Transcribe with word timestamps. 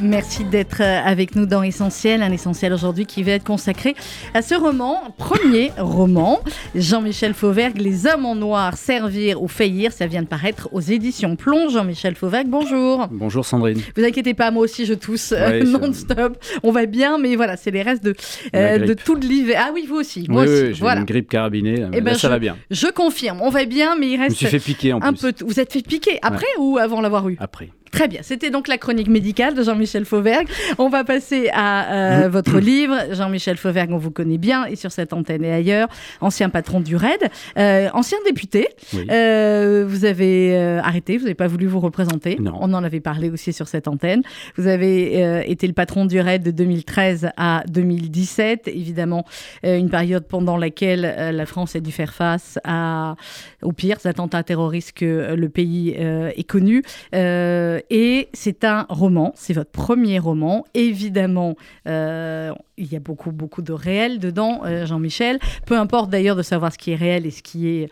Merci 0.00 0.44
d'être 0.44 0.80
euh, 0.80 1.00
avec 1.04 1.34
nous 1.34 1.44
dans 1.44 1.62
Essentiel, 1.64 2.22
un 2.22 2.30
essentiel 2.30 2.72
aujourd'hui 2.72 3.04
qui 3.04 3.24
va 3.24 3.32
être 3.32 3.44
consacré 3.44 3.96
à 4.32 4.42
ce 4.42 4.54
roman, 4.54 5.02
premier 5.18 5.72
roman, 5.76 6.40
Jean-Michel 6.76 7.34
Fauvergue, 7.34 7.78
Les 7.78 8.06
hommes 8.06 8.24
en 8.24 8.36
noir, 8.36 8.76
servir 8.76 9.42
ou 9.42 9.48
faillir, 9.48 9.90
ça 9.92 10.06
vient 10.06 10.22
de 10.22 10.28
paraître 10.28 10.68
aux 10.72 10.80
éditions 10.80 11.34
Plonge. 11.34 11.72
Jean-Michel 11.72 12.14
Fauvergue, 12.14 12.46
bonjour. 12.48 13.08
Bonjour 13.10 13.44
Sandrine. 13.44 13.80
Vous 13.96 14.04
inquiétez 14.04 14.34
pas, 14.34 14.50
moi 14.52 14.62
aussi 14.62 14.86
je 14.86 14.94
tousse 14.94 15.32
euh, 15.36 15.64
non-stop. 15.64 16.38
On 16.62 16.70
va 16.70 16.86
bien, 16.86 17.18
mais 17.18 17.34
voilà, 17.34 17.56
c'est 17.56 17.72
les 17.72 17.82
restes 17.82 18.04
de, 18.04 18.14
euh, 18.54 18.78
de 18.78 18.94
tout 18.94 19.16
l'hiver. 19.16 19.60
Ah 19.66 19.70
oui, 19.74 19.84
vous 19.88 19.96
aussi. 19.96 20.26
Moi 20.28 20.42
oui, 20.42 20.48
aussi. 20.48 20.62
Oui, 20.62 20.74
j'ai 20.74 20.80
voilà. 20.80 21.00
une 21.00 21.06
grippe 21.06 21.28
carabinée, 21.28 21.80
mais 21.90 21.98
Eh 21.98 22.00
ben, 22.00 22.12
là, 22.12 22.18
ça 22.18 22.28
va 22.28 22.38
bien. 22.38 22.56
Je 22.70 22.86
confirme, 22.86 23.40
on 23.42 23.50
va 23.50 23.64
bien, 23.64 23.96
mais 23.98 24.06
il 24.10 24.12
Je 24.12 24.18
me 24.18 24.22
reste 24.24 24.36
suis 24.36 24.46
fait 24.46 24.58
piquer 24.60 24.92
en 24.92 25.02
un 25.02 25.12
plus. 25.12 25.32
peu. 25.32 25.44
Vous 25.44 25.58
êtes 25.58 25.72
fait 25.72 25.82
piquer 25.82 26.18
après 26.22 26.46
ou 26.60 26.78
avant 26.78 27.00
l'avoir 27.00 27.28
eu? 27.28 27.36
Après. 27.40 27.70
Très 27.92 28.08
bien, 28.08 28.20
c'était 28.22 28.50
donc 28.50 28.68
la 28.68 28.78
chronique 28.78 29.08
médicale 29.08 29.54
de 29.54 29.62
Jean-Michel 29.62 30.04
Fauvergue. 30.04 30.48
On 30.78 30.88
va 30.88 31.04
passer 31.04 31.50
à 31.52 32.24
euh, 32.24 32.28
votre 32.28 32.58
livre. 32.58 32.94
Jean-Michel 33.12 33.56
Fauvergue, 33.56 33.92
on 33.92 33.98
vous 33.98 34.10
connaît 34.10 34.38
bien, 34.38 34.66
et 34.66 34.76
sur 34.76 34.92
cette 34.92 35.12
antenne 35.12 35.44
et 35.44 35.52
ailleurs, 35.52 35.88
ancien 36.20 36.50
patron 36.50 36.80
du 36.80 36.96
RAID, 36.96 37.30
euh, 37.56 37.88
ancien 37.94 38.18
député. 38.26 38.68
Oui. 38.92 39.06
Euh, 39.10 39.84
vous 39.88 40.04
avez 40.04 40.56
arrêté, 40.82 41.16
vous 41.16 41.24
n'avez 41.24 41.34
pas 41.34 41.46
voulu 41.46 41.66
vous 41.66 41.80
représenter. 41.80 42.36
Non. 42.40 42.54
On 42.60 42.74
en 42.74 42.84
avait 42.84 43.00
parlé 43.00 43.30
aussi 43.30 43.52
sur 43.52 43.68
cette 43.68 43.88
antenne. 43.88 44.22
Vous 44.56 44.66
avez 44.66 45.50
été 45.50 45.66
le 45.66 45.72
patron 45.72 46.06
du 46.06 46.20
RAID 46.20 46.42
de 46.42 46.50
2013 46.50 47.30
à 47.36 47.62
2017. 47.68 48.68
Évidemment, 48.68 49.24
une 49.62 49.90
période 49.90 50.26
pendant 50.26 50.56
laquelle 50.56 51.32
la 51.32 51.46
France 51.46 51.76
a 51.76 51.80
dû 51.80 51.92
faire 51.92 52.12
face 52.12 52.58
à, 52.64 53.16
aux 53.62 53.72
pires 53.72 54.04
attentats 54.04 54.42
terroristes 54.42 54.92
que 54.92 55.34
le 55.34 55.48
pays 55.48 55.90
ait 55.90 56.44
connus. 56.44 56.82
Euh, 57.78 57.82
et 57.90 58.28
c'est 58.32 58.64
un 58.64 58.86
roman, 58.88 59.32
c'est 59.36 59.52
votre 59.52 59.70
premier 59.70 60.18
roman. 60.18 60.64
Évidemment, 60.74 61.56
euh, 61.86 62.52
il 62.76 62.92
y 62.92 62.96
a 62.96 63.00
beaucoup, 63.00 63.32
beaucoup 63.32 63.62
de 63.62 63.72
réel 63.72 64.18
dedans, 64.18 64.62
euh, 64.64 64.86
Jean-Michel. 64.86 65.38
Peu 65.66 65.76
importe 65.76 66.10
d'ailleurs 66.10 66.36
de 66.36 66.42
savoir 66.42 66.72
ce 66.72 66.78
qui 66.78 66.92
est 66.92 66.96
réel 66.96 67.26
et 67.26 67.30
ce 67.30 67.42
qui 67.42 67.68
est 67.68 67.90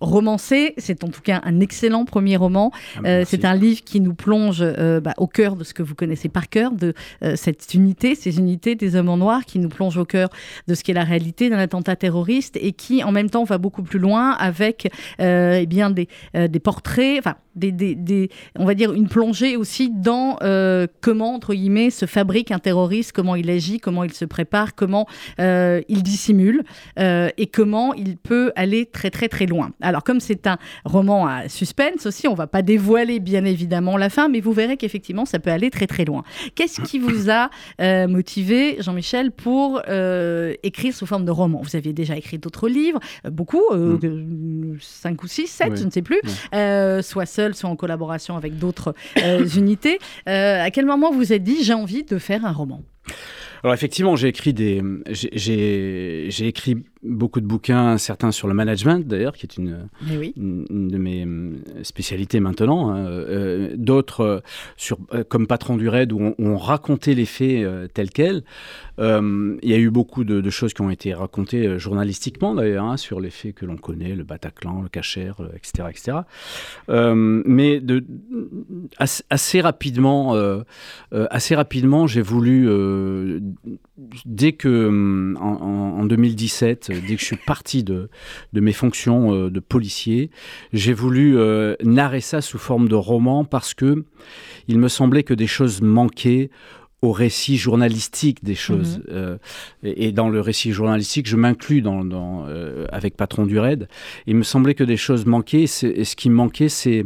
romancé. 0.00 0.74
C'est 0.78 1.04
en 1.04 1.08
tout 1.08 1.20
cas 1.20 1.40
un 1.44 1.60
excellent 1.60 2.04
premier 2.04 2.36
roman. 2.36 2.72
Ah, 3.04 3.24
c'est 3.24 3.44
un 3.44 3.54
livre 3.54 3.82
qui 3.84 4.00
nous 4.00 4.14
plonge 4.14 4.64
bah, 5.00 5.14
au 5.18 5.26
cœur 5.26 5.56
de 5.56 5.64
ce 5.64 5.74
que 5.74 5.82
vous 5.82 5.94
connaissez 5.94 6.28
par 6.28 6.48
cœur, 6.48 6.72
de 6.72 6.94
cette 7.34 7.74
unité, 7.74 8.14
ces 8.14 8.38
unités 8.38 8.74
des 8.74 8.96
hommes 8.96 9.08
en 9.08 9.16
noir, 9.16 9.44
qui 9.44 9.58
nous 9.58 9.68
plonge 9.68 9.96
au 9.96 10.04
cœur 10.04 10.28
de 10.66 10.74
ce 10.74 10.82
qu'est 10.82 10.92
la 10.92 11.04
réalité 11.04 11.50
d'un 11.50 11.58
attentat 11.58 11.96
terroriste 11.96 12.56
et 12.60 12.72
qui 12.72 13.04
en 13.04 13.12
même 13.12 13.30
temps 13.30 13.44
va 13.44 13.58
beaucoup 13.58 13.82
plus 13.82 13.98
loin 13.98 14.30
avec 14.32 14.88
eh 15.18 15.66
bien 15.66 15.90
des, 15.90 16.08
des 16.34 16.60
portraits, 16.60 17.18
enfin 17.18 17.36
des, 17.56 17.72
des, 17.72 17.94
des- 17.94 18.28
on 18.58 18.64
va 18.64 18.74
dire 18.74 18.92
une 18.92 19.08
plongée 19.08 19.56
aussi 19.56 19.90
dans 19.90 20.36
euh, 20.42 20.86
comment 21.00 21.34
entre 21.34 21.54
guillemets 21.54 21.90
se 21.90 22.06
fabrique 22.06 22.50
un 22.52 22.58
terroriste, 22.58 23.12
comment 23.12 23.34
il 23.34 23.50
agit, 23.50 23.80
comment 23.80 24.04
il 24.04 24.12
se 24.12 24.24
prépare, 24.24 24.74
comment 24.74 25.06
euh, 25.40 25.80
il 25.88 26.02
dissimule 26.02 26.62
euh, 26.98 27.28
et 27.38 27.46
comment 27.46 27.94
il 27.94 28.16
peut 28.16 28.52
aller 28.56 28.86
très 28.86 29.10
très 29.10 29.28
très 29.28 29.46
loin. 29.46 29.70
Alors 29.80 30.04
comme 30.04 30.20
c'est 30.20 30.46
un 30.46 30.58
roman 30.84 31.26
à 31.26 31.48
suspense 31.48 32.06
aussi, 32.06 32.28
on 32.28 32.34
va 32.34 32.46
pas 32.46 32.62
dévoiler 32.62 33.18
bien 33.20 33.44
évidemment 33.44 33.96
la 33.96 34.10
fin, 34.10 34.28
mais 34.28 34.40
vous 34.40 34.52
verrez 34.52 34.76
qu'effectivement 34.76 35.24
ça 35.24 35.38
peut 35.38 35.50
aller 35.50 35.70
très 35.70 35.86
très 35.86 36.04
loin. 36.04 36.22
Qu'est-ce 36.54 36.80
qui 36.82 36.98
vous 36.98 37.30
a 37.30 37.50
motivé, 38.06 38.76
Jean-Michel, 38.80 39.30
pour 39.32 39.80
écrire 40.62 40.94
sous 40.94 41.06
forme 41.06 41.24
de 41.24 41.30
roman? 41.30 41.60
Vous 41.62 41.76
aviez 41.76 41.92
déjà 41.92 42.16
écrit 42.16 42.38
d'autres 42.38 42.68
livres, 42.68 43.00
beaucoup, 43.30 43.62
euh, 43.72 43.98
de- 43.98 44.76
cinq 44.80 45.22
ou 45.22 45.26
six, 45.26 45.46
sept, 45.46 45.70
Oui. 45.72 45.76
je 45.78 45.84
ne 45.84 45.90
sais 45.90 46.02
plus, 46.02 46.20
soit 47.02 47.26
seul, 47.26 47.45
soit 47.54 47.70
en 47.70 47.76
collaboration 47.76 48.36
avec 48.36 48.58
d'autres 48.58 48.94
euh, 49.18 49.46
unités. 49.56 49.98
Euh, 50.28 50.62
à 50.62 50.70
quel 50.70 50.86
moment 50.86 51.10
vous 51.12 51.32
êtes 51.32 51.42
dit 51.42 51.62
j'ai 51.62 51.74
envie 51.74 52.04
de 52.04 52.18
faire 52.18 52.44
un 52.44 52.52
roman? 52.52 52.82
Alors 53.62 53.74
effectivement, 53.74 54.16
j'ai 54.16 54.28
écrit 54.28 54.52
des, 54.52 54.82
j'ai 55.10 56.46
écrit 56.46 56.84
beaucoup 57.08 57.40
de 57.40 57.46
bouquins, 57.46 57.98
certains 57.98 58.32
sur 58.32 58.48
le 58.48 58.54
management 58.54 59.06
d'ailleurs, 59.06 59.34
qui 59.36 59.46
est 59.46 59.56
une, 59.56 59.88
Mais 60.08 60.16
oui. 60.18 60.32
une, 60.36 60.64
une 60.70 60.88
de 60.88 60.98
mes 60.98 61.22
hum, 61.24 61.56
spécialités 61.82 62.40
maintenant. 62.40 62.90
hein. 62.90 63.06
Euh, 63.06 63.74
D'autres 63.76 64.20
euh, 64.20 64.40
sur 64.76 64.98
euh, 65.14 65.24
comme 65.28 65.46
patron 65.46 65.76
du 65.76 65.88
RAID 65.88 66.12
où 66.12 66.20
on, 66.20 66.34
on 66.38 66.56
racontait 66.56 67.14
les 67.14 67.24
faits 67.26 67.64
euh, 67.64 67.86
tels 67.92 68.10
quels. 68.10 68.42
Euh, 68.98 69.56
Il 69.62 69.70
y 69.70 69.74
a 69.74 69.78
eu 69.78 69.90
beaucoup 69.90 70.24
de, 70.24 70.40
de 70.40 70.50
choses 70.50 70.72
qui 70.74 70.80
ont 70.82 70.90
été 70.90 71.12
racontées 71.14 71.78
journalistiquement 71.78 72.54
d'ailleurs 72.54 72.84
hein, 72.84 72.96
sur 72.96 73.20
les 73.20 73.30
faits 73.30 73.54
que 73.54 73.66
l'on 73.66 73.76
connaît, 73.76 74.14
le 74.14 74.24
Bataclan, 74.24 74.82
le 74.82 74.88
Cacher, 74.88 75.32
etc., 75.54 75.88
etc. 75.90 76.18
Euh, 76.88 77.42
mais 77.46 77.80
de, 77.80 78.04
assez, 78.98 79.22
assez 79.30 79.60
rapidement, 79.60 80.34
assez 81.30 81.54
rapidement, 81.54 82.06
j'ai 82.06 82.22
voulu 82.22 82.68
dès 84.24 84.52
que 84.52 84.86
hum, 84.88 85.38
en, 85.40 85.52
en- 85.62 86.00
en 86.00 86.04
2017, 86.06 86.90
euh, 86.90 86.95
dès 87.00 87.14
que 87.14 87.20
je 87.20 87.26
suis 87.26 87.36
parti 87.36 87.84
de, 87.84 88.08
de 88.52 88.60
mes 88.60 88.72
fonctions 88.72 89.34
euh, 89.34 89.50
de 89.50 89.60
policier, 89.60 90.30
j'ai 90.72 90.92
voulu 90.92 91.38
euh, 91.38 91.74
narrer 91.82 92.20
ça 92.20 92.40
sous 92.40 92.58
forme 92.58 92.88
de 92.88 92.94
roman 92.94 93.44
parce 93.44 93.74
que 93.74 94.04
il 94.68 94.78
me 94.78 94.88
semblait 94.88 95.22
que 95.22 95.34
des 95.34 95.46
choses 95.46 95.80
manquaient 95.80 96.50
au 97.06 97.12
récit 97.12 97.56
journalistique 97.56 98.42
des 98.42 98.54
choses. 98.56 99.00
Euh, 99.10 99.36
et, 99.84 100.06
et 100.08 100.12
dans 100.12 100.28
le 100.28 100.40
récit 100.40 100.72
journalistique, 100.72 101.28
je 101.28 101.36
m'inclus 101.36 101.80
dans, 101.80 102.04
dans, 102.04 102.46
euh, 102.48 102.86
avec 102.90 103.16
Patron 103.16 103.46
du 103.46 103.58
Raid. 103.58 103.88
Il 104.26 104.34
me 104.36 104.42
semblait 104.42 104.74
que 104.74 104.84
des 104.84 104.96
choses 104.96 105.24
manquaient. 105.24 105.62
Et, 105.64 106.04
ce 106.04 106.16
qui 106.16 106.30
manquait, 106.30 106.68
c'est 106.68 107.04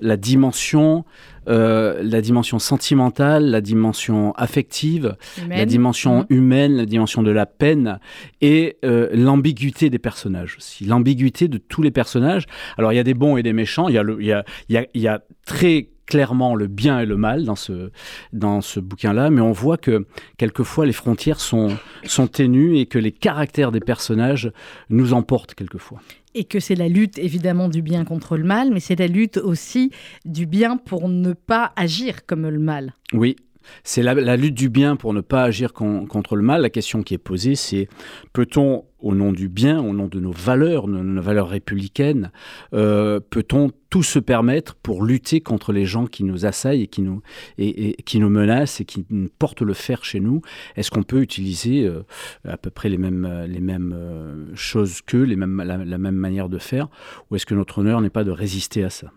la 0.00 0.16
dimension, 0.16 1.04
euh, 1.48 2.02
la 2.02 2.20
dimension 2.22 2.58
sentimentale, 2.58 3.50
la 3.50 3.60
dimension 3.60 4.32
affective, 4.32 5.16
la 5.48 5.66
dimension 5.66 6.20
Mhm. 6.20 6.26
humaine, 6.30 6.76
la 6.76 6.86
dimension 6.86 7.22
de 7.22 7.30
la 7.30 7.46
peine 7.46 7.98
et 8.40 8.78
euh, 8.84 9.08
l'ambiguïté 9.12 9.90
des 9.90 9.98
personnages 9.98 10.56
aussi. 10.56 10.84
L'ambiguïté 10.84 11.48
de 11.48 11.58
tous 11.58 11.82
les 11.82 11.90
personnages. 11.90 12.46
Alors 12.78 12.92
il 12.92 12.96
y 12.96 13.00
a 13.00 13.04
des 13.04 13.14
bons 13.14 13.36
et 13.36 13.42
des 13.42 13.52
méchants, 13.52 13.88
il 13.88 13.94
y 13.94 13.98
a, 13.98 14.02
le, 14.02 14.16
il 14.20 14.26
y 14.26 14.32
a, 14.32 14.44
il 14.68 14.74
y 14.74 14.78
a, 14.78 14.86
il 14.94 15.02
y 15.02 15.08
a 15.08 15.22
très 15.44 15.88
clairement 16.06 16.54
le 16.54 16.66
bien 16.66 17.00
et 17.00 17.06
le 17.06 17.16
mal 17.16 17.44
dans 17.44 17.56
ce, 17.56 17.90
dans 18.32 18.60
ce 18.60 18.80
bouquin-là, 18.80 19.30
mais 19.30 19.40
on 19.40 19.52
voit 19.52 19.76
que 19.76 20.06
quelquefois 20.36 20.86
les 20.86 20.92
frontières 20.92 21.40
sont, 21.40 21.76
sont 22.04 22.26
ténues 22.26 22.78
et 22.78 22.86
que 22.86 22.98
les 22.98 23.12
caractères 23.12 23.72
des 23.72 23.80
personnages 23.80 24.52
nous 24.90 25.12
emportent 25.12 25.54
quelquefois. 25.54 26.00
Et 26.34 26.44
que 26.44 26.60
c'est 26.60 26.74
la 26.74 26.88
lutte 26.88 27.18
évidemment 27.18 27.68
du 27.68 27.82
bien 27.82 28.04
contre 28.04 28.36
le 28.36 28.44
mal, 28.44 28.70
mais 28.72 28.80
c'est 28.80 28.98
la 28.98 29.06
lutte 29.06 29.36
aussi 29.36 29.90
du 30.24 30.46
bien 30.46 30.76
pour 30.76 31.08
ne 31.08 31.34
pas 31.34 31.72
agir 31.76 32.24
comme 32.26 32.48
le 32.48 32.58
mal. 32.58 32.94
Oui, 33.12 33.36
c'est 33.84 34.02
la, 34.02 34.36
lutte 34.36 34.54
du 34.54 34.68
bien 34.68 34.96
pour 34.96 35.12
ne 35.12 35.20
pas 35.20 35.44
agir 35.44 35.72
con- 35.72 36.06
contre 36.06 36.36
le 36.36 36.42
mal. 36.42 36.62
La 36.62 36.70
question 36.70 37.02
qui 37.02 37.14
est 37.14 37.18
posée, 37.18 37.54
c'est 37.54 37.88
peut-on, 38.32 38.84
au 38.98 39.14
nom 39.14 39.32
du 39.32 39.48
bien, 39.48 39.80
au 39.80 39.92
nom 39.92 40.06
de 40.06 40.20
nos 40.20 40.30
valeurs, 40.32 40.86
de 40.86 40.92
nos 40.92 41.22
valeurs 41.22 41.48
républicaines, 41.48 42.30
euh, 42.72 43.20
peut-on 43.20 43.70
tout 43.90 44.02
se 44.02 44.18
permettre 44.18 44.74
pour 44.76 45.04
lutter 45.04 45.40
contre 45.40 45.72
les 45.72 45.84
gens 45.84 46.06
qui 46.06 46.24
nous 46.24 46.46
assaillent 46.46 46.82
et 46.82 46.86
qui 46.86 47.02
nous, 47.02 47.20
et, 47.58 47.94
qui 48.04 48.20
nous 48.20 48.30
menacent 48.30 48.80
et 48.80 48.84
qui 48.84 49.04
portent 49.38 49.62
le 49.62 49.74
fer 49.74 50.04
chez 50.04 50.20
nous? 50.20 50.40
Est-ce 50.76 50.90
qu'on 50.90 51.02
peut 51.02 51.20
utiliser 51.20 51.84
euh, 51.84 52.02
à 52.46 52.56
peu 52.56 52.70
près 52.70 52.88
les 52.88 52.98
mêmes, 52.98 53.46
les 53.48 53.60
mêmes 53.60 53.92
euh, 53.94 54.46
choses 54.54 55.00
qu'eux, 55.02 55.24
les 55.24 55.36
mêmes, 55.36 55.62
la 55.62 55.98
même 55.98 56.16
manière 56.16 56.48
de 56.48 56.58
faire? 56.58 56.88
Ou 57.30 57.36
est-ce 57.36 57.46
que 57.46 57.54
notre 57.54 57.78
honneur 57.78 58.00
n'est 58.00 58.10
pas 58.10 58.24
de 58.24 58.30
résister 58.30 58.84
à 58.84 58.90
ça? 58.90 59.10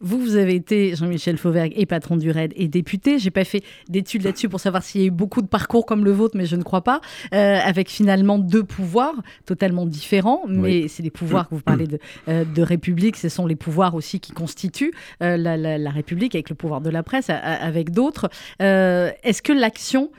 Vous, 0.00 0.18
vous 0.18 0.36
avez 0.36 0.54
été, 0.54 0.94
Jean-Michel 0.96 1.36
Fauvergue, 1.38 1.72
et 1.76 1.86
patron 1.86 2.16
du 2.16 2.30
RAID 2.30 2.52
et 2.56 2.68
député. 2.68 3.18
J'ai 3.18 3.30
pas 3.30 3.44
fait 3.44 3.62
d'études 3.88 4.22
là-dessus 4.24 4.48
pour 4.48 4.60
savoir 4.60 4.82
s'il 4.82 5.00
y 5.00 5.04
a 5.04 5.06
eu 5.08 5.10
beaucoup 5.10 5.42
de 5.42 5.46
parcours 5.46 5.86
comme 5.86 6.04
le 6.04 6.12
vôtre, 6.12 6.36
mais 6.36 6.46
je 6.46 6.56
ne 6.56 6.62
crois 6.62 6.82
pas. 6.82 7.00
Euh, 7.34 7.58
avec 7.64 7.88
finalement 7.90 8.38
deux 8.38 8.64
pouvoirs 8.64 9.14
totalement 9.46 9.86
différents, 9.86 10.42
mais 10.48 10.88
c'est 10.88 11.02
les 11.02 11.10
pouvoirs 11.10 11.48
que 11.48 11.54
vous 11.54 11.60
parlez 11.62 11.86
de, 11.86 11.98
euh, 12.28 12.44
de 12.44 12.62
République, 12.62 13.16
ce 13.16 13.28
sont 13.28 13.46
les 13.46 13.56
pouvoirs 13.56 13.94
aussi 13.94 14.20
qui 14.20 14.32
constituent 14.32 14.92
euh, 15.22 15.36
la, 15.36 15.56
la- 15.56 15.78
la 15.78 15.90
République 15.90 16.34
avec 16.34 16.50
le 16.50 16.54
pouvoir 16.56 16.80
de 16.80 16.90
la 16.90 17.02
presse, 17.02 17.30
a- 17.30 17.36
avec 17.36 17.90
d'autres. 17.90 18.28
Est-ce 18.60 19.42
que 19.42 19.52
l'action 19.52 20.10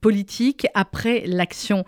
politique, 0.00 0.66
après 0.74 1.24
l'action 1.26 1.84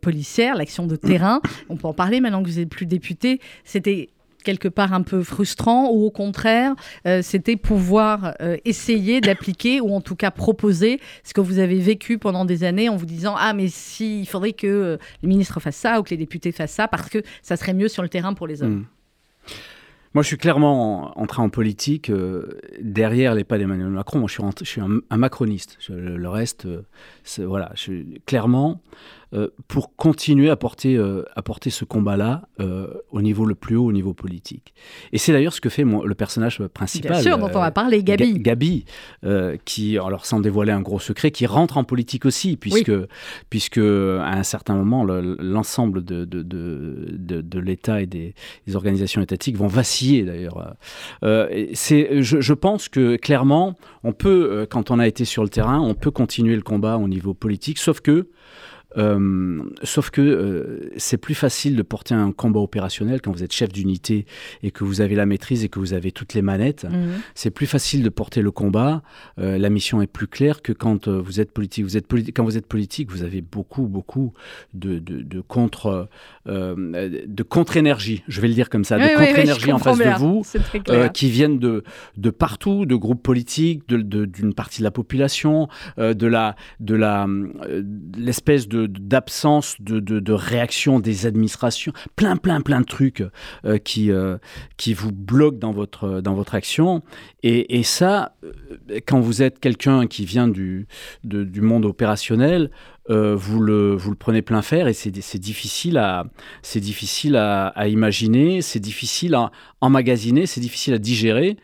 policière, 0.00 0.54
l'action 0.56 0.86
de 0.86 0.96
terrain, 0.96 1.40
on 1.68 1.76
peut 1.76 1.86
en 1.88 1.94
parler 1.94 2.20
maintenant 2.20 2.42
que 2.42 2.48
vous 2.48 2.58
n'êtes 2.58 2.68
plus 2.68 2.86
député, 2.86 3.40
c'était 3.64 4.10
quelque 4.48 4.68
part 4.68 4.94
un 4.94 5.02
peu 5.02 5.22
frustrant 5.22 5.90
ou 5.90 6.06
au 6.06 6.10
contraire, 6.10 6.74
euh, 7.06 7.20
c'était 7.20 7.56
pouvoir 7.56 8.32
euh, 8.40 8.56
essayer 8.64 9.20
d'appliquer 9.20 9.82
ou 9.82 9.94
en 9.94 10.00
tout 10.00 10.16
cas 10.16 10.30
proposer 10.30 11.00
ce 11.22 11.34
que 11.34 11.42
vous 11.42 11.58
avez 11.58 11.78
vécu 11.78 12.16
pendant 12.16 12.46
des 12.46 12.64
années 12.64 12.88
en 12.88 12.96
vous 12.96 13.04
disant 13.04 13.34
ah 13.36 13.52
mais 13.52 13.68
si 13.68 14.22
il 14.22 14.26
faudrait 14.26 14.54
que 14.54 14.66
euh, 14.66 14.96
les 15.22 15.28
ministres 15.28 15.60
fassent 15.60 15.76
ça 15.76 16.00
ou 16.00 16.02
que 16.02 16.08
les 16.08 16.16
députés 16.16 16.50
fassent 16.50 16.72
ça 16.72 16.88
parce 16.88 17.10
que 17.10 17.18
ça 17.42 17.58
serait 17.58 17.74
mieux 17.74 17.88
sur 17.88 18.02
le 18.02 18.08
terrain 18.08 18.32
pour 18.32 18.46
les 18.46 18.62
hommes. 18.62 18.86
Mm. 19.50 19.52
Moi, 20.14 20.22
je 20.22 20.28
suis 20.28 20.38
clairement 20.38 21.12
entré 21.20 21.42
en 21.42 21.50
politique 21.50 22.10
derrière 22.80 23.34
les 23.34 23.44
pas 23.44 23.58
d'Emmanuel 23.58 23.90
Macron. 23.90 24.18
Moi, 24.20 24.28
je 24.28 24.64
suis, 24.64 24.80
un, 24.80 25.16
macroniste. 25.16 25.76
le, 25.90 26.28
reste, 26.28 26.66
voilà, 27.36 27.70
je, 27.74 27.92
clairement, 28.24 28.80
pour 29.66 29.94
continuer 29.94 30.48
à 30.48 30.56
porter, 30.56 30.96
euh, 30.96 31.24
à 31.36 31.42
porter 31.42 31.68
ce 31.68 31.84
combat-là 31.84 32.48
euh, 32.60 32.94
au 33.10 33.20
niveau 33.20 33.44
le 33.44 33.54
plus 33.54 33.76
haut, 33.76 33.84
au 33.84 33.92
niveau 33.92 34.14
politique. 34.14 34.72
Et 35.12 35.18
c'est 35.18 35.32
d'ailleurs 35.32 35.52
ce 35.52 35.60
que 35.60 35.68
fait 35.68 35.84
le 35.84 36.14
personnage 36.14 36.62
principal. 36.68 37.12
Bien 37.12 37.20
sûr, 37.20 37.38
dont 37.38 37.50
on 37.54 37.60
va 37.60 37.70
parler, 37.70 38.02
Gabi. 38.02 38.38
Gabi, 38.38 38.86
qui, 39.66 39.98
alors 39.98 40.24
sans 40.24 40.40
dévoiler 40.40 40.72
un 40.72 40.80
gros 40.80 40.98
secret, 40.98 41.30
qui 41.30 41.44
rentre 41.44 41.76
en 41.76 41.84
politique 41.84 42.24
aussi, 42.24 42.56
puisque, 42.56 42.92
puisque 43.50 43.78
à 43.78 44.32
un 44.32 44.42
certain 44.42 44.74
moment, 44.74 45.04
l'ensemble 45.04 46.04
de, 46.04 46.24
de, 46.24 46.42
de, 46.42 47.42
de, 47.42 47.58
l'État 47.58 48.00
et 48.00 48.06
des, 48.06 48.34
organisations 48.74 49.20
étatiques 49.20 49.56
vont 49.56 49.66
vaciller 49.66 50.22
d'ailleurs. 50.22 50.74
c'est, 51.74 52.22
je, 52.22 52.40
je, 52.40 52.54
pense 52.54 52.88
que 52.88 53.16
clairement, 53.16 53.76
on 54.04 54.12
peut, 54.12 54.66
quand 54.70 54.90
on 54.90 54.98
a 54.98 55.06
été 55.06 55.26
sur 55.26 55.42
le 55.42 55.50
terrain, 55.50 55.80
on 55.80 55.94
peut 55.94 56.10
continuer 56.10 56.56
le 56.56 56.62
combat 56.62 56.96
au 56.96 57.08
niveau 57.08 57.34
politique, 57.34 57.78
sauf 57.78 58.00
que 58.00 58.28
euh, 58.96 59.62
sauf 59.82 60.08
que 60.08 60.22
euh, 60.22 60.90
c'est 60.96 61.18
plus 61.18 61.34
facile 61.34 61.76
de 61.76 61.82
porter 61.82 62.14
un 62.14 62.32
combat 62.32 62.60
opérationnel 62.60 63.20
quand 63.20 63.30
vous 63.32 63.42
êtes 63.42 63.52
chef 63.52 63.70
d'unité 63.70 64.24
et 64.62 64.70
que 64.70 64.82
vous 64.82 65.02
avez 65.02 65.14
la 65.14 65.26
maîtrise 65.26 65.62
et 65.62 65.68
que 65.68 65.78
vous 65.78 65.92
avez 65.92 66.10
toutes 66.10 66.32
les 66.32 66.40
manettes. 66.40 66.84
Mhm. 66.84 67.20
C'est 67.34 67.50
plus 67.50 67.66
facile 67.66 68.02
de 68.02 68.08
porter 68.08 68.40
le 68.40 68.50
combat. 68.50 69.02
Euh, 69.38 69.58
la 69.58 69.68
mission 69.68 70.00
est 70.00 70.06
plus 70.06 70.26
claire 70.26 70.62
que 70.62 70.72
quand 70.72 71.08
vous 71.08 71.40
êtes 71.40 71.52
politique. 71.52 71.84
Vous 71.84 71.96
êtes 71.96 72.06
quand 72.34 72.44
vous 72.44 72.56
êtes 72.56 72.66
politique, 72.66 73.10
vous 73.10 73.22
avez 73.22 73.42
beaucoup, 73.42 73.86
beaucoup 73.86 74.32
de, 74.72 74.98
de, 74.98 75.40
contre, 75.40 76.08
de 76.46 77.42
contre-énergie. 77.42 78.22
Je 78.28 78.40
vais 78.40 78.48
le 78.48 78.54
dire 78.54 78.70
comme 78.70 78.84
ça, 78.84 78.98
de 78.98 79.14
contre-énergie 79.14 79.72
en 79.72 79.78
face 79.78 79.98
de 79.98 80.18
vous, 80.18 80.44
qui 81.12 81.30
viennent 81.30 81.58
de, 81.58 81.84
de 82.16 82.30
partout, 82.30 82.86
de 82.86 82.94
groupes 82.94 83.22
politiques, 83.22 83.88
d'une 83.88 84.54
partie 84.54 84.80
de 84.80 84.84
la 84.84 84.90
population, 84.90 85.68
de 85.98 86.26
la, 86.26 86.56
de 86.80 86.94
la, 86.94 87.26
l'espèce 88.16 88.68
de 88.68 88.77
d'absence 88.86 89.76
de, 89.80 90.00
de, 90.00 90.32
réaction 90.32 91.00
des 91.00 91.26
administrations, 91.26 91.92
plein, 92.16 92.36
plein, 92.36 92.60
plein 92.60 92.80
de 92.80 92.86
trucs 92.86 93.22
euh, 93.64 93.78
qui, 93.78 94.10
euh, 94.10 94.38
qui 94.76 94.94
vous 94.94 95.12
bloquent 95.12 95.58
dans 95.58 95.72
votre, 95.72 96.20
dans 96.20 96.34
votre 96.34 96.54
action. 96.54 97.02
Et, 97.42 97.78
et 97.78 97.82
ça, 97.82 98.36
euh, 98.44 99.00
quand 99.06 99.20
vous 99.20 99.42
êtes 99.42 99.58
quelqu'un 99.60 100.06
qui 100.06 100.24
vient 100.24 100.48
du, 100.48 100.86
du 101.24 101.60
monde 101.60 101.84
opérationnel, 101.84 102.70
vous, 103.10 103.60
le, 103.60 103.94
vous 103.94 104.10
le 104.10 104.16
prenez 104.16 104.42
plein 104.42 104.60
fer 104.60 104.86
et 104.86 104.92
c'est 104.92 105.10
difficile, 105.38 105.96
à, 105.96 106.26
difficile 106.74 107.36
à 107.36 107.88
imaginer, 107.88 108.60
c'est 108.60 108.80
difficile 108.80 109.34
à 109.34 109.50
emmagasiner, 109.80 110.44
c'est 110.44 110.60
difficile 110.60 110.92
à 110.92 110.98
digérer. 110.98 111.56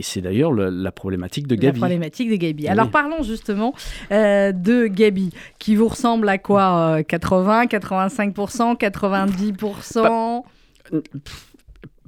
Et 0.00 0.02
c'est 0.02 0.22
d'ailleurs 0.22 0.50
la 0.54 0.92
problématique 0.92 1.46
de 1.46 1.54
Gabi. 1.56 1.78
La 1.78 1.86
problématique 1.86 2.30
de 2.30 2.36
Gabi. 2.36 2.66
Alors 2.68 2.88
parlons 2.90 3.22
justement 3.22 3.74
euh, 4.10 4.50
de 4.50 4.86
Gabi, 4.86 5.28
qui 5.58 5.76
vous 5.76 5.88
ressemble 5.88 6.26
à 6.30 6.38
quoi 6.38 7.02
80, 7.06 7.66
85%, 7.66 8.78
90% 8.78 10.42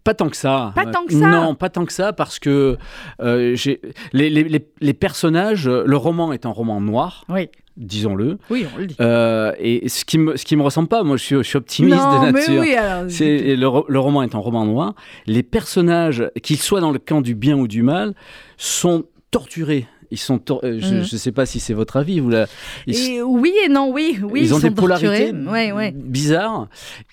pas 0.04 0.14
tant 0.14 0.30
que 0.30 0.36
ça. 0.36 0.72
Pas 0.74 0.86
tant 0.86 1.04
que 1.04 1.12
ça? 1.12 1.28
Non, 1.28 1.54
pas 1.54 1.68
tant 1.68 1.84
que 1.84 1.92
ça, 1.92 2.14
parce 2.14 2.38
que 2.40 2.76
euh, 3.20 3.56
les, 4.12 4.30
les, 4.30 4.66
les, 4.80 4.94
personnages, 4.94 5.68
le 5.68 5.96
roman 5.96 6.32
est 6.32 6.46
un 6.46 6.50
roman 6.50 6.80
noir. 6.80 7.24
Oui 7.28 7.50
disons-le. 7.76 8.38
Oui, 8.50 8.66
on 8.74 8.78
le 8.78 8.86
dit. 8.86 8.96
Euh, 9.00 9.52
et 9.58 9.88
ce 9.88 10.04
qui 10.04 10.18
me, 10.18 10.36
ce 10.36 10.44
qui 10.44 10.56
me 10.56 10.62
ressemble 10.62 10.88
pas, 10.88 11.02
moi 11.02 11.16
je 11.16 11.22
suis, 11.22 11.36
je 11.36 11.42
suis 11.42 11.56
optimiste 11.56 11.96
de 11.96 12.32
nature. 12.32 12.54
Mais 12.54 12.60
oui, 12.60 12.74
alors, 12.74 13.10
c'est, 13.10 13.56
le, 13.56 13.98
roman 13.98 14.22
est 14.22 14.34
un 14.34 14.38
roman 14.38 14.64
noir. 14.64 14.94
Les 15.26 15.42
personnages, 15.42 16.30
qu'ils 16.42 16.58
soient 16.58 16.80
dans 16.80 16.92
le 16.92 16.98
camp 16.98 17.20
du 17.20 17.34
bien 17.34 17.56
ou 17.56 17.68
du 17.68 17.82
mal, 17.82 18.14
sont 18.56 19.04
torturés. 19.30 19.86
Ils 20.12 20.18
sont 20.18 20.40
euh, 20.62 20.78
je 20.78 20.94
ne 20.94 21.00
mm. 21.00 21.04
sais 21.04 21.32
pas 21.32 21.46
si 21.46 21.58
c'est 21.58 21.72
votre 21.72 21.96
avis. 21.96 22.20
Vous 22.20 22.28
la... 22.28 22.46
oui 22.86 23.54
et 23.64 23.70
non, 23.70 23.90
oui. 23.90 24.18
oui 24.22 24.40
ils, 24.42 24.54
ont 24.54 24.58
des 24.58 24.70
polarités 24.70 25.32
ouais, 25.32 25.72
ouais. 25.72 25.92
bizarres. 25.92 26.68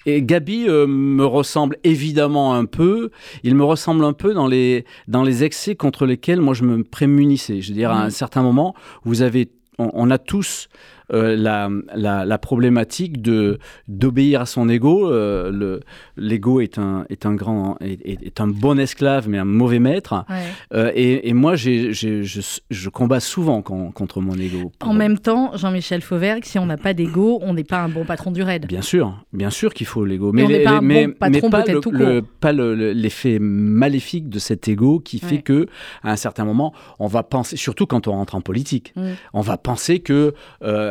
Et 0.06 0.22
Gabi 0.22 0.66
euh, 0.68 0.86
me 0.86 1.26
ressemble 1.26 1.78
évidemment 1.86 2.56
un 2.56 2.66
peu. 2.66 3.10
Il 3.44 3.56
me 3.56 3.64
ressemble 3.64 4.04
un 4.04 4.12
peu 4.12 4.34
dans 4.34 4.48
les, 4.48 4.84
dans 5.08 5.24
les 5.24 5.46
excès 5.46 5.76
contre 5.76 6.06
lesquels 6.06 6.42
moi 6.42 6.54
je 6.54 6.64
me 6.64 6.84
prémunissais. 6.84 7.62
Je 7.62 7.70
veux 7.70 7.76
dire, 7.76 7.90
à 7.90 8.02
un 8.02 8.08
mm. 8.08 8.12
certain 8.12 8.42
moment, 8.44 8.76
vous 9.06 9.22
avez 9.22 9.50
on, 9.80 10.12
a 10.12 10.18
tous 10.18 10.68
euh, 11.12 11.36
la, 11.36 11.70
la, 11.96 12.38
problématique 12.38 13.22
de 13.22 13.58
d'obéir 13.88 14.42
à 14.42 14.46
son 14.46 14.70
ego. 14.70 15.12
Euh, 15.12 15.80
l'ego 16.18 16.62
est 16.62 16.78
un 16.78 17.06
est 17.10 17.26
un 17.26 17.34
grand 17.34 17.78
est, 17.82 18.06
est, 18.06 18.40
un 18.40 18.48
bon 18.48 18.78
esclave 18.80 19.28
mais 19.28 19.38
un 19.40 19.46
mauvais 19.46 19.80
maître. 19.80 20.26
Euh, 20.74 20.92
et, 20.94 21.28
et, 21.30 21.34
moi 21.34 21.56
j'ai, 21.56 21.94
je, 21.94 22.24
je, 22.24 22.90
combats 22.90 23.20
souvent 23.20 23.62
contre 23.62 24.22
mon 24.22 24.36
ego. 24.36 24.72
En 24.82 24.94
même 24.94 25.18
temps, 25.18 25.52
Jean-Michel 25.56 26.02
Fauvergue, 26.02 26.46
si 26.46 26.60
on 26.60 26.66
n'a 26.66 26.78
pas 26.78 26.94
d'ego, 26.94 27.40
on 27.42 27.54
n'est 27.54 27.64
pas 27.64 27.80
un 27.80 27.90
bon 27.90 28.06
patron 28.06 28.32
du 28.32 28.44
raid. 28.44 28.68
Bien 28.68 28.82
sûr, 28.82 29.14
bien 29.34 29.50
sûr 29.50 29.74
qu'il 29.74 29.88
faut 29.88 30.06
l'ego, 30.06 30.32
mais, 30.32 30.46
mais, 30.48 30.64
pas, 30.64 30.82
mais, 30.82 31.08
pas, 31.08 31.30
le, 31.30 32.22
pas 32.22 32.54
l'effet 32.54 33.40
maléfique 33.40 34.30
de 34.30 34.40
cet 34.40 34.68
ego 34.68 35.00
qui 35.00 35.20
fait 35.20 35.42
que 35.42 35.68
à 36.04 36.12
un 36.12 36.16
certain 36.16 36.46
moment, 36.46 36.74
on 37.00 37.08
va 37.08 37.24
penser, 37.24 37.58
surtout 37.58 37.88
quand 37.88 38.08
on 38.08 38.12
rentre 38.12 38.36
en 38.36 38.42
politique, 38.42 38.94
mm. 38.96 39.10
on 39.34 39.42
va 39.42 39.58
penser 39.58 40.00
que 40.00 40.34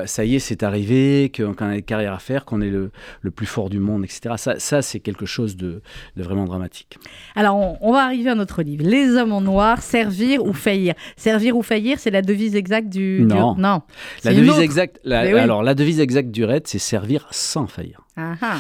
ça 0.09 0.25
y 0.25 0.37
est, 0.37 0.39
c'est 0.39 0.63
arrivé, 0.63 1.31
qu'on 1.35 1.53
a 1.53 1.75
des 1.75 1.83
carrières 1.83 2.15
à 2.15 2.19
faire, 2.19 2.45
qu'on 2.45 2.61
est 2.61 2.71
le, 2.71 2.91
plus 3.31 3.47
fort 3.47 3.71
du 3.71 3.79
monde, 3.79 4.05
etc. 4.05 4.35
Ça, 4.59 4.83
c'est 4.83 5.01
quelque 5.01 5.27
chose 5.27 5.57
de, 5.57 5.83
vraiment 6.17 6.45
dramatique. 6.45 6.99
Alors, 7.37 7.57
on, 7.81 7.93
va 7.93 8.05
arriver 8.05 8.31
à 8.31 8.35
notre 8.35 8.63
livre. 8.63 8.85
Les 8.85 9.17
hommes 9.17 9.33
en 9.33 9.41
noir, 9.41 9.83
servir 9.83 10.45
ou 10.45 10.53
faillir. 10.53 10.95
Servir 11.17 11.57
ou 11.57 11.63
faillir, 11.63 11.99
c'est 11.99 12.11
la 12.11 12.23
devise 12.23 12.57
exacte 12.57 12.89
du... 12.89 13.25
Non. 13.25 13.55
non. 13.57 13.83
La 14.25 14.35
devise 14.35 14.59
exacte, 14.59 15.01
Alors, 15.07 15.63
la 15.63 15.75
devise 15.75 16.01
exacte 16.01 16.31
du 16.31 16.45
RAID, 16.45 16.67
c'est 16.67 16.79
servir 16.79 17.29
sans 17.31 17.67
faillir. 17.67 18.01
Ah. 18.17 18.57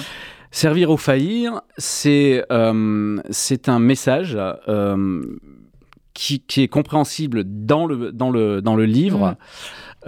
Servir 0.50 0.90
ou 0.90 0.96
faillir, 0.96 1.62
c'est 1.76 2.44
euh, 2.50 3.18
un 3.66 3.78
message 3.78 4.38
euh, 4.68 5.22
qui, 6.14 6.42
est 6.56 6.68
compréhensible 6.68 7.44
dans 7.44 7.86
le, 7.86 8.12
dans 8.12 8.30
le, 8.30 8.60
dans 8.62 8.74
le 8.74 8.84
livre. 8.84 9.30
Mmh. 9.30 9.36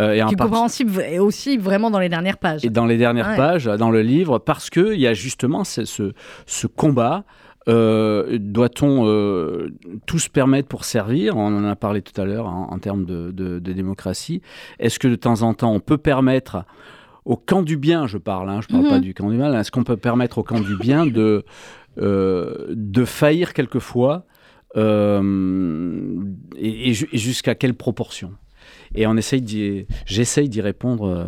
Euh, 0.00 0.14
et 0.14 0.36
compréhensible 0.36 1.02
aussi 1.20 1.58
vraiment 1.58 1.90
dans 1.90 1.98
les 1.98 2.08
dernières 2.08 2.38
pages. 2.38 2.64
Et 2.64 2.70
dans 2.70 2.86
les 2.86 2.96
dernières 2.96 3.36
pages, 3.36 3.66
dans 3.66 3.90
le 3.90 4.02
livre, 4.02 4.38
parce 4.38 4.70
qu'il 4.70 4.98
y 4.98 5.06
a 5.06 5.14
justement 5.14 5.64
ce, 5.64 5.84
ce, 5.84 6.66
combat. 6.66 7.24
Euh, 7.68 8.38
doit-on 8.40 9.06
euh, 9.06 9.68
tous 10.06 10.28
permettre 10.28 10.66
pour 10.66 10.84
servir? 10.86 11.36
On 11.36 11.54
en 11.54 11.64
a 11.64 11.76
parlé 11.76 12.00
tout 12.00 12.18
à 12.18 12.24
l'heure 12.24 12.46
en, 12.46 12.78
termes 12.78 13.04
de, 13.04 13.30
de, 13.32 13.58
démocratie. 13.58 14.40
Est-ce 14.78 14.98
que 14.98 15.08
de 15.08 15.14
temps 15.14 15.42
en 15.42 15.52
temps 15.52 15.72
on 15.72 15.80
peut 15.80 15.98
permettre 15.98 16.64
au 17.26 17.36
camp 17.36 17.62
du 17.62 17.76
bien, 17.76 18.06
je 18.06 18.16
parle, 18.16 18.48
hein, 18.48 18.60
je 18.66 18.74
ne 18.74 18.80
parle 18.80 18.90
pas 18.90 18.96
mhm. 18.96 19.04
du 19.04 19.12
camp 19.12 19.28
du 19.30 19.36
mal, 19.36 19.54
est-ce 19.54 19.70
qu'on 19.70 19.84
peut 19.84 19.98
permettre 19.98 20.38
au 20.38 20.42
camp 20.42 20.58
du 20.58 20.74
bien 20.78 21.04
de, 21.04 21.44
euh, 21.98 22.68
de 22.70 23.04
faillir 23.04 23.52
quelquefois 23.52 24.24
et, 24.74 24.80
et 26.56 26.94
jusqu'à 26.94 27.54
quelle 27.54 27.74
proportion? 27.74 28.32
Et 28.94 29.06
on 29.06 29.16
essaye 29.16 29.86
j'essaye 30.04 30.48
d'y 30.48 30.60
répondre, 30.60 31.06
euh, 31.06 31.24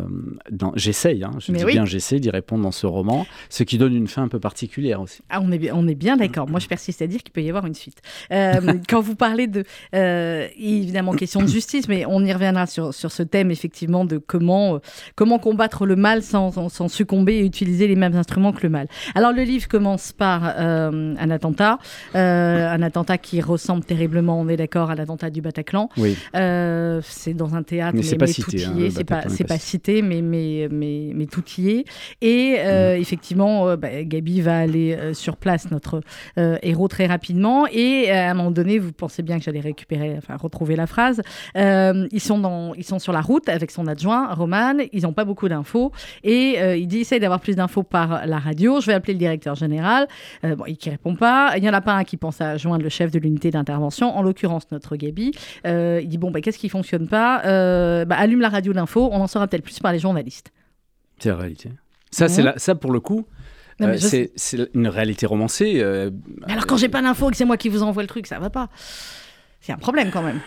dans, 0.51 0.73
j'essaye, 0.75 1.23
hein, 1.23 1.31
je 1.39 1.51
dis 1.51 1.63
bien 1.63 1.85
j'essaie 1.85 2.19
d'y 2.19 2.29
répondre 2.29 2.63
dans 2.63 2.71
ce 2.71 2.85
roman, 2.85 3.25
ce 3.49 3.63
qui 3.63 3.77
donne 3.77 3.95
une 3.95 4.07
fin 4.07 4.23
un 4.23 4.27
peu 4.27 4.39
particulière 4.39 4.99
aussi. 4.99 5.21
Ah, 5.29 5.39
on, 5.41 5.51
est, 5.51 5.71
on 5.71 5.87
est 5.87 5.95
bien 5.95 6.17
d'accord. 6.17 6.49
Moi, 6.49 6.59
je 6.59 6.67
persiste 6.67 7.01
à 7.01 7.07
dire 7.07 7.23
qu'il 7.23 7.31
peut 7.31 7.41
y 7.41 7.49
avoir 7.49 7.65
une 7.65 7.73
suite. 7.73 8.01
Euh, 8.31 8.73
quand 8.89 8.99
vous 8.99 9.15
parlez 9.15 9.47
de, 9.47 9.63
euh, 9.95 10.47
évidemment, 10.57 11.13
question 11.13 11.41
de 11.41 11.47
justice, 11.47 11.87
mais 11.87 12.05
on 12.05 12.23
y 12.25 12.33
reviendra 12.33 12.65
sur, 12.65 12.93
sur 12.93 13.11
ce 13.11 13.23
thème, 13.23 13.49
effectivement, 13.49 14.03
de 14.03 14.17
comment, 14.17 14.79
comment 15.15 15.39
combattre 15.39 15.85
le 15.85 15.95
mal 15.95 16.21
sans, 16.21 16.69
sans, 16.69 16.87
succomber 16.89 17.35
et 17.35 17.45
utiliser 17.45 17.87
les 17.87 17.95
mêmes 17.95 18.15
instruments 18.15 18.51
que 18.51 18.63
le 18.63 18.69
mal. 18.69 18.87
Alors, 19.15 19.31
le 19.31 19.43
livre 19.43 19.67
commence 19.69 20.11
par 20.11 20.43
un 20.43 21.29
attentat, 21.31 21.79
un 22.13 22.81
attentat 22.81 23.17
qui 23.17 23.39
ressemble 23.41 23.85
terriblement, 23.85 24.39
on 24.39 24.49
est 24.49 24.57
d'accord, 24.57 24.89
à 24.89 24.95
l'attentat 24.95 25.29
du 25.29 25.41
Bataclan. 25.41 25.89
Oui. 25.97 26.17
c'est 26.33 27.33
dans 27.33 27.52
un 27.55 27.63
théâtre, 27.63 27.95
mais, 27.95 28.03
c'est 28.03 28.17
pas, 28.17 28.27
cité, 28.27 28.65
hein, 28.65 28.73
c'est 28.89 29.03
pas, 29.03 29.29
c'est 29.29 29.43
pas 29.43 29.57
cité, 29.57 30.01
mais, 30.01 30.21
mais, 30.21 30.67
mais, 30.71 31.11
mais 31.13 31.25
tout 31.25 31.43
y 31.57 31.69
est. 31.69 31.85
Et 32.21 32.55
euh, 32.59 32.97
mm. 32.97 33.01
effectivement, 33.01 33.67
euh, 33.67 33.75
bah, 33.75 34.03
Gabi 34.03 34.41
va 34.41 34.59
aller 34.59 34.93
euh, 34.93 35.13
sur 35.13 35.37
place, 35.37 35.71
notre 35.71 36.01
héros, 36.37 36.87
très 36.87 37.05
rapidement. 37.05 37.65
Et 37.71 38.11
à 38.11 38.31
un 38.31 38.33
moment 38.33 38.51
donné, 38.51 38.79
vous 38.79 38.91
pensez 38.91 39.23
bien 39.23 39.37
que 39.37 39.43
j'allais 39.43 39.59
récupérer, 39.59 40.15
enfin 40.17 40.35
retrouver 40.35 40.75
la 40.75 40.87
phrase. 40.87 41.21
ils, 41.55 42.19
sont 42.19 42.39
dans, 42.39 42.73
ils 42.75 42.83
sont 42.83 42.99
sur 42.99 43.13
la 43.13 43.21
route 43.21 43.49
avec 43.49 43.71
son 43.71 43.87
adjoint, 43.87 44.33
Roman. 44.33 44.75
Ils 44.91 45.03
n'ont 45.03 45.13
pas 45.13 45.25
beaucoup 45.25 45.49
d'infos. 45.49 45.91
Et 46.23 46.57
il 46.77 46.87
dit 46.87 46.99
essaye 46.99 47.19
d'avoir 47.19 47.39
plus 47.39 47.55
d'infos 47.55 47.83
par 47.83 48.25
la 48.25 48.39
radio. 48.39 48.81
Je 48.81 48.87
vais 48.87 48.93
appeler 48.93 49.13
le 49.13 49.19
directeur 49.19 49.55
général. 49.55 50.07
bon, 50.43 50.65
il 50.67 50.77
ne 50.85 50.91
répond 50.91 51.15
pas. 51.15 51.53
Il 51.55 51.61
n'y 51.61 51.69
en 51.69 51.73
a 51.73 51.81
pas 51.81 51.93
un 51.93 52.03
qui 52.03 52.17
pense 52.17 52.41
à 52.41 52.57
joindre 52.57 52.83
le 52.83 52.89
chef 52.89 53.11
de 53.11 53.19
l'unité 53.19 53.51
d'intervention, 53.51 54.15
en 54.15 54.21
l'occurrence 54.21 54.63
notre 54.71 54.95
Gabi. 54.95 55.31
il 55.65 56.07
dit 56.07 56.17
bon, 56.17 56.31
bah, 56.31 56.41
qu'est-ce 56.41 56.59
qui 56.59 56.69
fonctionne 56.69 57.07
pas? 57.07 57.41
Euh, 57.43 58.05
bah, 58.05 58.15
allume 58.17 58.41
la 58.41 58.49
radio 58.49 58.73
d'info, 58.73 59.09
on 59.11 59.21
en 59.21 59.27
saura 59.27 59.47
peut-être 59.47 59.63
plus 59.63 59.79
par 59.79 59.91
les 59.91 59.99
journalistes. 59.99 60.51
C'est 61.19 61.29
la 61.29 61.35
réalité. 61.35 61.69
Ça, 62.11 62.27
c'est 62.27 62.43
la, 62.43 62.57
ça 62.59 62.75
pour 62.75 62.91
le 62.91 62.99
coup, 62.99 63.25
c'est 63.97 64.31
une 64.73 64.87
réalité 64.87 65.25
romancée. 65.25 65.81
alors 66.47 66.67
quand 66.67 66.77
j'ai 66.77 66.89
pas 66.89 67.01
d'infos 67.01 67.29
et 67.29 67.31
que 67.31 67.37
c'est 67.37 67.45
moi 67.45 67.57
qui 67.57 67.69
vous 67.69 67.83
envoie 67.83 68.03
le 68.03 68.07
truc, 68.07 68.27
ça 68.27 68.39
va 68.39 68.49
pas. 68.49 68.69
C'est 69.61 69.71
un 69.71 69.77
problème 69.77 70.11
quand 70.11 70.21
même. 70.21 70.41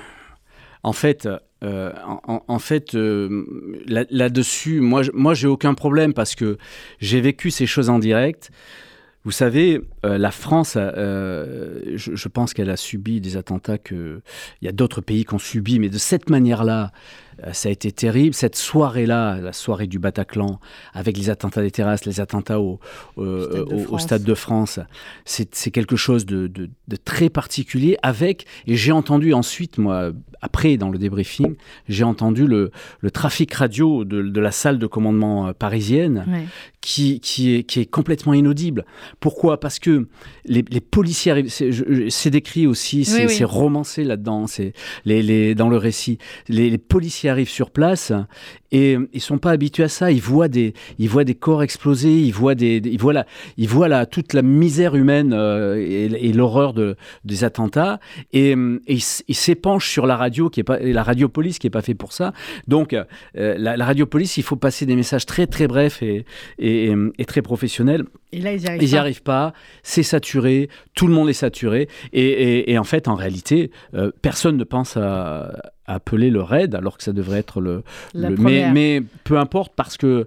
En 0.83 0.93
fait, 0.93 1.27
euh, 1.65 1.93
en, 2.05 2.59
fait, 2.59 2.95
euh, 2.95 3.45
là-dessus, 3.87 4.81
moi, 4.81 5.03
moi, 5.15 5.35
j'ai 5.35 5.47
aucun 5.47 5.75
problème 5.75 6.13
parce 6.13 6.35
que 6.35 6.59
j'ai 7.01 7.21
vécu 7.21 7.51
ces 7.51 7.67
choses 7.67 7.89
en 7.89 7.99
direct. 7.99 8.51
Vous 9.27 9.33
savez, 9.33 9.81
euh, 10.05 10.19
la 10.19 10.31
France, 10.31 10.75
je, 10.77 11.97
je, 11.97 12.29
pense 12.29 12.55
qu'elle 12.55 12.71
a 12.71 12.77
subi 12.77 13.21
des 13.21 13.37
attentats 13.37 13.77
que 13.77 14.21
il 14.63 14.67
y 14.67 14.69
a 14.69 14.73
d'autres 14.73 15.01
pays 15.01 15.25
qui 15.25 15.35
ont 15.35 15.41
subi, 15.41 15.81
mais 15.81 15.89
de 15.89 15.99
cette 15.99 16.31
manière-là, 16.31 16.85
euh, 16.85 16.89
ça 17.53 17.69
a 17.69 17.73
été 17.73 17.93
terrible. 17.93 18.35
Cette 18.35 18.57
soirée-là, 18.57 19.39
la 19.41 19.53
soirée 19.53 19.87
du 19.87 19.99
Bataclan, 19.99 20.59
avec 20.95 21.17
les 21.17 21.31
attentats 21.31 21.63
des 21.63 21.71
terrasses, 21.71 22.05
les 22.05 22.21
attentats 22.21 22.61
au, 22.61 22.81
au, 23.17 23.99
Stade, 23.99 24.23
de 24.23 24.35
France, 24.35 24.81
c'est 25.25 25.71
quelque 25.71 25.97
chose 25.97 26.27
de, 26.27 26.51
très 27.05 27.29
particulier. 27.29 27.97
Avec, 28.03 28.47
et 28.67 28.77
j'ai 28.77 28.93
entendu 28.93 29.35
ensuite, 29.35 29.79
moi, 29.79 30.13
après, 30.41 30.77
dans 30.77 30.91
le 30.91 30.99
débriefing, 30.99 31.57
j'ai 31.89 32.05
entendu 32.05 32.47
le, 32.47 32.71
trafic 33.13 33.53
radio 33.55 34.05
de, 34.05 34.41
la 34.41 34.51
salle 34.51 34.79
de 34.79 34.87
commandement 34.87 35.49
euh, 35.49 35.53
parisienne 35.53 36.49
qui, 36.81 37.21
qui, 37.21 37.55
est, 37.55 37.63
qui 37.65 37.81
est 37.81 37.87
complètement 37.87 38.35
inaudible. 38.35 38.85
Pourquoi? 39.21 39.59
Parce 39.59 39.79
que 39.79 40.09
les, 40.45 40.63
policiers 40.81 41.47
c'est 41.49 42.31
décrit 42.31 42.67
aussi, 42.67 43.05
c'est 43.05 43.45
romancé 43.45 44.05
là-dedans, 44.05 44.47
les, 45.05 45.23
les, 45.23 45.55
dans 45.55 45.69
le 45.69 45.77
récit. 45.77 46.19
les, 46.49 46.71
les 46.71 46.79
policiers 46.79 47.26
arrivent 47.29 47.49
sur 47.49 47.71
place 47.71 48.13
et 48.73 48.97
ils 49.13 49.21
sont 49.21 49.39
pas 49.39 49.53
habitués 49.53 49.85
à 49.85 49.89
ça. 49.89 50.11
Ils 50.11 50.21
voient 50.21 50.49
des, 50.49 50.75
ils 50.99 51.09
voient 51.09 51.25
des 51.25 51.35
corps 51.35 51.63
exploser, 51.63 52.13
ils 52.13 52.33
voient 52.33 52.55
des, 52.55 52.81
ils 52.85 52.99
voient 52.99 53.13
la, 53.13 53.27
ils 53.57 53.69
voient 53.69 53.89
la, 53.89 54.07
toute 54.07 54.33
la 54.33 54.43
misère 54.43 54.95
humaine 54.95 55.33
euh, 55.33 55.77
et, 55.77 56.33
l'horreur 56.33 56.75
de, 56.75 56.97
des 57.25 57.45
attentats 57.45 58.01
et, 58.33 58.55
ils 58.87 59.01
s'épanchent 59.01 59.91
sur 59.91 60.07
la 60.07 60.17
radio 60.17 60.51
qui 60.51 60.61
est 60.61 60.65
pas, 60.65 60.79
la 60.79 61.03
radio 61.03 61.29
police 61.29 61.59
qui 61.59 61.67
est 61.67 61.71
pas 61.71 61.83
fait 61.83 61.95
pour 61.95 62.13
ça. 62.13 62.33
Donc 62.69 62.93
euh, 62.93 63.05
la, 63.35 63.85
radio 63.85 64.07
police, 64.07 64.37
il 64.37 64.43
faut 64.43 64.57
passer 64.57 64.87
des 64.87 64.97
messages 64.97 65.27
très 65.27 65.47
très 65.47 65.67
brefs 65.67 66.03
et, 66.03 66.25
et, 66.59 67.25
très 67.27 67.43
professionnels. 67.43 68.05
Et 68.33 68.41
là, 68.41 68.53
ils 68.53 68.61
n'y 68.61 68.69
arrivent, 68.69 68.95
arrivent, 68.97 69.23
pas. 69.23 69.53
C'est 69.83 70.03
saturé, 70.03 70.69
tout 70.95 71.07
le 71.07 71.15
monde 71.15 71.29
est 71.29 71.35
saturé. 71.35 71.89
Et, 72.13 72.77
en 72.79 72.85
fait, 72.85 73.09
en 73.09 73.15
réalité, 73.15 73.71
euh, 73.95 74.11
personne 74.23 74.57
ne 74.57 74.65
pense 74.65 74.97
à, 74.97 75.53
appeler 75.89 76.31
le 76.31 76.43
raid 76.43 76.75
alors 76.75 76.99
que 76.99 77.05
ça 77.05 77.13
devrait 77.13 77.39
être 77.39 77.61
le, 77.61 77.85
le 78.13 78.31
mais, 78.37 78.73
mais, 78.73 79.03
peu 79.23 79.39
importe 79.39 79.73
parce 79.77 79.97
que 79.97 80.27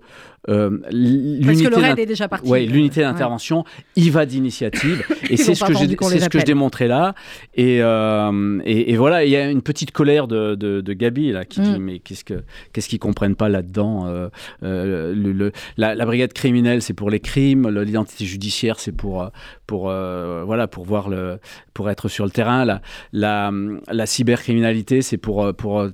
euh, 0.50 0.80
l'unité 0.92 2.06
déjà 2.06 2.28
parti. 2.28 2.50
Ouais, 2.50 2.66
l'unité 2.66 3.02
d'intervention, 3.02 3.64
il 3.96 4.12
va 4.12 4.26
d'initiative. 4.26 5.06
et 5.30 5.38
c'est 5.38 5.54
ce, 5.54 5.64
que 5.64 5.74
c'est 5.74 6.20
ce 6.20 6.30
que 6.30 6.40
je 6.40 6.46
démontrais 6.46 6.88
là. 6.88 7.14
Et, 7.54 7.80
euh, 7.82 8.60
et, 8.66 8.96
voilà, 8.98 9.24
il 9.26 9.30
y 9.30 9.36
a 9.36 9.50
une 9.50 9.62
petite 9.62 9.92
colère 9.92 10.28
de, 10.28 10.56
de, 10.56 10.94
Gabi 10.94 11.32
là, 11.32 11.46
qui 11.46 11.62
dit 11.62 11.80
mm. 11.80 11.84
Mais 11.84 12.00
qu'est-ce 12.00 12.24
qu'ils 12.24 12.44
qu'est-ce 12.74 12.90
qu'ils 12.90 13.00
comprennent 13.00 13.36
pas 13.36 13.50
là-dedans 13.50 14.08
euh, 14.08 15.14
le, 15.14 15.52
la, 15.78 16.06
brigade 16.06 16.34
criminelle, 16.34 16.82
c'est 16.82 16.94
pour 16.94 17.10
les 17.10 17.20
crimes. 17.20 17.70
L'identité 17.70 18.26
judiciaire, 18.26 18.80
c'est 18.80 18.92
pour, 18.92 19.30
pour, 19.68 19.84
voilà, 19.84 20.68
pour, 20.68 20.86
voir 20.86 21.10
le, 21.10 21.40
pour 21.74 21.90
être 21.90 22.08
sur 22.08 22.26
le 22.26 22.32
terrain. 22.32 22.66
La, 22.66 22.82
la, 23.14 23.52
la 23.92 24.06
cybercriminalité, 24.06 25.02
c'est 25.02 25.18
pour, 25.18 25.54
pour 25.54 25.86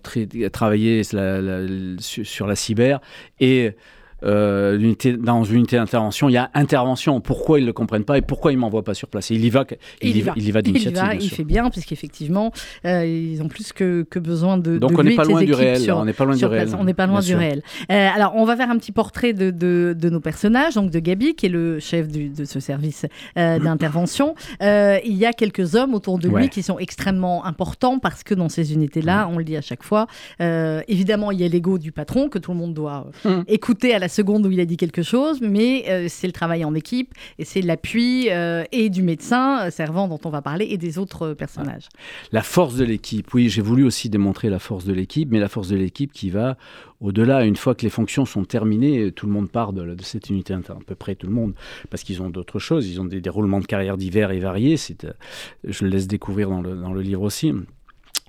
travailler 0.53 1.03
sur 1.03 2.47
la 2.47 2.55
cyber. 2.55 3.01
Et 3.39 3.75
euh, 4.25 4.93
dans 5.19 5.43
une 5.43 5.57
unité 5.57 5.77
d'intervention, 5.77 6.29
il 6.29 6.33
y 6.33 6.37
a 6.37 6.49
intervention. 6.53 7.21
Pourquoi 7.21 7.59
ils 7.59 7.63
ne 7.63 7.67
le 7.67 7.73
comprennent 7.73 8.03
pas 8.03 8.17
et 8.17 8.21
pourquoi 8.21 8.51
ils 8.51 8.55
ne 8.55 8.61
m'envoient 8.61 8.83
pas 8.83 8.93
sur 8.93 9.07
place? 9.07 9.29
Il 9.29 9.45
y 9.45 9.49
va, 9.49 9.65
il, 10.01 10.17
y 10.17 10.21
va, 10.21 10.33
il 10.35 10.47
y 10.47 10.51
va 10.51 10.61
d'initiative. 10.61 11.21
Il, 11.21 11.29
fait 11.29 11.43
bien, 11.43 11.69
puisqu'effectivement, 11.69 12.51
euh, 12.85 13.05
ils 13.05 13.41
ont 13.41 13.47
plus 13.47 13.73
que, 13.73 14.03
que 14.03 14.19
besoin 14.19 14.57
de. 14.57 14.77
Donc 14.77 14.97
on 14.97 15.03
n'est 15.03 15.15
pas, 15.15 15.23
loin 15.23 15.43
du 15.43 15.53
réel. 15.53 15.91
on 15.91 16.05
n'est 16.05 16.13
pas 16.13 16.25
loin 16.25 16.35
du 16.35 16.45
réel. 16.45 16.69
On 16.77 16.83
n'est 16.83 16.93
pas 16.93 17.07
loin 17.07 17.19
du 17.19 17.35
réel. 17.35 17.61
alors 17.89 18.33
on 18.35 18.45
va 18.45 18.55
faire 18.55 18.69
un 18.69 18.77
petit 18.77 18.91
portrait 18.91 19.33
de, 19.33 19.51
de, 19.51 19.95
de, 19.97 20.09
nos 20.09 20.19
personnages. 20.19 20.75
Donc 20.75 20.91
de 20.91 20.99
Gabi, 20.99 21.35
qui 21.35 21.45
est 21.45 21.49
le 21.49 21.79
chef 21.79 22.07
du, 22.07 22.29
de 22.29 22.45
ce 22.45 22.59
service 22.59 23.05
euh, 23.37 23.59
d'intervention. 23.59 24.35
il 24.61 25.15
y 25.15 25.25
a 25.25 25.33
quelques 25.33 25.75
hommes 25.75 25.93
autour 25.93 26.19
de 26.19 26.29
lui 26.29 26.49
qui 26.49 26.63
sont 26.63 26.79
extrêmement 26.79 27.45
importants 27.45 27.99
parce 27.99 28.23
que 28.23 28.33
dans 28.33 28.49
ces 28.49 28.73
unités-là, 28.73 29.29
on 29.31 29.37
le 29.37 29.43
dit 29.43 29.57
à 29.57 29.61
chaque 29.61 29.83
fois, 29.83 30.07
évidemment, 30.39 31.31
il 31.31 31.41
y 31.41 31.45
a 31.45 31.47
l'ego 31.47 31.77
du 31.77 31.91
patron 31.91 32.29
que 32.29 32.39
tout 32.39 32.51
le 32.51 32.57
monde 32.57 32.73
doit 32.73 33.11
hum. 33.25 33.43
écouter 33.47 33.93
à 33.93 33.99
la 33.99 34.07
seconde 34.15 34.45
où 34.45 34.51
il 34.51 34.59
a 34.59 34.65
dit 34.65 34.77
quelque 34.77 35.03
chose, 35.03 35.41
mais 35.41 35.85
euh, 35.89 36.07
c'est 36.09 36.27
le 36.27 36.33
travail 36.33 36.63
en 36.65 36.73
équipe 36.73 37.13
et 37.37 37.45
c'est 37.45 37.61
l'appui 37.61 38.29
euh, 38.29 38.63
et 38.71 38.89
du 38.89 39.03
médecin 39.03 39.67
euh, 39.67 39.69
servant 39.69 40.07
dont 40.07 40.19
on 40.23 40.29
va 40.29 40.41
parler 40.41 40.67
et 40.69 40.77
des 40.77 40.97
autres 40.97 41.33
personnages. 41.33 41.89
La 42.31 42.41
force 42.41 42.75
de 42.75 42.85
l'équipe, 42.85 43.33
oui, 43.33 43.49
j'ai 43.49 43.61
voulu 43.61 43.83
aussi 43.83 44.09
démontrer 44.09 44.49
la 44.49 44.59
force 44.59 44.85
de 44.85 44.93
l'équipe, 44.93 45.29
mais 45.31 45.39
la 45.39 45.49
force 45.49 45.67
de 45.67 45.75
l'équipe 45.75 46.13
qui 46.13 46.29
va 46.29 46.57
au-delà, 47.01 47.43
une 47.43 47.57
fois 47.57 47.75
que 47.75 47.83
les 47.83 47.89
fonctions 47.89 48.25
sont 48.25 48.45
terminées, 48.45 49.11
tout 49.11 49.25
le 49.25 49.33
monde 49.33 49.49
part 49.49 49.73
de, 49.73 49.95
cette 50.01 50.29
unité, 50.29 50.53
à 50.53 50.59
peu 50.87 50.95
près 50.95 51.15
tout 51.15 51.27
le 51.27 51.33
monde, 51.33 51.53
parce 51.89 52.03
qu'ils 52.03 52.21
ont 52.21 52.29
d'autres 52.29 52.59
choses, 52.59 52.89
ils 52.89 53.01
ont 53.01 53.05
des, 53.05 53.29
roulements 53.29 53.59
de 53.59 53.65
carrière 53.65 53.97
divers 53.97 54.31
et 54.31 54.39
variés, 54.39 54.77
je 54.77 55.83
le 55.83 55.89
laisse 55.89 56.07
découvrir 56.07 56.49
dans 56.49 56.93
le 56.93 57.01
livre 57.01 57.21
aussi. 57.21 57.51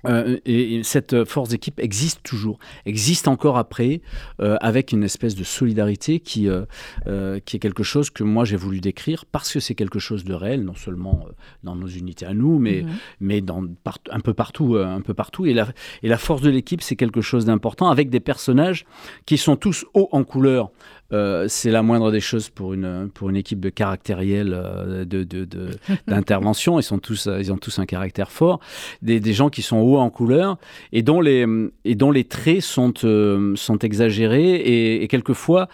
Euh, 0.07 0.37
et, 0.45 0.81
cette 0.83 1.25
force 1.25 1.49
d'équipe 1.49 1.79
existe 1.79 2.21
toujours, 2.23 2.59
existe 2.85 3.27
encore 3.27 3.57
après, 3.57 4.01
euh, 4.41 4.57
avec 4.61 4.91
une 4.91 5.03
espèce 5.03 5.35
de 5.35 5.43
solidarité 5.43 6.19
qui, 6.19 6.47
euh, 6.47 7.39
qui 7.45 7.57
est 7.57 7.59
quelque 7.59 7.83
chose 7.83 8.09
que 8.09 8.23
moi 8.23 8.45
j'ai 8.45 8.55
voulu 8.55 8.79
décrire 8.79 9.25
parce 9.25 9.51
que 9.51 9.59
c'est 9.59 9.75
quelque 9.75 9.99
chose 9.99 10.23
de 10.23 10.33
réel, 10.33 10.63
non 10.63 10.75
seulement 10.75 11.25
dans 11.63 11.75
nos 11.75 11.87
unités 11.87 12.25
à 12.25 12.33
nous, 12.33 12.59
mais, 12.59 12.83
mhm. 12.83 12.89
mais 13.19 13.41
dans, 13.41 13.63
un 14.11 14.19
peu 14.19 14.33
partout. 14.33 14.75
un 14.75 15.01
peu 15.01 15.13
partout. 15.13 15.45
Et, 15.45 15.53
la, 15.53 15.67
et 16.03 16.07
la 16.07 16.17
force 16.17 16.41
de 16.41 16.49
l'équipe, 16.49 16.81
c'est 16.81 16.95
quelque 16.95 17.21
chose 17.21 17.45
d'important, 17.45 17.89
avec 17.89 18.09
des 18.09 18.19
personnages 18.19 18.85
qui 19.25 19.37
sont 19.37 19.55
tous 19.55 19.85
hauts 19.93 20.09
en 20.11 20.23
couleur. 20.23 20.71
Euh, 21.13 21.45
c'est 21.47 21.71
la 21.71 21.81
moindre 21.83 22.11
des 22.11 22.19
choses 22.19 22.49
pour 22.49 22.73
une, 22.73 23.09
pour 23.13 23.29
une 23.29 23.37
équipe 23.37 23.59
de 23.59 23.69
caractériel 23.69 24.53
euh, 24.53 25.05
d'intervention. 26.07 26.75
De, 26.75 26.81
ils, 26.81 26.83
sont 26.83 26.99
tous, 26.99 27.27
ils 27.39 27.51
ont 27.51 27.57
tous 27.57 27.79
un 27.79 27.85
caractère 27.85 28.31
fort. 28.31 28.59
Des, 29.01 29.19
des, 29.19 29.33
gens 29.33 29.49
qui 29.49 29.61
sont 29.61 29.77
hauts 29.77 29.97
en 29.97 30.09
couleur 30.09 30.57
et 30.91 31.03
dont 31.03 31.21
les, 31.21 31.45
et 31.85 31.95
dont 31.95 32.11
les 32.11 32.25
traits 32.25 32.61
sont, 32.61 32.93
euh, 33.03 33.55
sont 33.55 33.79
exagérés 33.79 34.55
et, 34.55 35.03
et 35.03 35.07
quelquefois 35.07 35.69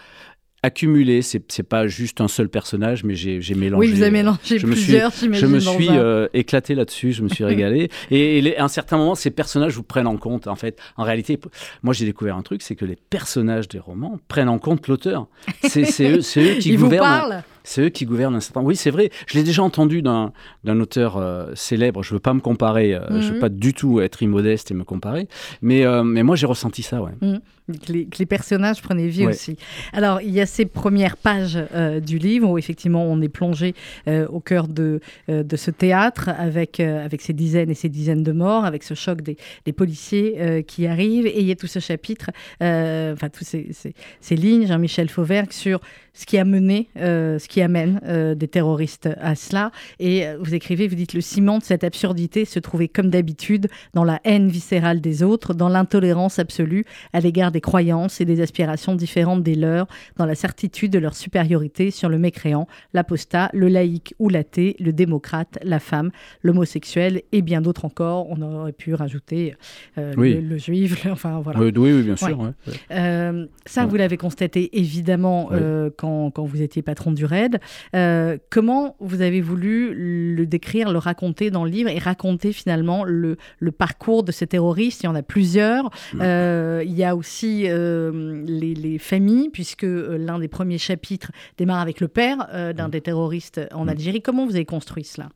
accumulé. 0.64 1.22
C'est 1.22 1.62
pas 1.62 1.86
juste 1.86 2.20
un 2.20 2.28
seul 2.28 2.48
personnage, 2.48 3.04
mais 3.04 3.14
j'ai 3.14 3.54
mélangé. 3.54 3.86
Oui, 3.86 3.92
vous 3.92 4.02
avez 4.02 4.10
mélangé 4.10 4.58
je 4.58 4.66
plusieurs. 4.66 5.10
Me 5.10 5.14
suis, 5.14 5.34
je 5.34 5.46
me 5.46 5.60
suis 5.60 5.88
euh, 5.90 6.26
éclaté 6.32 6.74
là-dessus. 6.74 7.12
Je 7.12 7.22
me 7.22 7.28
suis 7.28 7.44
régalé. 7.44 7.90
et, 8.10 8.56
à 8.56 8.64
un 8.64 8.68
certain 8.68 8.96
moment, 8.96 9.14
ces 9.14 9.30
personnages 9.30 9.74
vous 9.74 9.82
prennent 9.82 10.06
en 10.06 10.16
compte. 10.16 10.46
En 10.46 10.56
fait, 10.56 10.80
en 10.96 11.04
réalité, 11.04 11.38
moi 11.82 11.94
j'ai 11.94 12.06
découvert 12.06 12.36
un 12.36 12.42
truc, 12.42 12.62
c'est 12.62 12.76
que 12.76 12.84
les 12.84 12.96
personnages 12.96 13.68
des 13.68 13.78
romans 13.78 14.18
prennent 14.28 14.48
en 14.48 14.58
compte 14.58 14.88
l'auteur. 14.88 15.28
C'est 15.62 15.82
eux, 16.02 16.18
eux, 16.18 16.20
qui 16.58 16.70
Ils 16.70 16.78
gouvernent. 16.78 17.04
Vous 17.04 17.28
parlent 17.28 17.44
c'est 17.64 17.80
eux 17.80 17.88
qui 17.88 18.04
gouvernent 18.04 18.36
un 18.36 18.40
certain. 18.40 18.60
Oui, 18.60 18.76
c'est 18.76 18.90
vrai. 18.90 19.10
Je 19.26 19.36
l'ai 19.36 19.42
déjà 19.42 19.62
entendu 19.62 20.02
d'un 20.02 20.32
auteur 20.66 21.16
euh, 21.16 21.50
célèbre. 21.54 22.02
Je 22.02 22.12
veux 22.12 22.20
pas 22.20 22.34
me 22.34 22.40
comparer. 22.40 22.94
Euh, 22.94 23.20
je 23.20 23.28
veux 23.28 23.34
mhm. 23.34 23.40
pas 23.40 23.48
du 23.48 23.72
tout 23.72 24.00
être 24.00 24.22
immodeste 24.22 24.70
et 24.70 24.74
me 24.74 24.84
comparer. 24.84 25.28
Mais, 25.62 25.84
euh, 25.84 26.04
mais 26.04 26.22
moi, 26.22 26.36
j'ai 26.36 26.46
ressenti 26.46 26.82
ça, 26.82 27.02
ouais. 27.02 27.12
Mhm. 27.22 27.40
Que, 27.66 27.92
les, 27.92 28.26
personnages 28.26 28.82
prenaient 28.82 29.08
vie 29.08 29.26
aussi. 29.26 29.56
Alors, 29.92 30.20
il 30.20 30.30
y 30.30 30.40
a 30.40 30.46
ces 30.46 30.66
premières 30.66 31.16
pages 31.16 31.58
du 32.04 32.18
livre 32.18 32.50
où 32.50 32.58
effectivement 32.58 33.04
on 33.04 33.20
est 33.22 33.28
plongé 33.28 33.74
au 34.06 34.40
cœur 34.40 34.68
de, 34.68 35.00
de 35.28 35.56
ce 35.56 35.70
théâtre 35.70 36.28
avec, 36.28 36.80
avec 36.80 37.22
ces 37.22 37.32
dizaines 37.32 37.70
et 37.70 37.74
ces 37.74 37.88
dizaines 37.88 38.22
de 38.22 38.32
morts, 38.32 38.64
avec 38.64 38.82
ce 38.82 38.94
choc 38.94 39.22
des, 39.22 39.36
des 39.64 39.72
policiers 39.72 40.64
qui 40.66 40.86
arrivent. 40.86 41.26
Et 41.26 41.40
il 41.40 41.46
y 41.46 41.52
a 41.52 41.56
tout 41.56 41.66
ce 41.66 41.78
chapitre, 41.78 42.30
enfin, 42.60 43.28
toutes 43.32 43.46
ces, 43.46 43.68
ces, 43.72 43.94
ces 44.20 44.36
lignes, 44.36 44.66
Jean-Michel 44.66 45.08
Fauvergue, 45.08 45.52
sur 45.52 45.80
ce 46.14 46.26
qui 46.26 46.38
a 46.38 46.44
mené, 46.44 46.88
euh, 46.96 47.38
ce 47.38 47.48
qui 47.48 47.60
amène 47.60 48.00
euh, 48.06 48.34
des 48.34 48.48
terroristes 48.48 49.08
à 49.20 49.34
cela. 49.34 49.72
Et 49.98 50.26
euh, 50.26 50.38
vous 50.40 50.54
écrivez, 50.54 50.86
vous 50.86 50.94
dites, 50.94 51.12
le 51.12 51.20
ciment 51.20 51.58
de 51.58 51.64
cette 51.64 51.82
absurdité 51.82 52.44
se 52.44 52.60
trouvait 52.60 52.88
comme 52.88 53.10
d'habitude 53.10 53.68
dans 53.94 54.04
la 54.04 54.20
haine 54.24 54.48
viscérale 54.48 55.00
des 55.00 55.22
autres, 55.22 55.54
dans 55.54 55.68
l'intolérance 55.68 56.38
absolue 56.38 56.84
à 57.12 57.20
l'égard 57.20 57.50
des 57.54 57.60
croyances 57.60 58.20
et 58.20 58.24
des 58.24 58.40
aspirations 58.40 58.94
différentes 58.94 59.42
des 59.42 59.54
leurs, 59.54 59.86
dans 60.16 60.26
la 60.26 60.34
certitude 60.34 60.90
de 60.90 60.98
leur 60.98 61.14
supériorité 61.14 61.90
sur 61.90 62.08
le 62.08 62.18
mécréant, 62.18 62.66
l'apostat, 62.92 63.50
le 63.52 63.68
laïc 63.68 64.14
ou 64.18 64.28
l'athée, 64.28 64.76
le 64.80 64.92
démocrate, 64.92 65.58
la 65.62 65.78
femme, 65.78 66.10
l'homosexuel 66.42 67.22
et 67.32 67.40
bien 67.40 67.60
d'autres 67.60 67.84
encore. 67.84 68.26
On 68.30 68.42
aurait 68.42 68.72
pu 68.72 68.94
rajouter 68.94 69.54
le, 69.96 70.58
juif, 70.58 71.06
enfin 71.10 71.40
voilà. 71.40 71.60
Oui, 71.60 71.72
oui, 71.74 72.02
bien 72.02 72.16
sûr. 72.16 72.52
ça, 72.90 73.86
vous 73.86 73.96
l'avez 73.96 74.16
constaté 74.16 74.76
évidemment 74.78 75.50
quand, 75.96 76.32
vous 76.36 76.60
étiez 76.60 76.82
patron 76.82 77.12
du 77.12 77.24
RAID. 77.24 77.44
Suède. 77.44 78.40
comment 78.50 78.96
vous 79.00 79.22
avez 79.22 79.40
voulu 79.40 79.94
le 79.94 80.46
décrire, 80.46 80.90
le 80.90 80.98
raconter 80.98 81.50
dans 81.50 81.64
le 81.64 81.70
livre 81.70 81.90
et 81.90 81.98
raconter 81.98 82.52
finalement 82.52 83.04
le, 83.04 83.36
le 83.58 83.72
parcours 83.72 84.22
de 84.22 84.32
ces 84.32 84.46
terroristes 84.46 85.02
Il 85.02 85.06
y 85.06 85.08
en 85.08 85.14
a 85.14 85.22
plusieurs. 85.22 85.90
il 86.14 86.92
y 86.92 87.04
a 87.04 87.16
aussi 87.16 87.43
les, 87.44 88.74
les, 88.74 88.98
familles, 88.98 89.50
puisque 89.50 89.86
l'un 89.86 90.38
des 90.38 90.48
premiers 90.48 90.78
chapitres 90.78 91.30
démarre 91.56 91.80
avec 91.80 92.00
le 92.00 92.08
père 92.08 92.48
d'un 92.74 92.88
des 92.88 93.00
terroristes 93.00 93.60
en 93.72 93.88
Algérie. 93.88 94.22
Comment 94.22 94.46
vous 94.46 94.54
avez 94.54 94.64
construit 94.64 95.04
cela? 95.04 95.28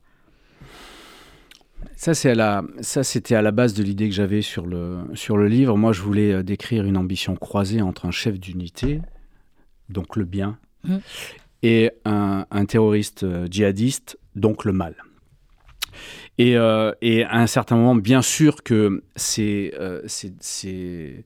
Ça, 1.95 2.13
c'est 2.13 2.31
à 2.31 2.35
la, 2.35 2.63
ça, 2.81 3.03
c'était 3.03 3.35
à 3.35 3.41
la 3.41 3.51
base 3.51 3.73
de 3.73 3.83
l'idée 3.83 4.07
que 4.07 4.15
j'avais 4.15 4.41
sur 4.41 4.65
le, 4.65 4.99
sur 5.15 5.37
le 5.37 5.47
livre. 5.47 5.77
Moi, 5.77 5.91
je 5.93 6.01
voulais 6.01 6.31
euh, 6.31 6.43
décrire 6.43 6.85
une 6.85 6.97
ambition 6.97 7.35
croisée 7.35 7.81
entre 7.81 8.05
un 8.05 8.11
chef 8.11 8.39
d'unité, 8.39 9.01
donc 9.89 10.15
le 10.15 10.25
bien, 10.25 10.57
mmh. 10.85 10.97
et 11.63 11.91
un, 12.05 12.45
terroriste 12.67 13.23
euh, 13.23 13.47
djihadiste, 13.49 14.17
donc 14.35 14.65
le 14.65 14.71
mal. 14.71 14.95
Et, 16.37 16.55
euh, 16.55 16.93
et, 17.01 17.25
à 17.25 17.39
un 17.39 17.47
certain 17.47 17.75
moment, 17.75 17.95
bien 17.95 18.21
sûr 18.21 18.63
que 18.63 19.03
c'est, 19.17 19.73
c'est, 20.07 20.33
ces, 20.39 21.25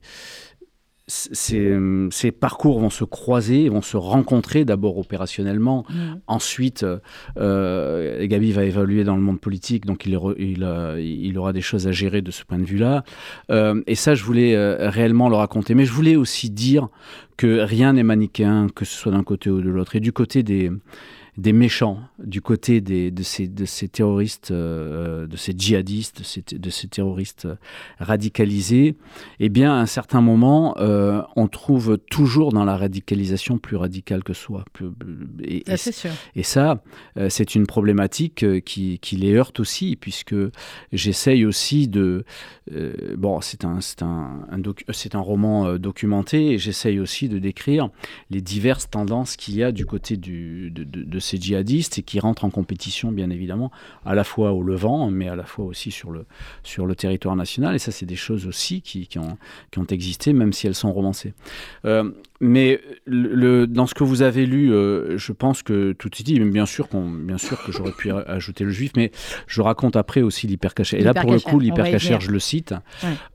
parcours 2.40 2.80
vont 2.80 2.90
se 2.90 3.04
croiser, 3.04 3.68
vont 3.68 3.82
se 3.82 3.96
rencontrer 3.96 4.64
d'abord 4.64 4.98
opérationnellement. 4.98 5.84
Mmh. 5.88 5.94
Ensuite, 6.26 6.86
euh, 7.36 8.26
Gabi 8.26 8.52
va 8.52 8.64
évoluer 8.64 9.04
dans 9.04 9.16
le 9.16 9.22
monde 9.22 9.40
politique, 9.40 9.84
donc 9.86 10.06
il, 10.06 10.18
il, 10.38 10.66
il, 10.98 11.38
aura 11.38 11.52
des 11.52 11.60
choses 11.60 11.86
à 11.86 11.92
gérer 11.92 12.22
de 12.22 12.30
ce 12.30 12.44
point 12.44 12.58
de 12.58 12.64
vue-là. 12.64 13.04
Euh, 13.50 13.82
et 13.86 13.94
ça, 13.94 14.14
je 14.14 14.24
voulais 14.24 14.54
euh, 14.54 14.88
réellement 14.88 15.28
le 15.28 15.36
raconter. 15.36 15.74
Mais 15.74 15.84
je 15.84 15.92
voulais 15.92 16.16
aussi 16.16 16.50
dire 16.50 16.88
que 17.36 17.60
rien 17.60 17.92
n'est 17.94 18.02
manichéen, 18.02 18.68
que 18.74 18.84
ce 18.84 18.96
soit 18.96 19.12
d'un 19.12 19.24
côté 19.24 19.50
ou 19.50 19.60
de 19.60 19.68
l'autre. 19.68 19.96
Et 19.96 20.00
du 20.00 20.12
côté 20.12 20.42
des, 20.42 20.70
des 21.36 21.52
méchants 21.52 21.98
du 22.22 22.40
côté 22.40 22.80
des, 22.80 23.10
de, 23.10 23.22
ces, 23.24 23.48
de 23.48 23.64
ces 23.64 23.88
terroristes, 23.88 24.52
euh, 24.52 25.26
de 25.26 25.36
ces 25.36 25.52
djihadistes, 25.56 26.18
de 26.20 26.24
ces, 26.24 26.42
de 26.42 26.70
ces 26.70 26.86
terroristes 26.86 27.48
radicalisés, 27.98 28.96
eh 29.40 29.48
bien, 29.48 29.72
à 29.72 29.76
un 29.76 29.86
certain 29.86 30.20
moment, 30.20 30.76
euh, 30.78 31.22
on 31.34 31.48
trouve 31.48 31.98
toujours 32.10 32.52
dans 32.52 32.64
la 32.64 32.76
radicalisation 32.76 33.58
plus 33.58 33.76
radicale 33.76 34.22
que 34.22 34.32
soi. 34.32 34.64
et, 35.42 35.64
ah, 35.66 35.76
sûr. 35.76 36.10
et, 36.36 36.44
ça, 36.44 36.82
euh, 37.16 37.28
c'est 37.28 37.56
une 37.56 37.66
problématique 37.66 38.44
qui, 38.62 39.00
qui, 39.00 39.16
les 39.16 39.34
heurte 39.34 39.58
aussi, 39.58 39.96
puisque 39.96 40.36
j'essaye 40.92 41.44
aussi 41.44 41.88
de... 41.88 42.24
bon, 43.16 43.40
c'est 43.40 43.64
un, 43.64 43.78
un, 44.02 44.46
un, 44.50 44.62
un, 45.14 45.20
roman 45.20 45.78
documenté, 45.78 46.52
et 46.52 46.58
j'essaye 46.58 47.00
aussi 47.00 47.28
de 47.28 47.38
décrire 47.38 47.88
les 48.30 48.40
diverses 48.40 48.88
tendances 48.88 49.36
qu'il 49.36 49.56
y 49.56 49.62
a 49.64 49.72
du 49.72 49.86
côté 49.86 50.16
du, 50.16 50.70
de, 50.70 50.84
de 50.84 51.18
ces 51.24 51.38
djihadistes 51.38 51.98
et 51.98 52.02
qui 52.02 52.20
rentrent 52.20 52.44
en 52.44 52.50
compétition, 52.50 53.12
bien 53.12 53.30
évidemment, 53.30 53.70
à 54.04 54.14
la 54.14 54.24
fois 54.24 54.52
au 54.52 54.62
Levant, 54.62 55.10
mais 55.10 55.28
à 55.28 55.36
la 55.36 55.44
fois 55.44 55.64
aussi 55.64 55.90
sur 55.90 56.10
le, 56.10 56.26
sur 56.62 56.86
le 56.86 56.94
territoire 56.94 57.36
national. 57.36 57.74
Et 57.74 57.78
ça, 57.78 57.90
c'est 57.90 58.06
des 58.06 58.16
choses 58.16 58.46
aussi 58.46 58.82
qui, 58.82 59.06
qui, 59.06 59.18
ont, 59.18 59.36
qui 59.70 59.78
ont 59.78 59.86
existé, 59.86 60.32
même 60.32 60.52
si 60.52 60.66
elles 60.66 60.74
sont 60.74 60.92
romancées. 60.92 61.34
Euh, 61.84 62.10
mais 62.40 62.80
le, 63.06 63.66
dans 63.66 63.86
ce 63.86 63.94
que 63.94 64.04
vous 64.04 64.22
avez 64.22 64.46
lu, 64.46 64.72
euh, 64.72 65.16
je 65.16 65.32
pense 65.32 65.62
que 65.62 65.92
tout 65.92 66.10
est 66.20 66.22
dit. 66.22 66.38
Bien 66.38 66.66
sûr, 66.66 66.88
bien 66.92 67.38
sûr 67.38 67.62
que 67.64 67.72
j'aurais 67.72 67.92
pu 67.92 68.10
ajouter 68.26 68.64
le 68.64 68.70
juif, 68.70 68.92
mais 68.96 69.10
je 69.46 69.62
raconte 69.62 69.96
après 69.96 70.22
aussi 70.22 70.46
l'hypercachère. 70.46 71.00
Et 71.00 71.02
là, 71.02 71.14
pour 71.14 71.32
le 71.32 71.40
coup, 71.40 71.58
l'hypercachère, 71.58 72.20
je 72.20 72.30
le 72.30 72.38
cite. 72.38 72.74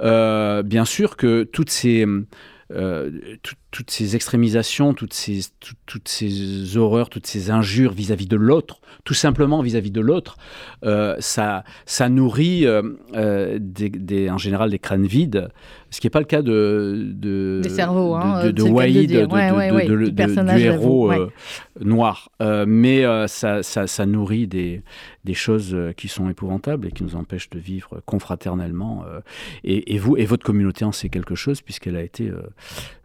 Euh, 0.01 0.63
bien 0.63 0.85
sûr 0.85 1.17
que 1.17 1.43
toutes 1.43 1.69
ces 1.69 2.05
euh, 2.71 3.09
toutes 3.71 3.91
ces 3.91 4.15
extrémisations, 4.15 4.93
toutes 4.93 5.13
ces, 5.13 5.41
toutes 5.85 6.07
ces 6.07 6.75
horreurs, 6.75 7.09
toutes 7.09 7.27
ces 7.27 7.51
injures 7.51 7.93
vis-à-vis 7.93 8.25
de 8.25 8.35
l'autre, 8.35 8.81
tout 9.03 9.13
simplement 9.13 9.61
vis-à-vis 9.61 9.91
de 9.91 10.01
l'autre, 10.01 10.37
euh, 10.83 11.15
ça, 11.19 11.63
ça 11.85 12.09
nourrit 12.09 12.65
euh, 12.65 13.59
des, 13.59 14.29
en 14.29 14.39
général 14.39 14.71
des 14.71 14.79
crânes 14.79 15.05
vides, 15.05 15.49
ce 15.91 16.01
qui 16.01 16.07
n'est 16.07 16.11
pas 16.11 16.19
le 16.19 16.25
cas 16.25 16.41
de, 16.41 17.11
de, 17.13 17.61
des 17.63 17.69
cerveaux, 17.69 18.15
hein, 18.15 18.45
de, 18.45 18.51
de, 18.51 18.63
Wahid, 18.63 19.09
du 19.09 20.61
héros 20.61 21.11
noir. 21.79 22.31
mais 22.39 23.03
ça, 23.27 23.61
ça, 23.61 23.85
ça, 23.85 24.05
nourrit 24.07 24.47
des, 24.47 24.81
des 25.25 25.33
choses 25.35 25.77
qui 25.95 26.07
sont 26.07 26.27
épouvantables 26.29 26.87
et 26.87 26.91
qui 26.91 27.03
nous 27.03 27.15
empêchent 27.15 27.49
de 27.51 27.59
vivre 27.59 28.01
confraternellement. 28.05 29.03
Et, 29.63 29.93
et, 29.93 29.97
vous 29.97 30.17
et 30.17 30.25
votre 30.25 30.45
communauté 30.45 30.85
en 30.85 30.91
sait 30.91 31.09
quelque 31.09 31.35
chose 31.35 31.61
puisqu'elle 31.61 31.95
a 31.95 32.03
été 32.03 32.31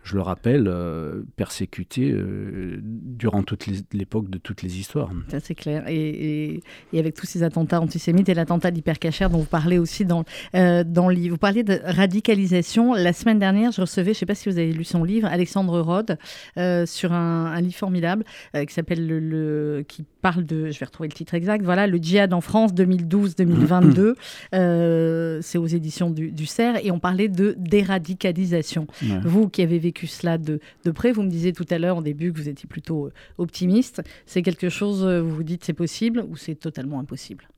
je 0.04 0.16
le 0.16 0.20
rappelle, 0.20 0.68
euh, 0.68 1.22
persécuté 1.36 2.12
euh, 2.12 2.78
durant 2.82 3.42
toute 3.42 3.66
l'époque 3.92 4.28
de 4.28 4.36
toutes 4.36 4.60
les 4.60 4.78
histoires. 4.78 5.10
Ça, 5.28 5.40
c'est 5.40 5.54
clair. 5.54 5.84
Et, 5.88 6.60
avec 6.92 7.14
tous 7.14 7.26
ces 7.26 7.42
attentats 7.42 7.80
antisémites 7.80 8.28
et 8.28 8.34
l'attentat 8.34 8.70
d'hypercachère 8.70 9.30
dont 9.30 9.38
vous 9.38 9.44
parlez 9.44 9.78
aussi 9.78 10.04
dans, 10.04 10.24
euh, 10.54 10.84
dans 10.84 11.08
le 11.08 11.14
livre. 11.14 11.34
Vous 11.34 11.38
parlez 11.38 11.64
de 11.64 11.80
radicalisation. 11.84 12.92
La 12.92 13.14
semaine 13.14 13.38
dernière, 13.38 13.72
je 13.72 13.80
recevais, 13.80 14.12
je 14.12 14.18
ne 14.18 14.20
sais 14.20 14.26
pas 14.26 14.34
si 14.34 14.50
vous 14.50 14.58
avez 14.58 14.72
lu 14.72 14.84
son 14.84 15.04
livre, 15.04 15.26
Alexandre 15.26 15.80
Rode, 15.80 16.18
sur 16.86 17.12
un, 17.12 17.60
livre 17.60 17.74
formidable 17.74 18.24
qui 18.54 18.74
s'appelle 18.74 19.06
le, 19.06 19.84
qui 19.88 20.04
parle 20.20 20.44
de, 20.44 20.70
je 20.70 20.78
vais 20.78 20.86
retrouver 20.86 21.08
le 21.08 21.14
titre 21.14 21.34
exact, 21.34 21.64
voilà, 21.64 21.86
le 21.86 21.98
djihad 21.98 22.32
en 22.34 22.40
France 22.40 22.72
2012-2022. 22.74 24.14
c'est 25.42 25.58
aux 25.58 25.66
éditions 25.66 26.10
du, 26.10 26.30
du 26.30 26.46
CERF 26.46 26.80
et 26.82 26.90
on 26.90 26.98
parlait 26.98 27.28
de 27.28 27.54
déradicalisation. 27.58 28.86
Vous 29.24 29.48
qui 29.48 29.62
avez 29.62 29.78
vécu 29.78 29.93
cela 30.02 30.38
de, 30.38 30.60
près. 30.94 31.12
Vous 31.12 31.22
me 31.22 31.30
disiez 31.30 31.52
tout 31.52 31.66
à 31.70 31.78
l'heure, 31.78 31.96
en 31.96 32.02
début, 32.02 32.32
que 32.32 32.38
vous 32.38 32.48
étiez 32.48 32.68
plutôt 32.68 33.06
euh, 33.06 33.12
optimiste. 33.38 34.02
C'est 34.26 34.42
quelque 34.42 34.68
chose, 34.68 35.04
euh, 35.04 35.20
vous 35.20 35.34
vous 35.34 35.42
dites, 35.42 35.64
c'est 35.64 35.72
possible 35.72 36.24
ou 36.28 36.36
c'est 36.36 36.54
totalement 36.54 37.00
impossible? 37.00 37.48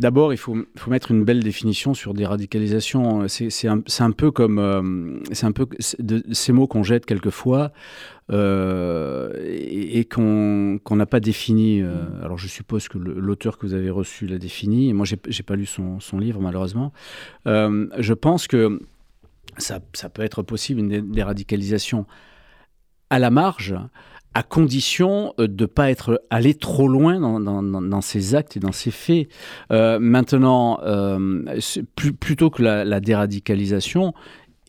D'abord, 0.00 0.32
il 0.32 0.38
faut, 0.38 0.56
faut, 0.78 0.90
mettre 0.90 1.10
une 1.10 1.24
belle 1.24 1.42
définition 1.42 1.92
sur 1.92 2.14
déradicalisation. 2.14 3.28
C'est 3.28 3.68
un, 3.68 3.82
un, 3.98 4.10
peu 4.10 4.30
comme 4.30 4.58
euh, 4.58 5.18
c'est 5.32 5.44
un 5.44 5.52
peu 5.52 5.66
de, 5.98 6.24
ces 6.32 6.52
mots 6.52 6.66
qu'on 6.66 6.82
jette 6.82 7.04
quelquefois 7.04 7.70
et, 8.30 10.08
qu'on 10.10 10.80
n'a 10.90 11.04
pas 11.04 11.20
défini. 11.20 11.82
alors, 12.22 12.38
je 12.38 12.48
suppose 12.48 12.88
que 12.88 12.96
l'auteur 12.96 13.58
que 13.58 13.66
vous 13.66 13.74
avez 13.74 13.90
reçu 13.90 14.26
l'a 14.26 14.38
défini. 14.38 14.94
Moi, 14.94 15.04
j'ai 15.04 15.42
pas 15.42 15.54
lu 15.54 15.66
son, 15.66 16.00
son 16.00 16.18
livre 16.18 16.40
malheureusement. 16.40 16.94
je 17.44 18.14
pense 18.14 18.46
que 18.46 18.80
ça, 19.58 19.80
peut 20.08 20.22
être 20.22 20.42
possible, 20.42 20.80
une 20.80 21.12
déradicalisation 21.12 22.06
à 23.10 23.18
la 23.18 23.30
marge, 23.30 23.76
à 24.34 24.42
condition 24.42 25.34
euh, 25.38 25.46
de 25.46 25.64
ne 25.64 25.66
pas 25.66 25.90
être 25.90 26.22
allé 26.30 26.54
trop 26.54 26.88
loin 26.88 27.20
dans, 27.20 27.40
dans, 27.62 28.00
ses 28.00 28.34
actes 28.34 28.56
et 28.56 28.60
dans 28.60 28.72
ses 28.72 28.90
faits. 28.90 29.28
Euh, 29.70 29.98
maintenant, 29.98 30.80
euh, 30.82 31.44
plutôt 31.94 32.50
que 32.50 32.62
la, 32.62 33.00
déradicalisation, 33.00 34.14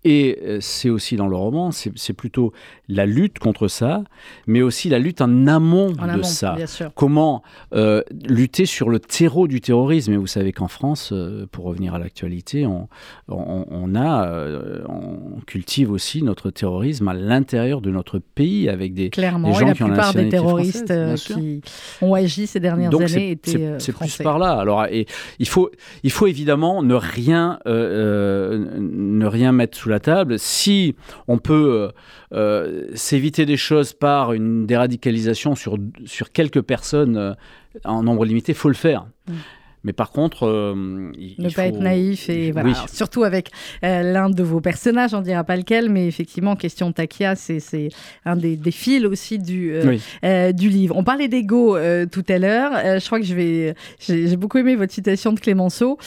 et 0.05 0.39
euh, 0.43 0.57
c'est 0.59 0.89
aussi 0.89 1.15
dans 1.15 1.27
le 1.27 1.35
roman, 1.35 1.71
c'est 1.71 2.13
plutôt 2.13 2.51
la 2.89 3.05
lutte 3.05 3.39
contre 3.39 3.67
ça, 3.67 4.03
mais 4.47 4.61
aussi 4.61 4.89
la 4.89 4.99
lutte 4.99 5.21
en 5.21 5.47
amont 5.47 5.91
de 5.91 6.21
ça. 6.23 6.57
Comment 6.95 7.41
euh, 7.73 8.01
lutter 8.27 8.65
sur 8.65 8.89
le 8.89 8.99
terreau 8.99 9.47
du 9.47 9.61
terrorisme. 9.61 10.13
Et 10.13 10.17
vous 10.17 10.27
savez 10.27 10.51
qu'en 10.51 10.67
France, 10.67 11.11
euh, 11.13 11.45
pour 11.51 11.65
revenir 11.65 11.93
à 11.93 11.99
l'actualité, 11.99 12.65
on, 12.65 12.89
on, 13.29 13.95
a, 13.95 14.29
on 14.89 15.39
cultive 15.47 15.91
aussi 15.91 16.21
notre 16.21 16.49
terrorisme 16.49 17.07
à 17.07 17.13
l'intérieur 17.13 17.81
de 17.81 17.89
notre 17.89 18.19
pays 18.19 18.67
avec 18.67 18.93
des, 18.93 19.09
Clairement, 19.09 19.53
gens 19.53 19.67
la 19.67 19.73
qui 19.73 19.83
ont 19.83 19.87
la 19.87 19.93
plupart 19.93 20.13
des 20.13 20.29
terroristes 20.29 20.93
qui 21.15 21.61
ont 22.01 22.13
agi 22.13 22.47
ces 22.47 22.59
dernières 22.59 22.93
années 22.93 23.31
étaient 23.31 23.75
C'est 23.79 23.93
plus 23.93 24.17
par 24.17 24.37
là. 24.37 24.51
Alors, 24.51 24.85
et, 24.85 25.07
il, 25.39 25.47
faut, 25.47 25.71
il 26.03 26.11
faut 26.11 26.27
évidemment 26.27 26.83
ne 26.83 26.95
rien, 26.95 27.59
ne 27.65 29.25
rien 29.25 29.51
mettre 29.53 29.77
sous 29.77 29.89
la 29.89 29.92
table. 29.99 30.39
Si 30.39 30.95
on 31.27 31.37
peut 31.37 31.91
euh, 32.33 32.37
euh, 32.37 32.87
s'éviter 32.95 33.45
des 33.45 33.57
choses 33.57 33.93
par 33.93 34.33
une 34.33 34.65
déradicalisation 34.65 35.55
sur, 35.55 35.77
quelques 36.33 36.61
personnes 36.61 37.17
euh, 37.17 37.33
en 37.85 38.03
nombre 38.03 38.25
limité, 38.25 38.53
faut 38.53 38.69
le 38.69 38.75
faire. 38.75 39.05
Mm. 39.27 39.33
Mais 39.83 39.93
par 39.93 40.11
contre, 40.11 40.47
euh, 40.47 40.73
ne 40.75 41.49
pas 41.49 41.67
être 41.67 41.79
naïf 41.79 42.29
et 42.29 42.51
voilà. 42.51 42.73
surtout 42.91 43.23
avec 43.23 43.49
euh, 43.83 44.01
l'un 44.13 44.29
de 44.29 44.41
vos 44.41 44.61
personnages, 44.61 45.13
on 45.13 45.21
dira 45.21 45.43
pas 45.43 45.57
lequel, 45.57 45.89
mais 45.89 46.07
effectivement, 46.07 46.55
question 46.55 46.91
Takia, 46.93 47.35
c'est 47.35 47.89
un 48.25 48.37
des, 48.37 48.55
des, 48.55 48.71
fils 48.71 49.05
aussi 49.05 49.39
du 49.39 49.73
euh, 49.73 50.51
du 50.53 50.69
livre. 50.69 50.95
On 50.97 51.03
parlait 51.03 51.27
d'ego 51.27 51.77
tout 52.11 52.23
à 52.29 52.37
l'heure. 52.37 52.71
je 52.99 53.05
crois 53.05 53.19
que 53.19 53.25
je 53.25 53.35
vais, 53.35 53.75
j'ai 53.99 54.37
beaucoup 54.37 54.57
aimé 54.57 54.75
votre 54.75 54.93
citation 54.93 55.33
de 55.33 55.39
Clémenceau, 55.39 55.97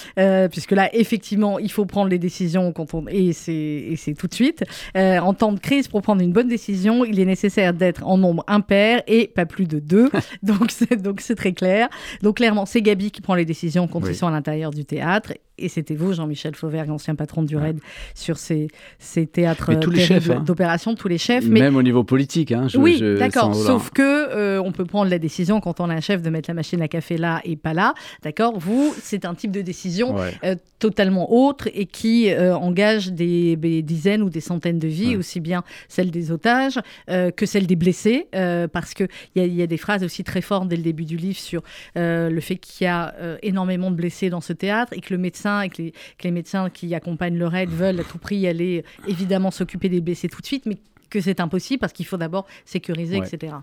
puisque 0.50 0.72
là, 0.72 0.88
effectivement, 0.94 1.58
il 1.58 1.70
faut 1.70 1.84
prendre 1.84 2.08
les 2.08 2.18
décisions 2.18 2.72
quand 2.72 2.94
on 2.94 3.06
et 3.08 3.32
c'est 3.32 4.14
tout 4.18 4.26
de 4.26 4.34
suite. 4.34 4.64
en 4.94 5.34
temps 5.34 5.52
de 5.52 5.60
crise, 5.60 5.88
pour 5.88 6.00
prendre 6.00 6.22
une 6.22 6.32
bonne 6.32 6.48
décision, 6.48 7.04
il 7.04 7.20
est 7.20 7.24
nécessaire 7.24 7.74
d'être 7.74 8.06
en 8.06 8.16
nombre 8.16 8.44
impair 8.46 9.02
et 9.06 9.26
pas 9.26 9.44
plus 9.44 9.66
de 9.66 9.78
deux. 9.78 10.08
donc 10.42 10.70
c'est 10.70 10.96
donc 10.96 11.20
c'est 11.20 11.34
très 11.34 11.52
clair. 11.52 11.88
Donc 12.22 12.36
clairement, 12.36 12.64
c'est 12.64 12.80
Gabi 12.80 13.10
qui 13.10 13.20
prend 13.20 13.34
les 13.34 13.44
décisions 13.44 13.65
décisions 13.66 13.88
quand 13.88 14.06
ils 14.06 14.14
sont 14.14 14.26
à 14.26 14.30
l'intérieur 14.30 14.70
du 14.70 14.84
théâtre. 14.84 15.32
Et 15.58 15.68
c'était 15.68 15.94
vous, 15.94 16.12
Jean-Michel 16.12 16.54
Fauvergue, 16.54 16.90
ancien 16.90 17.14
patron 17.14 17.42
du 17.42 17.56
RAID, 17.56 17.78
sur 18.14 18.36
ces, 18.36 18.68
ces 18.98 19.26
théâtres 19.26 19.70
hein. 19.70 20.40
d'opération, 20.40 20.94
tous 20.94 21.08
les 21.08 21.16
chefs. 21.16 21.46
Mais... 21.46 21.60
Même 21.60 21.76
au 21.76 21.82
niveau 21.82 22.04
politique. 22.04 22.52
Hein, 22.52 22.66
oui, 22.74 23.02
d'accord. 23.18 23.54
Sauf 23.54 23.90
que 23.90 24.02
euh, 24.02 24.62
on 24.62 24.72
peut 24.72 24.84
prendre 24.84 25.10
la 25.10 25.18
décision 25.18 25.60
quand 25.60 25.80
on 25.80 25.88
a 25.88 25.94
un 25.94 26.00
chef 26.00 26.20
de 26.20 26.28
mettre 26.28 26.50
la 26.50 26.54
machine 26.54 26.82
à 26.82 26.88
café 26.88 27.16
là 27.16 27.40
et 27.44 27.56
pas 27.56 27.72
là. 27.72 27.94
D'accord 28.22 28.58
Vous, 28.58 28.94
c'est 29.00 29.24
un 29.24 29.34
type 29.34 29.50
de 29.50 29.62
décision 29.62 30.16
euh, 30.44 30.56
totalement 30.78 31.32
autre 31.32 31.68
et 31.72 31.86
qui 31.86 32.30
euh, 32.30 32.54
engage 32.54 33.12
des, 33.12 33.56
dizaines 33.56 34.22
ou 34.22 34.28
des 34.28 34.40
centaines 34.40 34.78
de 34.78 34.88
vies, 34.88 35.16
aussi 35.16 35.40
bien 35.40 35.64
celles 35.88 36.10
des 36.10 36.30
otages 36.30 36.78
que 37.08 37.46
celles 37.46 37.66
des 37.66 37.76
blessés. 37.76 38.28
parce 38.72 38.94
qu'il 38.94 39.08
y, 39.36 39.40
y, 39.40 39.62
a 39.62 39.66
des 39.66 39.76
phrases 39.76 40.04
aussi 40.04 40.22
très 40.24 40.40
fortes 40.40 40.68
dès 40.68 40.76
le 40.76 40.82
début 40.82 41.04
du 41.04 41.16
livre 41.16 41.38
sur 41.38 41.62
le 41.94 42.40
fait 42.40 42.56
qu'il 42.56 42.84
y 42.84 42.88
a 42.88 43.14
énormément 43.42 43.90
de 43.90 43.96
blessés 43.96 44.28
dans 44.30 44.40
ce 44.40 44.52
théâtre 44.52 44.92
et 44.94 45.00
que 45.00 45.14
le 45.14 45.18
médecin 45.18 45.45
et 45.62 45.68
que 45.68 45.82
les, 46.24 46.30
médecins 46.30 46.70
qui 46.70 46.94
accompagnent 46.94 47.38
le 47.38 47.46
raid 47.46 47.70
veulent 47.70 48.00
à 48.00 48.04
tout 48.04 48.18
prix 48.18 48.46
aller 48.46 48.84
évidemment 49.06 49.50
s'occuper 49.50 49.88
des 49.88 50.00
blessés 50.00 50.28
tout 50.28 50.40
de 50.40 50.46
suite, 50.46 50.66
mais 50.66 50.76
que 51.10 51.20
c'est 51.20 51.40
impossible 51.40 51.80
parce 51.80 51.92
qu'il 51.92 52.06
faut 52.06 52.16
d'abord 52.16 52.46
sécuriser, 52.64 53.18
etc. 53.18 53.54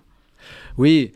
Oui, 0.77 1.11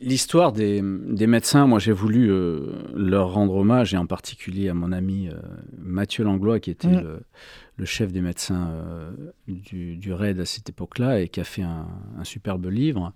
L'histoire 0.00 0.52
des, 0.52 0.80
médecins, 0.80 1.66
moi 1.66 1.80
j'ai 1.80 1.90
voulu 1.90 2.30
euh, 2.30 2.72
leur 2.94 3.32
rendre 3.32 3.56
hommage, 3.56 3.94
et 3.94 3.96
en 3.96 4.06
particulier 4.06 4.68
à 4.68 4.74
mon 4.74 4.92
ami 4.92 5.28
euh, 5.28 5.34
Mathieu 5.76 6.22
Langlois, 6.22 6.60
qui 6.60 6.70
était 6.70 6.86
le, 6.86 7.84
chef 7.84 8.12
des 8.12 8.20
médecins 8.20 8.70
euh, 8.70 9.10
du, 9.48 10.12
RAID 10.12 10.38
à 10.38 10.44
cette 10.44 10.68
époque-là, 10.68 11.20
et 11.20 11.28
qui 11.28 11.40
a 11.40 11.44
fait 11.44 11.62
un, 11.62 11.88
un 12.16 12.22
superbe 12.22 12.66
livre. 12.66 13.12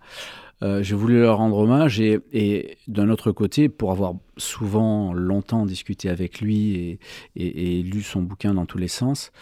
Euh, 0.62 0.82
j'ai 0.82 0.94
voulu 0.94 1.20
leur 1.20 1.38
rendre 1.38 1.58
hommage 1.58 2.00
et, 2.00 2.78
d'un 2.86 3.08
autre 3.08 3.32
côté, 3.32 3.68
pour 3.68 3.90
avoir 3.90 4.14
souvent 4.36 5.12
longtemps 5.12 5.66
discuté 5.66 6.08
avec 6.08 6.40
lui 6.40 6.98
et, 7.36 7.82
lu 7.82 8.02
son 8.02 8.22
bouquin 8.22 8.54
dans 8.54 8.64
tous 8.64 8.78
les 8.78 8.88
sens, 8.88 9.32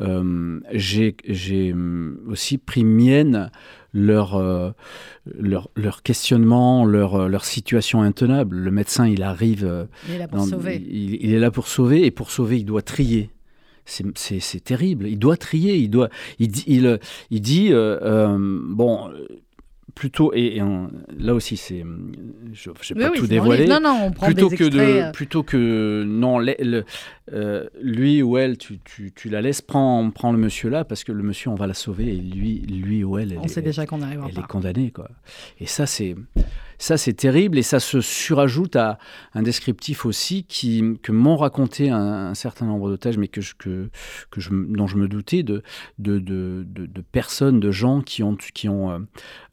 euh, 0.00 0.60
j'ai 0.72 1.74
aussi 2.26 2.56
pris 2.56 2.84
mienne 2.84 3.50
leur, 3.92 4.36
euh, 4.36 4.70
leur, 5.26 5.68
leur, 5.76 6.02
questionnement, 6.02 6.86
leur, 6.86 7.28
leur 7.28 7.44
situation 7.44 8.00
intenable. 8.00 8.56
Le 8.56 8.70
médecin, 8.70 9.06
il 9.06 9.22
arrive. 9.22 9.88
Il 10.08 10.14
est 10.14 10.18
là 10.18 10.28
pour 10.28 10.44
sauver. 10.44 10.76
Il, 10.76 11.34
est 11.34 11.38
là 11.38 11.50
pour 11.50 11.68
sauver 11.68 12.06
et 12.06 12.10
pour 12.10 12.30
sauver, 12.30 12.58
il 12.58 12.64
doit 12.64 12.82
trier. 12.82 13.30
C'est 13.84 14.64
terrible. 14.64 15.08
Il 15.08 15.18
doit 15.18 15.36
trier. 15.36 15.76
Il, 15.76 15.90
doit, 15.90 16.08
il, 16.38 16.52
il, 16.68 17.00
il 17.30 17.40
dit 17.40 17.70
bon 17.72 19.10
plutôt 19.94 20.32
et, 20.34 20.60
là 21.18 21.34
aussi 21.34 21.56
c'est 21.56 21.84
je 22.52 22.70
vais 22.94 23.08
pas 23.08 23.10
tout 23.10 23.26
dévoiler 23.26 23.66
non, 23.66 23.80
non, 23.80 24.04
on 24.04 24.10
prend 24.10 24.26
plutôt 24.26 24.48
des 24.48 24.56
que 24.56 24.64
de 24.64 24.78
euh. 24.78 25.12
plutôt 25.12 25.42
que 25.42 26.04
non 26.06 26.38
le, 26.38 26.84
euh, 27.32 27.66
lui 27.80 28.22
ou 28.22 28.38
elle 28.38 28.58
tu, 28.58 28.78
tu, 28.84 29.12
tu, 29.12 29.28
la 29.28 29.40
laisses 29.40 29.62
prends 29.62 30.10
prends 30.10 30.32
le 30.32 30.38
monsieur 30.38 30.70
là 30.70 30.84
parce 30.84 31.04
que 31.04 31.12
le 31.12 31.22
monsieur 31.22 31.50
on 31.50 31.54
va 31.54 31.66
la 31.66 31.74
sauver 31.74 32.08
et 32.08 32.16
lui 32.16 32.58
lui 32.60 33.04
ou 33.04 33.18
elle, 33.18 33.38
on 33.42 33.48
sait 33.48 33.62
déjà 33.62 33.86
qu'on 33.86 34.02
arrive 34.02 34.22
elle 34.28 34.38
est 34.38 34.46
condamnée 34.46 34.90
quoi. 34.90 35.08
Et 35.60 35.66
ça 35.66 35.86
c'est 35.86 36.16
ça, 36.80 36.96
c'est 36.96 37.12
terrible 37.12 37.58
et 37.58 37.62
ça 37.62 37.78
se 37.78 38.00
surajoute 38.00 38.74
à 38.74 38.98
un 39.34 39.42
descriptif 39.42 40.06
aussi 40.06 40.44
qui, 40.44 40.82
que 41.02 41.12
m'ont 41.12 41.36
raconté 41.36 41.90
un, 41.90 42.34
certain 42.34 42.64
nombre 42.64 42.88
d'otages, 42.88 43.18
mais 43.18 43.28
que, 43.28 43.42
je, 43.42 43.54
que, 43.54 43.90
que 44.30 44.40
je, 44.40 44.48
dont 44.50 44.86
je 44.86 44.96
me 44.96 45.06
doutais 45.06 45.42
de, 45.42 45.62
de, 45.98 46.18
de, 46.18 46.64
de, 46.66 47.00
personnes, 47.12 47.60
de 47.60 47.70
gens 47.70 48.00
qui 48.00 48.22
ont, 48.22 48.34
qui 48.54 48.70
ont 48.70 48.90
euh, 48.90 48.98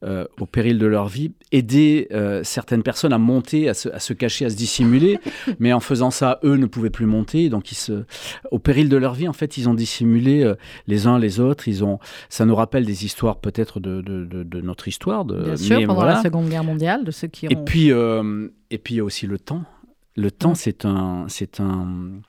euh, 0.04 0.26
au 0.40 0.46
péril 0.46 0.80
de 0.80 0.86
leur 0.86 1.10
vie, 1.10 1.34
aidé 1.52 2.08
euh, 2.14 2.46
certaines 2.46 2.82
personnes 2.82 3.12
à 3.12 3.18
monter, 3.18 3.68
à 3.68 3.74
se, 3.74 3.90
à 3.90 4.00
se, 4.00 4.14
cacher, 4.14 4.46
à 4.46 4.50
se 4.50 4.56
dissimuler. 4.56 5.20
mais 5.60 5.74
en 5.74 5.82
faisant 5.82 6.12
ça, 6.12 6.40
eux 6.46 6.56
ne 6.56 6.66
pouvaient 6.66 6.90
plus 6.90 7.08
monter. 7.08 7.50
Donc, 7.50 7.74
ils 7.74 7.76
se, 7.76 8.06
au 8.52 8.60
péril 8.60 8.88
de 8.88 8.96
leur 8.96 9.14
vie, 9.14 9.28
en 9.28 9.34
fait, 9.34 9.58
ils 9.58 9.68
ont 9.68 9.74
dissimulé 9.74 10.50
les 10.88 11.08
uns 11.08 11.20
les 11.20 11.42
autres. 11.42 11.68
Ils 11.68 11.84
ont, 11.84 12.00
ça 12.30 12.46
nous 12.46 12.56
rappelle 12.56 12.86
des 12.86 13.04
histoires 13.04 13.36
peut-être 13.36 13.82
de, 13.82 14.02
de, 14.02 14.62
notre 14.62 14.88
histoire. 14.88 15.26
De, 15.26 15.44
Bien 15.44 15.58
sûr, 15.58 15.86
pendant 15.86 16.06
la 16.06 16.22
Seconde 16.22 16.48
Guerre 16.48 16.64
mondiale, 16.64 17.04
de 17.04 17.12
et 17.24 17.56
puis, 17.56 17.92
euh, 17.92 18.48
et 18.70 18.78
puis 18.78 18.96
il 18.96 18.98
y 18.98 19.00
a 19.00 19.04
aussi 19.04 19.28
le 19.28 19.40
temps. 19.40 19.64
Le 20.16 20.32
temps, 20.32 20.56
c'est 20.56 20.86
un, 20.86 21.26
c'est 21.28 21.60
un, 21.60 22.22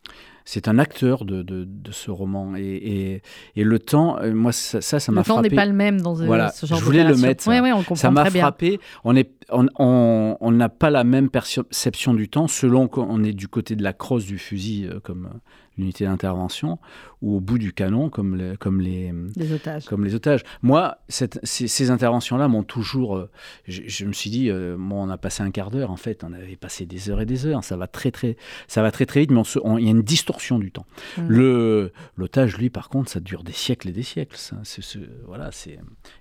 c'est 0.44 0.68
un 0.68 0.79
acteur 0.79 1.24
de, 1.24 1.42
de, 1.42 1.92
ce 1.92 2.11
roman. 2.11 2.55
Et, 2.57 3.22
et, 3.57 3.64
le 3.64 3.79
temps, 3.79 4.18
euh, 4.18 4.33
moi, 4.33 4.53
ça, 4.53 4.81
ça 4.81 5.12
m'a 5.12 5.24
frappé. 5.24 5.42
Le 5.42 5.48
temps 5.48 5.51
n'est 5.51 5.57
pas 5.57 5.66
le 5.66 5.72
même 5.72 6.01
dans 6.01 6.14
voilà, 6.14 6.51
ce 6.51 6.66
genre 6.66 6.79
je 6.79 6.85
voulais 6.85 7.05
le 7.05 7.16
mettre. 7.16 7.46
On 7.48 7.94
ça 7.96 8.11
m'a 8.11 8.31
frappé. 8.31 8.79
On 9.05 9.16
est, 9.16 9.31
on 9.50 10.50
n'a 10.52 10.68
pas 10.68 10.90
la 10.90 11.04
même 11.04 11.30
perception 11.30 12.14
du 12.14 12.28
temps 12.28 12.48
selon 12.48 12.88
qu'on 12.88 13.22
est 13.24 13.32
du 13.32 13.48
côté 13.48 13.76
de 13.76 13.82
la 13.82 13.92
crosse 13.92 14.24
du 14.24 14.38
fusil, 14.38 14.87
euh, 14.87 15.00
comme 15.00 15.40
l'unité 15.78 16.04
d'intervention, 16.04 16.78
ou 17.22 17.37
au 17.37 17.40
bout 17.40 17.58
du 17.58 17.72
canon, 17.72 18.11
comme 18.11 18.37
les, 18.37 18.56
comme 18.56 18.80
les, 18.80 19.12
otages. 19.52 19.84
Comme 19.87 20.04
les 20.04 20.14
otages. 20.14 20.42
Moi, 20.62 20.98
cette, 21.08 21.40
ces, 21.44 21.90
interventions-là 21.90 22.48
m'ont 22.48 22.64
toujours. 22.64 23.16
Euh, 23.16 23.30
je, 23.66 24.04
me 24.04 24.12
suis 24.12 24.30
dit, 24.30 24.50
euh, 24.50 24.76
on 24.78 25.08
a 25.08 25.16
passé 25.16 25.42
un 25.42 25.50
quart 25.50 25.70
d'heure, 25.70 25.90
en 25.90 25.96
fait, 25.96 26.24
on 26.24 26.32
avait 26.32 26.56
passé 26.56 26.84
des 26.84 27.11
heures 27.11 27.20
et 27.20 27.26
des 27.26 27.46
heures. 27.46 27.64
Ça 27.64 27.76
va 27.76 27.87
très, 27.87 28.11
très, 28.11 28.37
ça 28.66 28.82
va 28.82 28.90
très, 28.90 29.06
très 29.06 29.20
vite, 29.20 29.30
mais 29.30 29.42
il 29.78 29.84
y 29.84 29.88
a 29.88 29.90
une 29.90 30.02
distorsion 30.02 30.58
du 30.58 30.72
temps. 30.72 30.87
Mmh. 31.16 31.28
Le 31.28 31.92
L'otage, 32.16 32.58
lui, 32.58 32.70
par 32.70 32.88
contre, 32.88 33.11
ça 33.11 33.20
dure 33.20 33.44
des 33.44 33.52
siècles 33.52 33.88
et 33.88 33.92
des 33.92 34.02
siècles. 34.02 34.37
Ça, 34.37 34.56
voilà, 35.26 35.50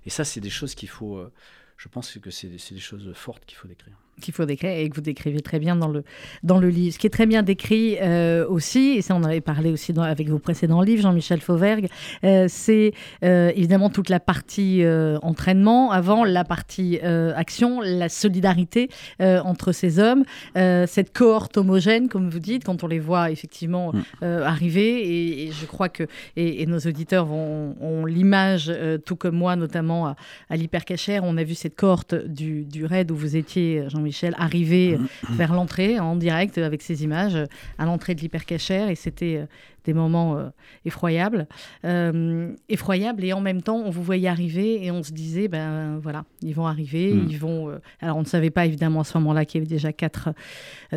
et 0.06 0.10
ça, 0.10 0.24
c'est 0.24 0.40
des 0.40 0.50
choses 0.50 0.74
qu'il 0.74 0.88
faut. 0.88 1.16
Euh, 1.16 1.32
je 1.78 1.88
pense 1.88 2.18
que 2.18 2.30
c'est 2.30 2.48
des 2.48 2.80
choses 2.80 3.10
fortes 3.14 3.46
qu'il 3.46 3.56
faut 3.56 3.68
décrire 3.68 3.96
qu'il 4.20 4.34
faut 4.34 4.44
décrire 4.44 4.70
et 4.70 4.88
que 4.88 4.94
vous 4.94 5.00
décrivez 5.00 5.40
très 5.40 5.58
bien 5.58 5.76
dans 5.76 5.88
le, 5.88 6.04
dans 6.42 6.58
le 6.58 6.68
livre. 6.68 6.94
Ce 6.94 6.98
qui 6.98 7.06
est 7.06 7.10
très 7.10 7.26
bien 7.26 7.42
décrit 7.42 7.96
euh, 8.00 8.46
aussi, 8.48 8.94
et 8.96 9.02
ça 9.02 9.14
on 9.14 9.24
avait 9.24 9.40
parlé 9.40 9.70
aussi 9.70 9.92
dans, 9.92 10.02
avec 10.02 10.28
vos 10.28 10.38
précédents 10.38 10.82
livres, 10.82 11.02
Jean-Michel 11.02 11.40
Fauvergue, 11.40 11.88
euh, 12.24 12.46
c'est 12.48 12.92
euh, 13.24 13.52
évidemment 13.54 13.90
toute 13.90 14.08
la 14.08 14.20
partie 14.20 14.84
entraînement, 15.22 15.90
avant 15.92 16.24
la 16.24 16.44
partie 16.44 16.98
action, 17.00 17.80
la 17.80 18.08
solidarité 18.08 18.88
entre 19.20 19.72
ces 19.72 19.98
hommes, 19.98 20.24
cette 20.54 21.12
cohorte 21.12 21.56
homogène, 21.56 22.08
comme 22.08 22.28
vous 22.28 22.38
dites, 22.38 22.64
quand 22.64 22.84
on 22.84 22.86
les 22.86 22.98
voit 22.98 23.30
effectivement 23.30 23.92
mm. 23.92 24.24
arriver, 24.24 25.46
et, 25.46 25.52
je 25.52 25.66
crois 25.66 25.88
que 25.88 26.04
et, 26.36 26.66
nos 26.66 26.78
auditeurs 26.78 27.26
vont, 27.26 27.76
ont 27.80 28.04
l'image, 28.04 28.72
tout 29.04 29.16
comme 29.16 29.36
moi, 29.36 29.56
notamment 29.56 30.08
à, 30.08 30.16
à 30.50 30.56
l'hypercachère, 30.56 31.22
on 31.24 31.36
a 31.36 31.44
vu 31.44 31.54
cette 31.54 31.76
cohorte 31.76 32.14
du, 32.14 32.64
du 32.64 32.84
raid 32.84 33.10
où 33.10 33.16
vous 33.16 33.36
étiez, 33.36 33.84
Jean-Michel 33.88 34.07
Michel 34.08 34.34
arriver 34.38 34.96
mmh. 34.96 35.34
vers 35.34 35.52
l'entrée 35.52 36.00
en 36.00 36.16
direct 36.16 36.56
avec 36.56 36.80
ces 36.80 37.04
images 37.04 37.36
à 37.78 37.84
l'entrée 37.84 38.14
de 38.14 38.20
l'hypercachère 38.20 38.88
et 38.88 38.94
c'était 38.94 39.36
euh, 39.36 39.46
des 39.84 39.92
moments 39.92 40.38
euh, 40.38 40.48
effroyables, 40.86 41.46
euh, 41.84 42.54
effroyables 42.70 43.22
et 43.24 43.32
en 43.34 43.40
même 43.40 43.60
temps 43.60 43.76
on 43.76 43.90
vous 43.90 44.02
voyait 44.02 44.28
arriver 44.28 44.84
et 44.84 44.90
on 44.90 45.02
se 45.02 45.12
disait 45.12 45.48
ben 45.48 45.98
voilà 46.02 46.24
ils 46.42 46.54
vont 46.54 46.66
arriver, 46.66 47.12
mmh. 47.12 47.26
ils 47.28 47.38
vont. 47.38 47.78
alors 48.00 48.16
on 48.16 48.20
ne 48.20 48.26
savait 48.26 48.50
pas 48.50 48.64
évidemment 48.64 49.00
à 49.00 49.04
ce 49.04 49.18
moment-là 49.18 49.44
qu'il 49.44 49.60
y 49.60 49.62
avait 49.62 49.70
déjà 49.70 49.92
quatre, 49.92 50.30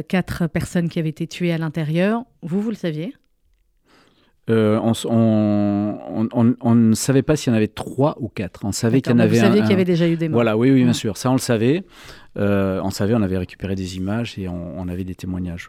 quatre 0.07 0.47
personnes 0.47 0.87
qui 0.87 0.99
avaient 0.99 1.09
été 1.09 1.27
tuées 1.27 1.51
à 1.51 1.57
l'intérieur. 1.57 2.23
Vous 2.41 2.61
vous 2.61 2.69
le 2.69 2.75
saviez? 2.75 3.13
On, 4.47 4.93
on, 6.33 6.75
ne 6.75 6.95
savait 6.95 7.21
pas 7.21 7.35
s'il 7.35 7.51
y 7.51 7.53
en 7.53 7.57
avait 7.57 7.67
trois 7.67 8.17
ou 8.19 8.27
quatre. 8.27 8.65
On 8.65 8.71
savait 8.71 9.01
qu'il 9.01 9.13
y 9.13 9.15
en 9.15 9.19
avait. 9.19 9.37
Vous 9.37 9.43
saviez 9.45 9.61
qu'il 9.61 9.69
y 9.69 9.73
avait 9.73 9.85
déjà 9.85 10.07
eu 10.07 10.17
des 10.17 10.27
morts. 10.27 10.37
Voilà, 10.37 10.57
oui, 10.57 10.71
oui, 10.71 10.83
bien 10.83 10.93
sûr. 10.93 11.15
Ça, 11.15 11.29
on 11.29 11.35
le 11.35 11.39
savait. 11.39 11.83
Euh, 12.37 12.79
on 12.83 12.91
savait, 12.91 13.13
on 13.13 13.21
avait 13.21 13.37
récupéré 13.37 13.75
des 13.75 13.97
images 13.97 14.39
et 14.39 14.47
on, 14.47 14.87
avait 14.87 15.03
des 15.03 15.15
témoignages. 15.15 15.67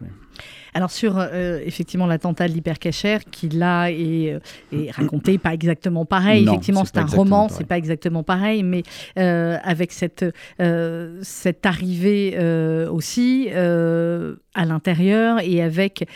Alors 0.73 0.91
sur 0.91 1.17
euh, 1.17 1.59
effectivement 1.63 2.07
l'attentat 2.07 2.47
de 2.47 2.53
l'hypercachère, 2.53 3.25
qui 3.25 3.49
là 3.49 3.89
est, 3.89 4.33
euh, 4.73 4.87
raconté 4.91 5.37
pas 5.37 5.53
exactement 5.53 6.05
pareil. 6.05 6.47
effectivement, 6.47 6.85
c'est 6.85 6.97
un 6.97 7.05
roman, 7.05 7.49
c'est 7.49 7.67
pas 7.67 7.77
exactement 7.77 8.23
pareil, 8.23 8.63
mais 8.63 8.83
avec 9.15 9.91
cette 9.91 10.25
cette 11.21 11.65
arrivée 11.65 12.37
aussi 12.89 13.49
à 14.55 14.65
l'intérieur 14.65 15.39
et 15.41 15.61
avec 15.61 16.07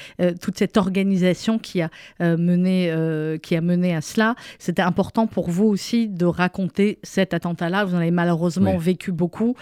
toute 0.42 0.58
cette 0.58 0.78
organisation 0.78 1.60
qui 1.60 1.82
a 1.82 1.90
mené 2.20 3.40
qui 3.44 3.56
a 3.56 3.62
mené 3.62 3.96
à 3.96 4.02
cela. 4.02 4.36
C'était 4.60 4.82
important 4.82 5.28
pour 5.28 5.50
vous 5.50 5.66
aussi 5.66 6.08
de 6.08 6.26
raconter 6.26 7.00
cet 7.04 7.34
attentat-là. 7.34 7.84
Vous 7.84 7.96
en 7.96 8.00
avez 8.00 8.12
malheureusement 8.12 8.78
vécu 8.78 9.12
beaucoup 9.12 9.56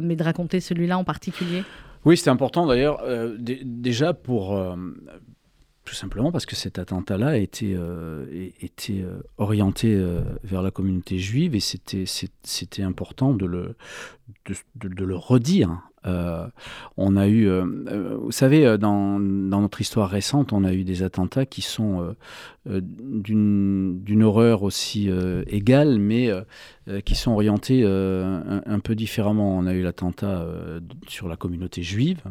mais 0.00 0.16
de 0.16 0.24
raconter 0.24 0.60
celui-là 0.60 0.98
en 0.98 1.04
particulier 1.04 1.62
Oui, 2.04 2.16
c'était 2.16 2.30
important 2.30 2.66
d'ailleurs, 2.66 3.00
euh, 3.02 3.36
déjà 3.38 4.14
pour. 4.14 4.56
Euh, 4.56 4.76
tout 5.86 5.94
simplement 5.96 6.30
parce 6.30 6.46
que 6.46 6.54
cet 6.54 6.78
attentat-là 6.78 7.32
euh, 7.62 8.26
était 8.60 9.04
orienté 9.38 10.00
vers 10.44 10.62
la 10.62 10.70
communauté 10.70 11.18
juive 11.18 11.56
et 11.56 11.60
c'était 11.60 12.82
important 12.82 13.34
de 13.34 13.44
le, 13.44 13.74
de 14.76 15.04
le 15.04 15.16
redire 15.16 15.89
euh, 16.06 16.46
on 16.96 17.16
a 17.16 17.26
eu, 17.26 17.46
euh, 17.46 17.64
euh, 17.88 18.16
vous 18.20 18.32
savez, 18.32 18.78
dans, 18.78 19.18
notre 19.18 19.80
histoire 19.80 20.08
récente, 20.08 20.52
on 20.52 20.64
a 20.64 20.72
eu 20.72 20.84
des 20.84 21.02
attentats 21.02 21.46
qui 21.46 21.62
sont 21.62 22.14
d'une 22.66 24.22
horreur 24.22 24.62
aussi 24.62 25.10
égale, 25.46 25.98
mais 25.98 26.30
qui 27.04 27.14
sont 27.14 27.32
orientés 27.32 27.84
un, 27.84 28.80
peu 28.80 28.94
différemment. 28.94 29.56
On 29.56 29.66
a 29.66 29.74
eu 29.74 29.82
l'attentat 29.82 30.46
sur 31.08 31.28
la 31.28 31.36
communauté 31.36 31.82
juive, 31.82 32.22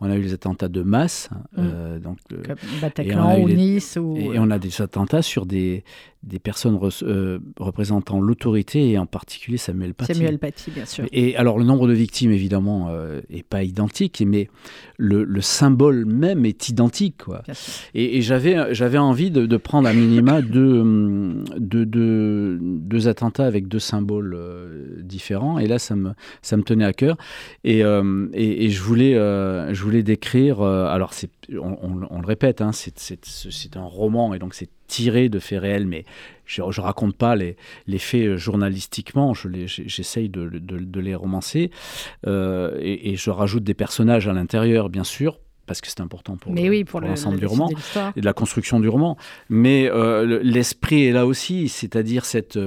on 0.00 0.10
a 0.10 0.16
eu 0.16 0.22
les 0.22 0.32
attentats 0.32 0.68
de 0.68 0.82
masse, 0.82 1.28
Mm. 1.56 1.98
donc 2.02 2.18
Comme 2.28 2.56
et 2.56 2.76
on 2.76 2.80
Bataclan 2.80 3.28
a 3.28 3.38
ou 3.38 3.48
Nice 3.48 3.98
ou... 4.00 4.16
et 4.16 4.38
on 4.38 4.50
a 4.50 4.58
des 4.58 4.80
attentats 4.82 5.22
sur 5.22 5.46
des, 5.46 5.84
des 6.22 6.38
personnes 6.38 6.76
re- 6.76 7.04
euh, 7.04 7.38
représentant 7.58 8.20
l'autorité 8.20 8.90
et 8.90 8.98
en 8.98 9.06
particulier 9.06 9.56
Samuel 9.58 9.94
Paty. 9.94 10.14
Samuel 10.14 10.38
Paty, 10.38 10.70
bien 10.70 10.84
sûr. 10.86 11.04
Et 11.12 11.36
alors 11.36 11.58
le 11.58 11.64
nombre 11.64 11.86
de 11.88 11.92
victimes 11.92 12.30
évidemment 12.32 12.88
euh, 12.90 13.20
est 13.30 13.42
pas 13.42 13.62
identique, 13.62 14.22
mais 14.26 14.48
le, 14.96 15.24
le 15.24 15.40
symbole 15.40 16.04
même 16.06 16.44
est 16.46 16.68
identique 16.68 17.18
quoi. 17.24 17.42
Et, 17.94 18.16
et 18.18 18.22
j'avais 18.22 18.74
j'avais 18.74 18.98
envie 18.98 19.30
de, 19.30 19.46
de 19.46 19.56
prendre 19.56 19.88
à 19.88 19.92
minima 19.92 20.40
deux, 20.42 20.82
deux, 21.58 21.84
deux, 21.86 22.58
deux 22.60 23.08
attentats 23.08 23.46
avec 23.46 23.68
deux 23.68 23.78
symboles 23.78 24.34
euh, 24.36 25.00
différents. 25.02 25.58
Et 25.58 25.66
là 25.66 25.78
ça 25.78 25.96
me 25.96 26.10
ça 26.42 26.56
me 26.56 26.62
tenait 26.62 26.84
à 26.84 26.92
cœur. 26.92 27.16
Et, 27.64 27.84
euh, 27.84 28.28
et, 28.34 28.64
et 28.66 28.70
je 28.70 28.82
voulais 28.82 29.09
euh, 29.14 29.72
je 29.74 29.82
voulais 29.82 30.02
décrire. 30.02 30.60
euh, 30.60 30.86
alors 30.86 31.12
c'est 31.12 31.30
on, 31.52 31.76
on- 31.82 32.06
on 32.10 32.20
le 32.20 32.26
répète, 32.26 32.60
hein, 32.60 32.70
c'est 32.72 33.76
un 33.76 33.84
roman 33.84 34.34
et 34.34 34.38
donc 34.38 34.54
c'est 34.54 34.68
tiré 34.86 35.28
de 35.28 35.38
faits 35.38 35.60
réels, 35.60 35.86
mais 35.86 36.04
je 36.46 36.62
ne 36.62 36.80
raconte 36.80 37.16
pas 37.16 37.36
les, 37.36 37.56
les 37.86 37.98
faits 37.98 38.26
euh, 38.26 38.36
journalistiquement, 38.36 39.34
je 39.34 39.48
j'essaye 39.66 40.28
de, 40.28 40.48
de- 40.48 40.78
de 40.78 41.00
les 41.00 41.14
romancer, 41.14 41.70
Euh, 42.26 42.76
et, 42.80 43.12
et 43.12 43.16
je 43.16 43.30
rajoute 43.30 43.64
des 43.64 43.74
personnages 43.74 44.28
à 44.28 44.32
l'intérieur, 44.32 44.88
bien 44.90 45.04
sûr, 45.04 45.38
parce 45.66 45.80
que 45.80 45.86
c'est 45.88 46.00
important 46.00 46.36
pour, 46.36 46.52
Mais 46.52 46.64
le- 46.64 46.70
oui, 46.70 46.84
pour, 46.84 47.00
le- 47.00 47.06
l'ensemble 47.08 47.38
du 47.38 47.46
roman 47.46 47.68
et 48.16 48.20
de 48.20 48.24
la 48.24 48.32
construction 48.32 48.80
du 48.80 48.88
roman. 48.88 49.16
Mais 49.48 49.88
euh, 49.88 50.24
le- 50.26 50.38
l'esprit 50.40 51.04
est 51.04 51.12
là 51.12 51.26
aussi, 51.26 51.68
c'est-à-dire 51.68 52.24
cette, 52.24 52.58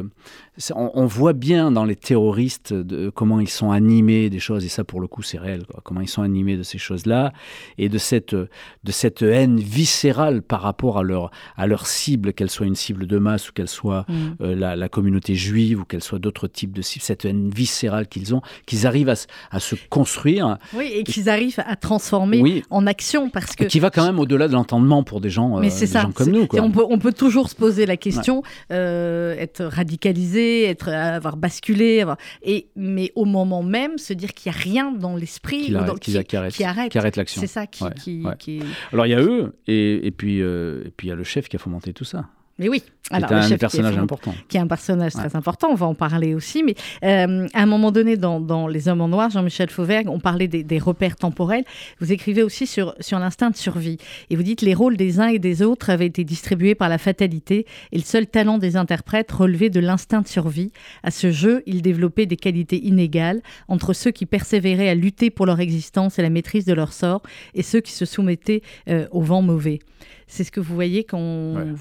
on, 0.75 0.91
on 0.93 1.05
voit 1.05 1.33
bien 1.33 1.71
dans 1.71 1.83
les 1.85 1.95
terroristes 1.95 2.73
de, 2.73 3.09
comment 3.09 3.39
ils 3.39 3.49
sont 3.49 3.71
animés 3.71 4.29
des 4.29 4.39
choses, 4.39 4.63
et 4.65 4.69
ça 4.69 4.83
pour 4.83 5.01
le 5.01 5.07
coup 5.07 5.23
c'est 5.23 5.37
réel, 5.39 5.65
quoi, 5.65 5.81
comment 5.83 6.01
ils 6.01 6.07
sont 6.07 6.21
animés 6.21 6.57
de 6.57 6.63
ces 6.63 6.77
choses-là, 6.77 7.33
et 7.77 7.89
de 7.89 7.97
cette, 7.97 8.35
de 8.35 8.91
cette 8.91 9.21
haine 9.23 9.59
viscérale 9.59 10.41
par 10.41 10.61
rapport 10.61 10.97
à 10.99 11.03
leur, 11.03 11.31
à 11.57 11.65
leur 11.67 11.87
cible, 11.87 12.33
qu'elle 12.33 12.49
soit 12.49 12.65
une 12.67 12.75
cible 12.75 13.07
de 13.07 13.17
masse 13.17 13.49
ou 13.49 13.53
qu'elle 13.53 13.67
soit 13.67 14.05
Mm. 14.07 14.13
euh, 14.41 14.55
la, 14.55 14.75
la 14.75 14.89
communauté 14.89 15.33
juive 15.35 15.79
ou 15.81 15.85
qu'elle 15.85 16.03
soit 16.03 16.19
d'autres 16.19 16.47
types 16.47 16.73
de 16.73 16.81
cibles, 16.81 17.03
cette 17.03 17.25
haine 17.25 17.49
viscérale 17.49 18.07
qu'ils 18.07 18.35
ont, 18.35 18.41
qu'ils 18.65 18.85
arrivent 18.85 19.09
à, 19.09 19.15
se- 19.15 19.27
à 19.51 19.59
se 19.59 19.75
construire, 19.89 20.57
Oui, 20.73 20.91
et 20.93 21.03
qu'ils 21.03 21.29
arrivent 21.29 21.59
à 21.65 21.75
transformer 21.75 22.41
oui, 22.41 22.63
en 22.69 22.85
action 22.87 23.29
parce 23.29 23.55
que 23.55 23.63
qui 23.63 23.79
va 23.79 23.89
quand 23.89 24.05
même 24.05 24.19
au-delà 24.19 24.47
de 24.47 24.53
l'entendement 24.53 25.03
pour 25.03 25.21
des 25.21 25.29
gens, 25.29 25.57
euh, 25.57 25.61
Mais 25.61 25.69
c'est 25.69 25.85
des 25.85 25.91
ça. 25.91 26.01
gens 26.01 26.11
comme 26.11 26.29
nous. 26.31 26.47
Quoi. 26.47 26.61
On 26.61 26.71
peut, 26.71 26.83
on 26.89 26.99
peut 26.99 27.13
toujours 27.13 27.49
se 27.49 27.55
poser 27.55 27.85
la 27.85 27.97
question, 27.97 28.43
euh, 28.71 29.35
être 29.37 29.63
radicalisé, 29.63 30.42
être, 30.43 30.89
avoir 30.89 31.37
basculé, 31.37 32.01
avoir- 32.01 32.17
et, 32.41 32.67
mais 32.75 33.11
au 33.15 33.25
moment 33.25 33.63
même, 33.63 33.97
se 33.97 34.13
dire 34.13 34.33
qu'il 34.33 34.51
n'y 34.51 34.57
a 34.57 34.61
rien 34.61 34.91
dans 34.91 35.15
l'esprit 35.15 35.65
Qui 35.65 35.75
arrête- 35.75 35.87
dans- 35.87 35.95
qui- 35.95 36.11
qui, 36.13 36.23
qui 36.23 36.35
arrête- 36.37 36.53
qui 36.53 36.63
arrête. 36.63 36.91
qui 36.91 36.97
arrête 36.97 37.15
l'action. 37.15 37.41
C'est 37.41 37.47
ça 37.47 37.67
qui, 37.67 37.83
Ouais, 37.83 37.89
ouais. 38.25 38.59
Alors 38.91 39.05
il 39.05 39.09
y 39.09 39.15
a 39.15 39.21
eux, 39.21 39.55
et, 39.67 40.05
et 40.07 40.11
puis 40.11 40.41
euh, 40.41 40.83
et 40.85 40.91
puis 40.91 41.07
il 41.07 41.09
y 41.09 41.13
a 41.13 41.15
le 41.15 41.23
chef 41.23 41.47
qui 41.49 41.55
a 41.55 41.59
fomenté 41.59 41.93
tout 41.93 42.05
ça. 42.05 42.25
Mais 42.59 42.69
oui, 42.69 42.83
C'est 43.07 43.15
alors, 43.15 43.31
un 43.31 43.35
le 43.37 43.41
des 43.41 43.57
chef 43.57 43.71
qui 43.71 43.77
est 43.77 43.97
importants. 43.97 44.35
qui 44.47 44.57
est 44.57 44.59
un 44.59 44.67
personnage 44.67 45.13
très 45.13 45.35
important, 45.35 45.69
on 45.71 45.75
va 45.75 45.87
en 45.87 45.95
parler 45.95 46.35
aussi, 46.35 46.61
mais 46.61 46.75
euh, 47.03 47.47
à 47.51 47.63
un 47.63 47.65
moment 47.65 47.91
donné, 47.91 48.15
dans, 48.15 48.39
dans 48.39 48.67
Les 48.67 48.87
Hommes 48.87 49.01
en 49.01 49.07
Noir, 49.07 49.31
Jean-Michel 49.31 49.71
Fauvergue, 49.71 50.07
on 50.07 50.19
parlait 50.19 50.47
des, 50.47 50.63
des 50.63 50.77
repères 50.77 51.15
temporels, 51.15 51.63
vous 51.99 52.11
écrivez 52.11 52.43
aussi 52.43 52.67
sur, 52.67 52.93
sur 52.99 53.17
l'instinct 53.17 53.49
de 53.49 53.55
survie, 53.55 53.97
et 54.29 54.35
vous 54.35 54.43
dites 54.43 54.61
les 54.61 54.75
rôles 54.75 54.97
des 54.97 55.19
uns 55.19 55.29
et 55.29 55.39
des 55.39 55.63
autres 55.63 55.89
avaient 55.89 56.05
été 56.05 56.23
distribués 56.23 56.75
par 56.75 56.89
la 56.89 56.99
fatalité, 56.99 57.65
et 57.91 57.97
le 57.97 58.03
seul 58.03 58.27
talent 58.27 58.59
des 58.59 58.77
interprètes 58.77 59.31
relevait 59.31 59.71
de 59.71 59.79
l'instinct 59.79 60.21
de 60.21 60.27
survie. 60.27 60.71
À 61.01 61.09
ce 61.09 61.31
jeu, 61.31 61.63
ils 61.65 61.81
développaient 61.81 62.27
des 62.27 62.37
qualités 62.37 62.85
inégales 62.85 63.41
entre 63.67 63.93
ceux 63.93 64.11
qui 64.11 64.27
persévéraient 64.27 64.89
à 64.89 64.95
lutter 64.95 65.31
pour 65.31 65.47
leur 65.47 65.59
existence 65.59 66.19
et 66.19 66.21
la 66.21 66.29
maîtrise 66.29 66.65
de 66.65 66.73
leur 66.73 66.93
sort, 66.93 67.23
et 67.55 67.63
ceux 67.63 67.81
qui 67.81 67.93
se 67.93 68.05
soumettaient 68.05 68.61
euh, 68.89 69.07
au 69.09 69.21
vent 69.21 69.41
mauvais. 69.41 69.79
C'est 70.27 70.43
ce 70.43 70.51
que 70.51 70.59
vous 70.59 70.75
voyez 70.75 71.03
quand... 71.03 71.55
Ouais. 71.55 71.73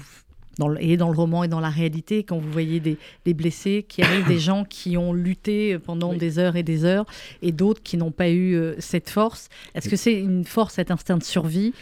Dans 0.59 0.67
le- 0.67 0.81
et 0.83 0.97
dans 0.97 1.09
le 1.09 1.17
roman 1.17 1.43
et 1.43 1.47
dans 1.47 1.59
la 1.59 1.69
réalité, 1.69 2.23
quand 2.23 2.37
vous 2.37 2.51
voyez 2.51 2.79
des, 2.79 2.97
des 3.25 3.33
blessés 3.33 3.83
qui 3.87 4.03
arrivent, 4.03 4.27
des 4.27 4.37
gens 4.49 4.65
qui 4.65 4.97
ont 4.97 5.11
lutté 5.13 5.79
pendant 5.79 6.11
Oui. 6.11 6.17
des 6.19 6.37
heures 6.37 6.55
et 6.55 6.63
des 6.63 6.85
heures, 6.85 7.05
et 7.41 7.51
d'autres 7.51 7.81
qui 7.81 7.97
n'ont 7.97 8.11
pas 8.11 8.29
eu 8.29 8.53
euh, 8.55 8.75
cette 8.77 9.09
force. 9.09 9.49
Est-ce 9.73 9.89
que 9.89 9.95
c'est 9.95 10.13
une 10.19 10.45
force, 10.45 10.75
cet 10.75 10.91
instinct 10.91 11.17
de 11.17 11.23
survie, 11.23 11.73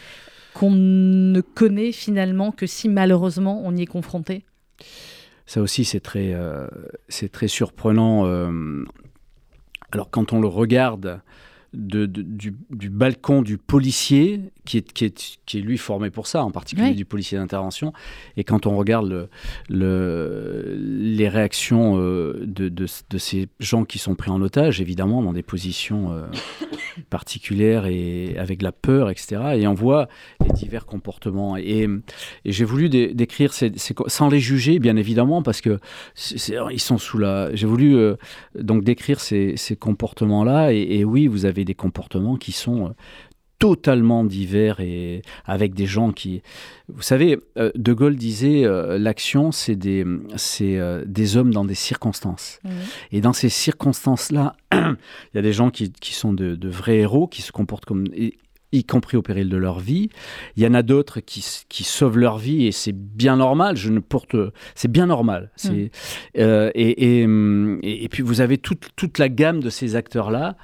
qu'on 0.54 0.70
ne 0.70 1.40
connaît 1.42 1.92
finalement 1.92 2.50
que 2.50 2.66
si 2.66 2.88
malheureusement 2.88 3.60
on 3.64 3.76
y 3.76 3.82
est 3.82 3.86
confronté? 3.86 4.42
Ça 5.44 5.60
aussi, 5.60 5.84
c'est 5.84 6.00
très, 6.00 6.32
euh, 6.32 6.66
c'est 7.08 7.30
très 7.30 7.48
surprenant. 7.48 8.24
euh, 8.26 8.84
alors, 9.90 10.08
quand 10.10 10.32
on 10.32 10.40
le 10.40 10.48
regarde 10.48 11.20
de, 11.74 12.06
de- 12.06 12.22
du, 12.22 12.54
du 12.70 12.88
balcon 12.90 13.42
du 13.42 13.58
policier, 13.58 14.40
qui 14.64 14.78
est, 14.78 14.92
qui, 14.92 15.04
est, 15.06 15.38
qui 15.44 15.58
est 15.58 15.60
lui 15.60 15.76
formé 15.78 16.10
pour 16.10 16.26
ça, 16.26 16.44
en 16.44 16.50
particulier 16.50 16.90
Oui. 16.90 16.94
du 16.94 17.04
policier 17.04 17.36
d'intervention, 17.38 17.92
et 18.36 18.44
quand 18.44 18.66
on 18.66 18.76
regarde 18.76 19.08
le, 19.08 19.28
le- 19.68 20.76
les 20.78 21.28
réactions 21.28 21.98
euh, 21.98 22.40
de, 22.46 22.68
de- 22.68 22.86
de 23.10 23.18
ces 23.18 23.48
gens 23.60 23.84
qui 23.84 23.98
sont 23.98 24.14
pris 24.14 24.30
en 24.30 24.40
otage, 24.40 24.80
évidemment, 24.80 25.22
dans 25.22 25.32
des 25.32 25.42
positions 25.42 26.12
euh, 26.12 26.26
particulières 27.10 27.86
et 27.86 28.36
avec 28.38 28.62
la 28.62 28.72
peur, 28.72 29.10
etc. 29.10 29.42
Et 29.56 29.66
on 29.66 29.74
voit 29.74 30.08
les 30.46 30.52
divers 30.52 30.86
comportements. 30.86 31.56
Et, 31.56 31.88
et 32.44 32.52
j'ai 32.52 32.64
voulu 32.64 32.88
dé- 32.88 33.14
décrire, 33.14 33.52
ces, 33.52 33.72
ces 33.76 33.94
sans 34.06 34.28
les 34.28 34.40
juger, 34.40 34.78
bien 34.78 34.96
évidemment, 34.96 35.42
parce 35.42 35.60
que 35.60 35.78
ils 36.70 36.80
sont 36.80 36.98
sous 36.98 37.18
la. 37.18 37.54
J'ai 37.54 37.66
voulu 37.66 37.96
euh, 37.96 38.16
donc 38.58 38.84
décrire 38.84 39.20
ces, 39.20 39.56
ces 39.56 39.76
comportements-là. 39.76 40.72
Et, 40.72 40.98
et 40.98 41.04
oui, 41.04 41.26
vous 41.26 41.44
avez 41.46 41.64
des 41.64 41.74
comportements 41.74 42.36
qui 42.36 42.52
sont 42.52 42.94
totalement 43.62 44.24
divers 44.24 44.80
et 44.80 45.22
avec 45.46 45.72
des 45.72 45.86
gens 45.86 46.10
qui. 46.10 46.42
Vous 46.88 47.02
savez, 47.02 47.38
euh, 47.58 47.70
De 47.76 47.92
Gaulle 47.92 48.16
disait 48.16 48.64
euh, 48.64 48.98
l'action, 48.98 49.52
c'est 49.52 49.76
des, 49.76 50.04
euh, 50.62 51.04
des 51.06 51.36
hommes 51.36 51.52
dans 51.52 51.64
des 51.64 51.76
circonstances. 51.76 52.58
Et 53.12 53.20
dans 53.20 53.32
ces 53.32 53.48
circonstances-là, 53.48 54.56
il 54.72 54.96
y 55.36 55.38
a 55.38 55.42
des 55.42 55.52
gens 55.52 55.70
qui, 55.70 55.92
qui 55.92 56.12
sont 56.12 56.32
de, 56.32 56.56
de 56.56 56.68
vrais 56.68 56.96
héros, 56.96 57.28
qui 57.28 57.40
se 57.40 57.52
comportent 57.52 57.84
comme, 57.84 58.08
y 58.72 58.84
compris 58.84 59.16
au 59.16 59.22
péril 59.22 59.48
de 59.48 59.56
leur 59.56 59.78
vie. 59.80 60.08
Il 60.56 60.62
y 60.62 60.66
en 60.66 60.74
a 60.74 60.82
d'autres 60.82 61.20
qui, 61.20 61.44
qui 61.68 61.84
sauvent 61.84 62.18
leur 62.18 62.38
vie 62.38 62.66
et 62.66 62.72
c'est 62.72 62.94
bien 62.96 63.36
normal. 63.36 63.76
Je 63.76 63.90
ne 63.90 64.00
porte, 64.00 64.34
c'est 64.74 64.90
bien 64.90 65.06
normal. 65.06 65.50
C'est 65.56 65.90
euh, 66.38 66.70
et, 66.74 67.20
et, 67.20 67.24
hum, 67.24 67.78
et, 67.82 68.04
et 68.04 68.08
puis 68.08 68.22
vous 68.22 68.40
avez 68.40 68.58
toute, 68.58 68.88
toute 68.96 69.18
la 69.18 69.28
gamme 69.28 69.60
de 69.60 69.70
ces 69.70 69.94
acteurs-là. 69.96 70.56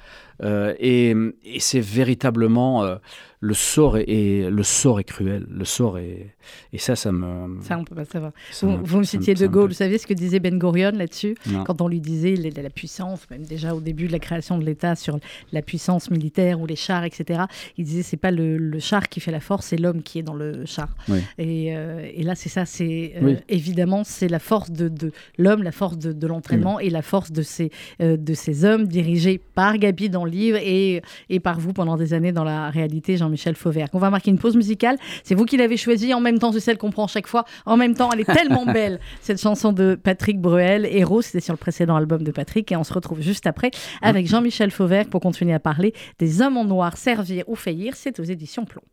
euh, 0.43 0.73
et 0.79 1.13
et 1.43 1.59
c'est 1.59 1.81
véritablement 1.81 2.83
euh, 2.83 2.95
le 3.41 3.53
sort 3.53 3.97
est, 3.97 4.03
est- 4.09 4.49
le 4.49 4.63
sort 4.63 4.99
est 4.99 5.03
cruel. 5.05 5.45
Le 5.49 5.63
sort 5.65 5.97
est 5.97 6.35
et 6.73 6.77
ça, 6.77 6.95
ça 6.95 7.11
me. 7.11 7.61
Ça, 7.61 7.77
on 7.77 7.83
peut 7.85 7.95
pas 7.95 8.03
savoir. 8.05 8.31
Vous, 8.61 8.69
me- 8.69 8.83
vous 8.83 8.97
me 8.99 9.03
citiez 9.03 9.33
De 9.33 9.47
Gaulle, 9.47 9.69
vous 9.69 9.75
savez 9.75 9.97
ce 9.97 10.07
que 10.07 10.13
disait 10.13 10.39
Ben 10.39 10.57
Gurion 10.57 10.91
là-dessus? 10.91 11.35
Quand 11.65 11.81
on 11.81 11.87
lui 11.87 11.99
disait 12.01 12.35
la, 12.35 12.61
la 12.63 12.69
puissance, 12.69 13.29
même 13.29 13.43
déjà 13.43 13.73
au 13.75 13.79
début 13.81 14.07
de 14.07 14.11
la 14.13 14.19
création 14.19 14.57
de 14.57 14.65
l'État 14.65 14.95
sur 14.95 15.19
la 15.53 15.61
puissance 15.61 16.09
militaire 16.11 16.59
ou 16.59 16.65
les 16.65 16.75
chars, 16.75 17.03
etc. 17.05 17.41
Il 17.77 17.85
disait 17.85 17.98
c'est 18.03 18.17
pas 18.17 18.31
le, 18.31 18.57
le 18.57 18.79
char 18.79 19.09
qui 19.09 19.19
fait 19.19 19.31
la 19.31 19.39
force, 19.39 19.67
c'est 19.67 19.77
l'homme 19.77 20.01
qui 20.03 20.19
est 20.19 20.23
dans 20.23 20.33
le 20.35 20.65
char. 20.65 20.89
Oui. 21.07 21.19
Et, 21.37 21.75
euh, 21.75 22.07
et 22.13 22.23
là 22.23 22.35
c'est 22.35 22.49
ça, 22.49 22.65
c'est 22.65 23.13
euh, 23.17 23.19
Oui. 23.21 23.37
évidemment 23.49 24.03
c'est 24.03 24.27
la 24.27 24.39
force 24.39 24.71
de, 24.71 24.87
de 24.87 25.11
l'homme, 25.37 25.63
la 25.63 25.71
force 25.71 25.97
de, 25.97 26.11
de 26.11 26.27
l'entraînement 26.27 26.79
et 26.79 26.89
la 26.89 27.01
force 27.01 27.31
de 27.31 27.41
ces 27.41 27.71
euh, 28.01 28.17
de 28.17 28.33
ces 28.33 28.65
hommes 28.65 28.87
dirigés 28.87 29.39
par 29.55 29.77
Gabi 29.77 30.09
dans 30.09 30.25
le 30.25 30.31
livre 30.31 30.57
et 30.61 31.01
et 31.29 31.39
par 31.39 31.59
vous 31.59 31.73
pendant 31.73 31.97
des 31.97 32.13
années 32.13 32.31
dans 32.31 32.43
la 32.43 32.69
réalité, 32.69 33.17
Jean-Michel 33.17 33.55
Fauvert. 33.55 33.87
On 33.93 33.99
va 33.99 34.09
marquer 34.09 34.31
une 34.31 34.39
pause 34.39 34.55
musicale. 34.55 34.97
C'est 35.23 35.35
vous 35.35 35.45
qui 35.45 35.57
l'avez 35.57 35.77
choisie. 35.77 36.13
En 36.13 36.21
même 36.21 36.39
temps, 36.39 36.51
c'est 36.51 36.59
celle 36.59 36.77
qu'on 36.77 36.91
prend 36.91 37.07
chaque 37.07 37.27
fois. 37.27 37.45
En 37.65 37.77
même 37.77 37.93
temps, 37.95 38.09
elle 38.11 38.21
est 38.21 38.33
tellement 38.33 38.65
belle 38.73 38.99
cette 39.21 39.41
chanson 39.41 39.71
de 39.73 39.95
Patrick 40.01 40.39
Bruel, 40.39 40.85
Héros. 40.85 41.21
C'était 41.21 41.39
sur 41.41 41.53
le 41.53 41.57
précédent 41.57 41.95
album 41.95 42.23
de 42.23 42.31
Patrick 42.31 42.71
et 42.71 42.75
on 42.75 42.83
se 42.83 42.93
retrouve 42.93 43.21
juste 43.21 43.47
après 43.47 43.71
avec 44.01 44.27
Jean-Michel 44.27 44.71
Fauvert 44.71 45.05
pour 45.07 45.21
continuer 45.21 45.53
à 45.53 45.59
parler 45.59 45.93
des 46.19 46.41
hommes 46.41 46.57
en 46.57 46.65
noir, 46.65 46.97
servir 46.97 47.43
ou 47.47 47.55
faillir. 47.55 47.88
C'est 47.95 48.19
aux 48.19 48.23
éditions 48.23 48.65
Plomb. 48.65 48.83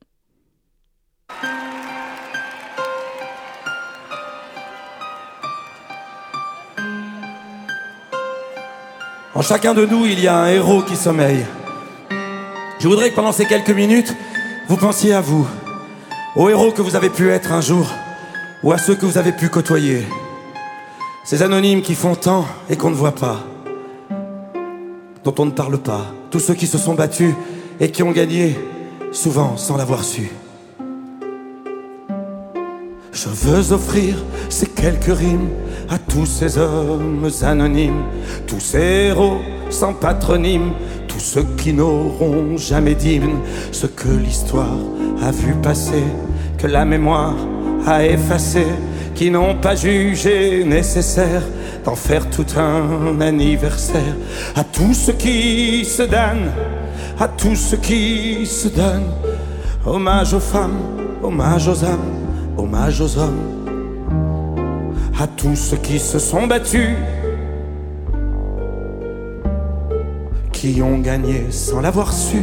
En 9.34 9.42
chacun 9.42 9.74
de 9.74 9.84
nous, 9.84 10.06
il 10.06 10.18
y 10.20 10.28
a 10.28 10.38
un 10.38 10.48
héros 10.48 10.82
qui 10.82 10.96
sommeille. 10.96 11.44
Je 12.78 12.88
voudrais 12.88 13.10
que 13.10 13.14
pendant 13.14 13.32
ces 13.32 13.44
quelques 13.44 13.70
minutes, 13.70 14.14
vous 14.68 14.76
pensiez 14.76 15.12
à 15.12 15.20
vous, 15.20 15.46
aux 16.36 16.48
héros 16.48 16.72
que 16.72 16.80
vous 16.80 16.96
avez 16.96 17.10
pu 17.10 17.28
être 17.30 17.52
un 17.52 17.60
jour, 17.60 17.86
ou 18.62 18.72
à 18.72 18.78
ceux 18.78 18.94
que 18.94 19.04
vous 19.04 19.18
avez 19.18 19.32
pu 19.32 19.48
côtoyer. 19.48 20.06
Ces 21.24 21.42
anonymes 21.42 21.82
qui 21.82 21.94
font 21.94 22.14
tant 22.14 22.46
et 22.70 22.76
qu'on 22.76 22.90
ne 22.90 22.94
voit 22.94 23.14
pas, 23.14 23.44
dont 25.22 25.34
on 25.38 25.44
ne 25.44 25.50
parle 25.50 25.78
pas, 25.78 26.06
tous 26.30 26.40
ceux 26.40 26.54
qui 26.54 26.66
se 26.66 26.78
sont 26.78 26.94
battus 26.94 27.34
et 27.78 27.90
qui 27.90 28.02
ont 28.02 28.12
gagné, 28.12 28.56
souvent 29.16 29.56
sans 29.56 29.76
l'avoir 29.76 30.04
su. 30.04 30.30
Je 33.12 33.28
veux 33.28 33.72
offrir 33.72 34.14
ces 34.50 34.66
quelques 34.66 35.16
rimes 35.18 35.48
à 35.88 35.98
tous 35.98 36.26
ces 36.26 36.58
hommes 36.58 37.30
anonymes, 37.42 38.04
tous 38.46 38.60
ces 38.60 39.08
héros 39.08 39.38
sans 39.70 39.94
patronyme, 39.94 40.72
tous 41.08 41.18
ceux 41.18 41.46
qui 41.56 41.72
n'auront 41.72 42.58
jamais 42.58 42.94
d'hymne, 42.94 43.40
ce 43.72 43.86
que 43.86 44.08
l'histoire 44.08 44.78
a 45.22 45.30
vu 45.30 45.54
passer, 45.62 46.04
que 46.58 46.66
la 46.66 46.84
mémoire 46.84 47.36
a 47.86 48.04
effacé, 48.04 48.66
qui 49.14 49.30
n'ont 49.30 49.54
pas 49.54 49.76
jugé 49.76 50.62
nécessaire 50.64 51.42
d'en 51.84 51.94
faire 51.94 52.28
tout 52.28 52.46
un 52.58 53.18
anniversaire, 53.22 54.14
à 54.54 54.62
tous 54.62 54.92
ceux 54.92 55.14
qui 55.14 55.86
se 55.86 56.02
donnent, 56.02 56.52
à 57.18 57.28
tous 57.28 57.56
ceux 57.56 57.78
qui 57.78 58.44
se 58.46 58.68
donnent, 58.68 59.12
hommage 59.84 60.34
aux 60.34 60.40
femmes, 60.40 60.78
hommage 61.22 61.68
aux 61.68 61.84
âmes, 61.84 62.12
hommage 62.56 63.00
aux 63.00 63.18
hommes, 63.18 63.72
à 65.18 65.26
tous 65.26 65.56
ceux 65.56 65.78
qui 65.78 65.98
se 65.98 66.18
sont 66.18 66.46
battus 66.46 66.96
qui 70.52 70.82
ont 70.82 70.98
gagné 70.98 71.50
sans 71.50 71.80
l'avoir 71.80 72.12
su. 72.12 72.42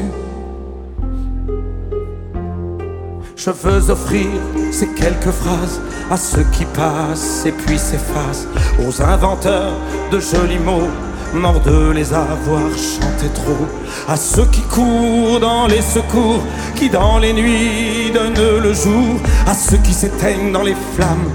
Je 3.36 3.50
veux 3.50 3.90
offrir 3.90 4.28
ces 4.72 4.88
quelques 4.88 5.32
phrases 5.32 5.82
à 6.10 6.18
ceux 6.18 6.46
qui 6.54 6.66
passent 6.66 7.46
et 7.46 7.52
puis 7.52 7.78
s'effacent, 7.78 8.48
aux 8.80 9.02
inventeurs 9.02 9.74
de 10.12 10.20
jolis 10.20 10.60
mots, 10.60 10.90
morts 11.34 11.62
de 11.62 11.92
les 11.92 12.14
avoir 12.14 12.70
chantés 12.78 13.34
trop, 13.34 13.68
à 14.08 14.16
ceux 14.16 14.46
qui 14.46 14.62
courent 14.62 15.40
dans 15.40 15.68
les 15.68 15.82
secours, 15.82 16.42
qui 16.76 16.90
dans 16.90 17.20
les 17.20 17.34
nuits 17.34 18.12
donnent 18.14 18.62
le 18.62 18.74
jour, 18.74 19.20
à 19.48 19.54
ceux 19.54 19.78
qui 19.78 19.94
s'éteignent 19.94 20.52
dans 20.52 20.64
les 20.64 20.76
flammes, 20.96 21.30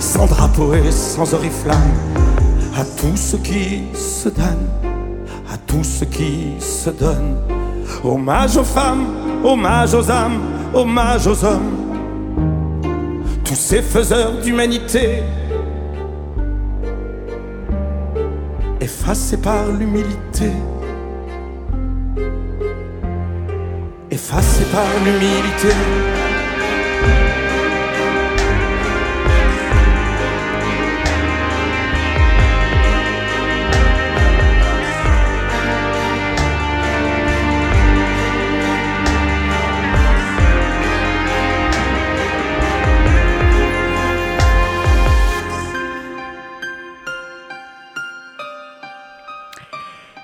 sans 0.00 0.26
drapeau 0.26 0.74
et 0.74 0.90
sans 0.90 1.34
oriflamme, 1.34 1.94
à 2.76 2.84
tous 2.84 3.16
ceux 3.16 3.38
qui 3.38 3.84
se 3.94 4.28
donnent 4.28 4.68
à 5.52 5.56
tous 5.66 5.84
ceux 5.84 6.06
qui 6.06 6.54
se 6.60 6.90
donnent. 6.90 7.36
Hommage 8.04 8.56
aux 8.56 8.64
femmes, 8.64 9.06
hommage 9.44 9.94
aux 9.94 10.10
âmes, 10.10 10.40
hommage 10.74 11.26
aux 11.26 11.44
hommes. 11.44 11.76
Tous 13.44 13.54
ces 13.54 13.82
faiseurs 13.82 14.32
d'humanité, 14.42 15.22
effacés 18.86 19.36
par 19.36 19.66
l'humilité. 19.72 20.52
Effacés 24.12 24.68
par 24.76 24.86
l'humilité. 25.04 25.74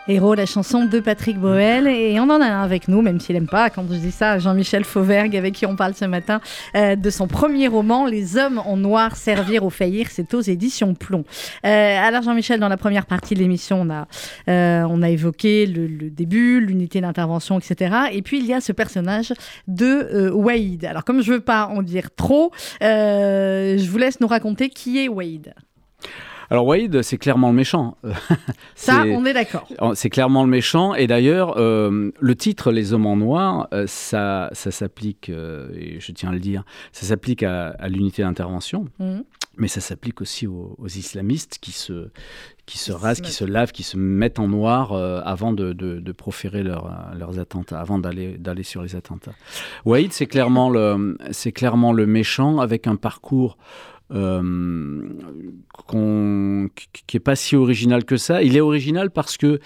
Héros, 0.09 0.35
la 0.35 0.47
chanson 0.47 0.85
de 0.85 0.99
Patrick 0.99 1.39
Boel. 1.39 1.87
Et 1.87 2.19
on 2.19 2.25
en 2.25 2.41
a 2.41 2.47
un 2.47 2.63
avec 2.65 2.89
nous, 2.89 3.03
même 3.03 3.21
s'il 3.21 3.37
n'aime 3.37 3.47
pas, 3.47 3.71
quand 3.71 3.85
je 3.89 3.95
dis 3.95 4.11
ça, 4.11 4.39
Jean-Michel 4.41 4.83
Fauvergue, 4.85 5.37
avec 5.37 5.55
qui 5.55 5.65
on 5.65 5.77
parle 5.77 5.95
ce 5.95 6.05
matin, 6.05 6.41
euh, 6.75 6.97
de 6.97 7.09
son 7.09 7.29
premier 7.29 7.69
roman, 7.69 8.07
Les 8.07 8.37
hommes 8.37 8.59
en 8.59 8.77
noir 8.77 9.15
servir 9.15 9.65
ou 9.65 9.71
faillir. 9.71 10.09
C'est 10.11 10.35
aux 10.35 10.41
éditions 10.41 10.95
Plomb. 10.95 11.25
Euh, 11.65 11.69
alors, 11.69 12.23
Jean-Michel, 12.23 12.59
dans 12.59 12.69
la 12.69 12.77
première 12.77 13.07
partie 13.07 13.35
de 13.35 13.39
l'émission, 13.39 13.83
on, 13.83 13.91
a, 13.91 14.09
euh, 14.49 14.85
on 14.91 15.03
a 15.03 15.09
évoqué 15.09 15.67
le, 15.67 16.11
début, 16.11 16.61
l'unité 16.61 17.01
d'intervention, 17.01 17.61
etc. 17.61 17.95
Et 18.13 18.23
puis, 18.23 18.41
il 18.41 18.47
y 18.47 18.55
a 18.55 18.61
ce 18.61 18.73
personnage 18.73 19.33
de 19.69 20.31
Waïd. 20.31 20.85
Alors, 20.85 21.05
comme 21.05 21.23
je 21.23 21.31
ne 21.31 21.37
veux 21.37 21.43
pas 21.43 21.67
en 21.67 21.81
dire 21.83 22.13
trop, 22.15 22.51
je 22.81 23.89
vous 23.89 23.99
laisse 23.99 24.21
nous 24.21 24.27
raconter 24.27 24.69
qui 24.69 24.99
est 24.99 25.09
Waïd. 25.09 25.55
Alors 26.53 26.67
Wade, 26.67 27.01
c'est 27.01 27.17
clairement 27.17 27.49
le 27.49 27.55
méchant. 27.55 27.97
Ça, 28.75 29.05
on 29.07 29.25
est 29.25 29.33
d'accord. 29.33 29.67
C'est 29.95 30.11
clairement 30.11 30.45
le 30.45 30.51
méchant. 30.51 30.93
Et 30.93 31.07
d'ailleurs, 31.07 31.55
euh, 31.57 32.11
le 32.21 32.37
titre 32.37 32.73
Les 32.73 32.93
Hommes 32.93 33.07
en 33.07 33.17
Noir, 33.17 33.69
euh, 33.73 33.87
ça, 33.87 34.51
ça 34.53 34.71
s'applique, 34.71 35.31
euh, 35.31 35.71
et 35.75 35.99
je 35.99 36.13
tiens 36.13 36.29
à 36.29 36.33
le 36.33 36.41
dire, 36.41 36.65
ça 36.93 37.07
s'applique 37.07 37.43
à, 37.43 37.75
l'unité 37.89 38.21
d'intervention. 38.21 38.85
Mhm. 38.99 39.25
Mais 39.57 39.69
ça 39.69 39.81
s'applique 39.81 40.21
aussi 40.21 40.47
aux, 40.47 40.77
islamistes 40.87 41.59
qui 41.59 41.73
se, 41.73 42.09
qui 42.67 42.77
se 42.77 42.93
rasent, 42.93 43.23
qui 43.23 43.33
se 43.33 43.45
lavent, 43.45 43.73
qui 43.73 43.83
se 43.83 43.97
mettent 43.97 44.39
en 44.39 44.49
noir 44.49 44.93
avant 45.27 45.53
de, 45.53 45.73
de, 45.75 46.13
proférer 46.13 46.63
leurs 46.63 47.39
attentats, 47.39 47.79
avant 47.79 47.99
d'aller 47.99 48.63
sur 48.63 48.83
les 48.83 48.97
attentats. 48.97 49.35
Wade, 49.85 50.13
c'est 50.13 50.27
clairement, 50.27 50.71
le, 50.71 51.19
clairement 51.55 51.93
le 51.93 52.07
méchant 52.07 52.61
avec 52.61 52.87
un 52.87 52.97
parcours 52.97 53.59
euh, 54.13 55.03
qui 57.07 57.17
n'est 57.17 57.21
pas 57.21 57.37
si 57.37 57.57
original 57.57 58.05
que 58.05 58.17
ça. 58.17 58.43
Il 58.43 58.57
est 58.57 58.61
original 58.61 59.11
parce 59.11 59.37
que 59.37 59.61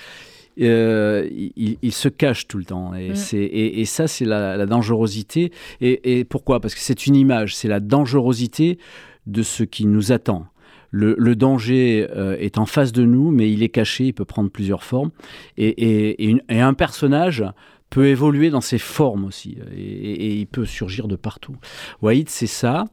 euh, 0.61 1.29
il, 1.57 1.93
se 1.93 2.09
cache 2.09 2.47
tout 2.47 2.59
le 2.59 2.65
temps. 2.65 2.95
Et, 2.95 3.11
mm. 3.11 3.15
et, 3.33 3.85
ça, 3.85 4.09
c'est 4.09 4.25
la, 4.25 4.65
dangerosité. 4.67 5.53
Et, 5.81 6.25
pourquoi? 6.25 6.61
Parce 6.61 6.75
que 6.75 6.81
c'est 6.81 7.07
une 7.07 7.17
image, 7.17 7.55
c'est 7.55 7.69
la 7.69 7.81
dangerosité 7.81 8.79
de 9.27 9.43
ce 9.43 9.65
qui 9.65 9.87
nous 9.87 10.13
attend. 10.13 10.47
Le, 10.91 11.35
danger 11.35 12.07
euh, 12.17 12.37
est 12.39 12.57
en 12.57 12.65
face 12.65 12.93
de 12.93 13.05
nous, 13.05 13.31
mais 13.31 13.53
il 13.53 13.63
est 13.63 13.69
caché, 13.69 14.05
il 14.05 14.13
peut 14.15 14.25
prendre 14.25 14.51
plusieurs 14.51 14.83
formes. 14.83 15.11
Et, 15.59 16.37
un 16.49 16.75
personnage 16.75 17.45
peut 17.91 18.09
évoluer 18.09 18.51
dans 18.51 18.61
ses 18.61 18.79
formes 18.79 19.25
aussi, 19.25 19.59
et, 19.75 20.35
il 20.35 20.47
peut 20.47 20.65
surgir 20.65 21.09
de 21.09 21.17
partout. 21.17 21.57
Wahid, 22.03 22.29
c'est 22.29 22.47
ça. 22.47 22.85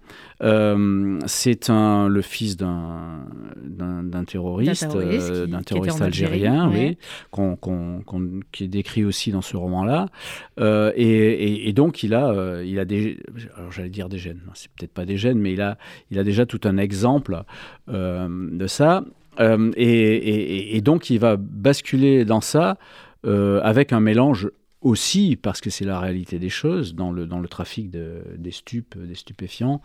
Euh, 0.42 1.20
c'est 1.26 1.70
un, 1.70 2.08
le 2.08 2.22
fils 2.22 2.58
d'un, 2.58 3.26
d'un, 3.64 4.24
terroriste, 4.24 4.86
d'un 4.86 5.62
terroriste, 5.62 6.02
euh, 6.02 6.06
algérien, 6.06 6.70
oui, 6.70 6.98
qui 8.52 8.64
est 8.66 8.68
décrit 8.68 9.04
aussi 9.04 9.32
dans 9.32 9.42
ce 9.42 9.58
roman-là. 9.58 10.08
Euh, 10.60 10.92
et, 10.96 11.72
donc, 11.74 12.04
il 12.04 12.14
a, 12.14 12.62
il 12.64 12.78
a 12.78 12.86
des, 12.86 13.20
alors 13.56 13.72
j'allais 13.72 13.90
dire 13.90 14.10
des 14.10 14.20
gènes, 14.20 14.42
c'est 14.54 14.70
peut-être 14.72 14.94
pas 14.94 15.06
des 15.06 15.18
gènes, 15.18 15.40
mais 15.40 15.54
il 15.54 15.62
a, 15.62 15.78
il 16.12 16.20
a 16.20 16.24
déjà 16.24 16.46
tout 16.46 16.62
un 16.66 16.78
exemple 16.78 17.42
de 17.88 18.68
ça. 18.68 19.04
Et, 19.40 20.78
et, 20.78 20.82
donc, 20.82 21.10
il 21.10 21.20
va 21.20 21.38
basculer 21.38 22.26
dans 22.26 22.42
ça 22.42 22.78
avec 23.24 23.94
un 23.94 24.00
mélange 24.00 24.50
aussi 24.84 25.36
parce 25.36 25.62
que 25.62 25.70
c'est 25.70 25.86
la 25.86 26.00
réalité 26.00 26.40
des 26.40 26.50
choses 26.50 26.94
dans 26.94 27.12
le, 27.12 27.26
dans 27.26 27.40
le 27.40 27.48
trafic 27.48 27.90
de, 27.90 28.22
des 28.38 28.52
stupes, 28.52 28.98
des 28.98 29.16
stupéfiants, 29.16 29.82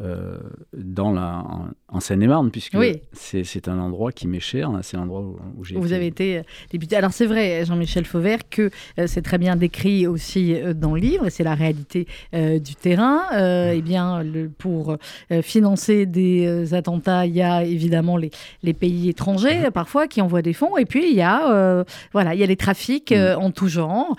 euh, 0.00 0.38
dans 0.74 1.12
la, 1.12 1.44
en, 1.88 2.00
Seine-et-Marne, 2.00 2.50
puisque 2.50 2.78
c'est 3.12 3.68
un 3.68 3.78
endroit 3.78 4.10
qui 4.10 4.26
m'est 4.26 4.40
cher, 4.40 4.70
c'est 4.80 4.96
l'endroit 4.96 5.20
où, 5.20 5.38
où 5.58 5.64
j'ai 5.64 5.76
Vous 5.76 5.92
avez 5.92 6.06
été 6.06 6.38
euh, 6.38 6.42
député. 6.70 6.96
Alors 6.96 7.12
c'est 7.12 7.26
vrai, 7.26 7.66
Jean-Michel 7.66 8.06
Fauvert, 8.06 8.38
que 8.48 8.70
euh, 8.98 9.06
c'est 9.06 9.20
très 9.20 9.36
bien 9.36 9.54
décrit 9.54 10.06
aussi 10.06 10.56
dans 10.74 10.94
le 10.94 11.00
livre, 11.00 11.26
et 11.26 11.30
c'est 11.30 11.44
la 11.44 11.54
réalité 11.54 12.06
du 12.32 12.74
terrain. 12.74 13.20
et 13.32 13.76
eh 13.76 13.82
bien, 13.82 14.22
le, 14.22 14.48
pour 14.48 14.96
financer 15.42 16.06
des 16.06 16.72
attentats, 16.72 17.26
il 17.26 17.34
y 17.34 17.42
a 17.42 17.62
évidemment 17.62 18.16
les, 18.16 18.30
les 18.62 18.72
pays 18.72 19.10
étrangers, 19.10 19.68
mmh. 19.68 19.72
parfois, 19.72 20.06
qui 20.08 20.22
envoient 20.22 20.42
des 20.42 20.54
fonds, 20.54 20.78
et 20.78 20.86
puis 20.86 21.10
il 21.10 21.16
y 21.16 21.22
a, 21.22 21.84
voilà, 22.12 22.34
il 22.34 22.40
y 22.40 22.42
a 22.42 22.46
les 22.46 22.56
trafics 22.56 23.12
mmh. 23.12 23.36
en 23.38 23.50
tout 23.50 23.68
genre 23.68 24.16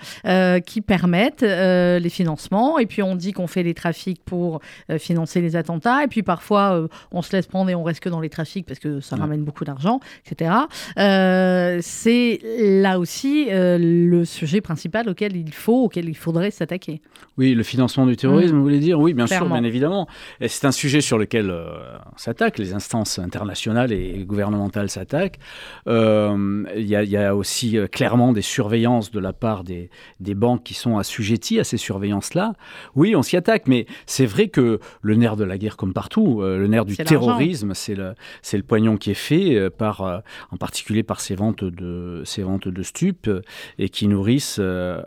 qui 0.64 0.80
permettent 0.80 1.42
les 1.42 2.10
financements, 2.10 2.78
et 2.78 2.86
puis 2.86 3.02
on 3.02 3.16
dit 3.16 3.32
qu'on 3.32 3.48
fait 3.48 3.64
les 3.64 3.74
trafics 3.74 4.22
pour 4.24 4.60
financer 4.98 5.40
les 5.40 5.56
attentats 5.56 5.63
et 6.02 6.08
puis 6.08 6.22
parfois, 6.22 6.74
euh, 6.74 6.88
on 7.12 7.22
se 7.22 7.34
laisse 7.34 7.46
prendre 7.46 7.70
et 7.70 7.74
on 7.74 7.82
reste 7.82 8.00
que 8.00 8.08
dans 8.08 8.20
les 8.20 8.30
trafics 8.30 8.66
parce 8.66 8.78
que 8.78 9.00
ça 9.00 9.16
ramène 9.16 9.44
beaucoup 9.44 9.64
d'argent, 9.64 10.00
etc. 10.26 10.50
Euh, 10.98 11.78
c'est 11.80 12.40
là 12.58 12.98
aussi 12.98 13.48
euh, 13.50 13.78
le 13.78 14.24
sujet 14.24 14.60
principal 14.60 15.08
auquel 15.08 15.36
il 15.36 15.52
faut, 15.52 15.84
auquel 15.84 16.08
il 16.08 16.16
faudrait 16.16 16.50
s'attaquer. 16.50 17.00
Oui, 17.36 17.54
le 17.54 17.62
financement 17.62 18.06
du 18.06 18.16
terrorisme, 18.16 18.54
mmh. 18.54 18.58
vous 18.58 18.62
voulez 18.62 18.78
dire? 18.78 18.98
Oui, 18.98 19.14
bien 19.14 19.26
sûr, 19.26 19.46
bien 19.46 19.64
évidemment. 19.64 20.08
Et 20.40 20.48
c'est 20.48 20.66
un 20.66 20.72
sujet 20.72 21.00
sur 21.00 21.18
lequel 21.18 21.50
on 21.50 22.18
s'attaque, 22.18 22.58
les 22.58 22.74
instances 22.74 23.18
internationales 23.18 23.92
et 23.92 24.24
gouvernementales 24.24 24.88
s'attaquent. 24.88 25.38
Il 25.86 26.66
y, 26.76 27.16
a 27.16 27.36
aussi 27.36 27.76
clairement 27.90 28.32
des 28.32 28.42
surveillances 28.42 29.10
de 29.10 29.20
la 29.20 29.32
part 29.32 29.64
des, 29.64 29.90
des 30.20 30.34
banques 30.34 30.62
qui 30.62 30.74
sont 30.74 30.98
assujetties 30.98 31.58
à 31.58 31.64
ces 31.64 31.76
surveillances-là. 31.76 32.54
Oui, 32.94 33.16
on 33.16 33.22
s'y 33.22 33.36
attaque, 33.36 33.66
mais 33.66 33.86
c'est 34.06 34.26
vrai 34.26 34.48
que 34.48 34.80
le 35.02 35.14
nerf 35.14 35.36
de 35.36 35.44
la 35.44 35.53
guerre 35.58 35.76
comme 35.76 35.92
partout. 35.92 36.40
Euh, 36.42 36.58
le 36.58 36.66
nerf 36.66 36.84
du 36.84 36.96
terrorisme, 36.96 37.74
c'est 37.74 37.94
le, 37.94 38.14
le 38.52 38.62
poignon 38.62 38.96
qui 38.96 39.10
est 39.10 39.14
fait, 39.14 39.54
euh, 39.54 39.70
par, 39.70 40.02
euh, 40.02 40.18
en 40.50 40.56
particulier 40.56 41.02
par 41.02 41.20
ces 41.20 41.34
ventes 41.34 41.64
de, 41.64 42.22
ces 42.24 42.42
ventes 42.42 42.68
de 42.68 42.82
stupes, 42.82 43.30
et 43.78 43.88
qui 43.88 44.08
nourrissent, 44.08 44.60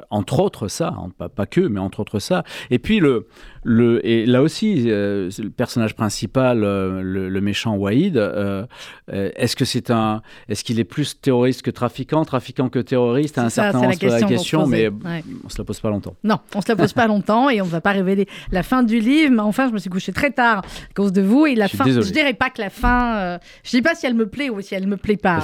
entre 0.09 0.39
autres, 0.39 0.67
ça, 0.67 0.95
hein, 0.97 1.09
pas, 1.17 1.29
pas, 1.29 1.45
que, 1.45 1.61
mais 1.61 1.79
entre 1.79 1.99
autres 1.99 2.19
ça. 2.19 2.43
Et 2.69 2.79
puis 2.79 2.99
le, 2.99 3.27
le, 3.69 4.05
et 4.07 4.25
là 4.25 4.41
aussi, 4.41 4.85
euh, 4.87 5.29
le 5.37 5.49
personnage 5.49 5.93
principal, 5.93 6.63
euh, 6.63 7.01
le, 7.01 7.27
le, 7.27 7.41
méchant 7.41 7.75
Wahid, 7.75 8.15
euh, 8.15 8.65
est-ce 9.09 9.57
que 9.57 9.65
c'est 9.65 9.91
un, 9.91 10.21
est-ce 10.47 10.63
qu'il 10.63 10.79
est 10.79 10.85
plus 10.85 11.19
terroriste 11.19 11.63
que 11.63 11.71
trafiquant, 11.71 12.23
trafiquant 12.23 12.69
que 12.69 12.79
terroriste 12.79 13.37
à 13.37 13.43
un 13.43 13.49
certain 13.49 13.79
moment, 13.79 13.91
la 14.01 14.19
la 14.19 14.21
question, 14.21 14.67
mais 14.67 14.87
ouais. 14.87 15.21
on 15.43 15.49
se 15.49 15.57
la 15.57 15.65
pose 15.65 15.81
pas 15.81 15.89
longtemps. 15.89 16.15
Non, 16.23 16.39
on 16.55 16.61
se 16.61 16.69
la 16.69 16.77
pose 16.77 16.93
pas 16.93 17.07
longtemps 17.07 17.49
et 17.49 17.61
on 17.61 17.65
va 17.65 17.81
pas 17.81 17.91
révéler 17.91 18.25
la 18.53 18.63
fin 18.63 18.83
du 18.83 19.01
livre. 19.01 19.33
Mais 19.33 19.41
enfin, 19.41 19.67
je 19.67 19.73
me 19.73 19.79
suis 19.79 19.89
couché 19.89 20.13
très 20.13 20.31
tard 20.31 20.59
à 20.59 20.93
cause 20.93 21.11
de 21.11 21.21
vous 21.21 21.45
et 21.45 21.55
la 21.55 21.67
je 21.67 21.75
fin. 21.75 21.83
Je 21.83 21.99
dirais 22.13 22.35
pas 22.35 22.49
que 22.49 22.61
la 22.61 22.69
fin. 22.69 23.37
je 23.65 23.71
dis 23.71 23.81
pas 23.81 23.95
si 23.95 24.05
elle 24.05 24.15
me 24.15 24.29
plaît 24.29 24.49
ou 24.49 24.61
si 24.61 24.75
elle 24.75 24.87
me 24.87 24.95
plaît 24.95 25.17
pas. 25.17 25.41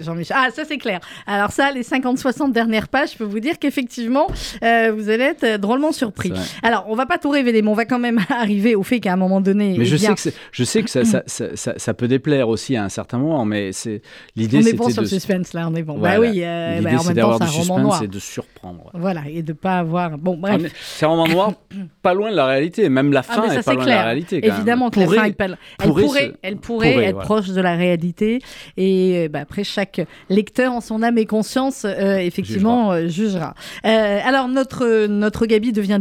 Jean-Michel. 0.00 0.36
Ah, 0.38 0.50
ça 0.54 0.62
c'est 0.64 0.78
clair. 0.78 1.00
Alors 1.26 1.50
ça, 1.50 1.72
les 1.72 1.82
50-60 1.82 2.52
dernières 2.52 2.86
pages, 2.86 3.14
je 3.14 3.18
peux 3.18 3.24
vous 3.24 3.40
dire 3.40 3.58
qu'effectivement, 3.58 4.28
vous 4.28 5.08
allez 5.08 5.24
être 5.24 5.56
drôlement 5.58 5.90
surpris. 5.90 6.32
Alors, 6.62 6.84
on 6.88 6.94
va 6.94 7.06
pas 7.06 7.18
tout 7.18 7.30
révéler, 7.30 7.63
mais 7.64 7.70
on 7.70 7.74
va 7.74 7.84
quand 7.84 7.98
même 7.98 8.20
arriver 8.28 8.74
au 8.74 8.82
fait 8.82 9.00
qu'à 9.00 9.12
un 9.12 9.16
moment 9.16 9.40
donné. 9.40 9.74
Mais 9.78 9.84
je, 9.84 9.96
bien... 9.96 10.14
sais 10.16 10.30
que 10.30 10.36
je 10.52 10.64
sais 10.64 10.82
que 10.82 10.90
ça, 10.90 11.04
ça, 11.04 11.22
ça, 11.26 11.74
ça, 11.76 11.94
peut 11.94 12.08
déplaire 12.08 12.48
aussi 12.48 12.76
à 12.76 12.84
un 12.84 12.88
certain 12.88 13.18
moment, 13.18 13.44
mais 13.44 13.72
c'est 13.72 14.02
l'idée. 14.36 14.58
On 14.58 14.66
est 14.66 14.72
bon 14.74 14.88
sur 14.88 15.02
de... 15.02 15.06
le 15.06 15.08
suspense 15.08 15.52
là, 15.52 15.68
on 15.70 15.74
est 15.74 15.82
bon. 15.82 15.98
Voilà. 15.98 16.16
Bah 16.16 16.20
oui, 16.20 16.42
euh, 16.42 16.78
l'idée 16.78 16.90
bah, 16.90 16.98
c'est 17.02 17.14
d'avoir 17.14 17.40
du 17.40 17.48
suspense 17.48 17.80
noir. 17.80 18.02
et 18.02 18.08
de 18.08 18.18
surprendre. 18.18 18.90
Voilà, 18.94 19.22
et 19.28 19.42
de 19.42 19.52
pas 19.52 19.78
avoir. 19.78 20.16
Bon, 20.18 20.36
bref. 20.36 20.64
Est... 20.64 20.72
C'est 20.80 21.06
un 21.06 21.08
roman 21.08 21.28
noir, 21.28 21.52
pas 22.02 22.14
loin 22.14 22.30
de 22.30 22.36
la 22.36 22.46
réalité. 22.46 22.88
Même 22.88 23.12
la 23.12 23.22
fin 23.22 23.44
ah, 23.46 23.48
ça, 23.48 23.60
est 23.60 23.62
pas 23.62 23.74
loin 23.74 23.84
clair. 23.84 23.96
de 23.96 24.00
la 24.00 24.06
réalité. 24.06 24.40
Quand 24.40 24.56
Évidemment 24.56 24.84
même. 24.86 24.90
que 24.90 25.00
pourrait, 25.00 25.16
la 25.16 25.22
fin 25.22 25.28
est 25.28 25.32
pas. 25.32 25.44
Elle 25.44 25.88
pourrait, 25.88 26.02
pourrait, 26.02 26.20
se... 26.20 26.32
elle 26.42 26.56
pourrait, 26.56 26.92
pourrait 26.92 27.04
être 27.04 27.12
voilà. 27.14 27.26
proche 27.26 27.48
de 27.48 27.60
la 27.60 27.74
réalité. 27.74 28.40
Et 28.76 29.28
bah, 29.28 29.40
après, 29.40 29.64
chaque 29.64 30.00
lecteur 30.28 30.72
en 30.72 30.80
son 30.80 31.02
âme 31.02 31.18
et 31.18 31.26
conscience, 31.26 31.84
euh, 31.84 32.18
effectivement, 32.18 32.92
jugera. 32.92 33.04
Euh, 33.04 33.08
jugera. 33.08 33.54
Euh, 33.84 34.20
alors, 34.24 34.48
notre, 34.48 35.06
notre 35.06 35.46
Gabi 35.46 35.72
devient 35.72 35.98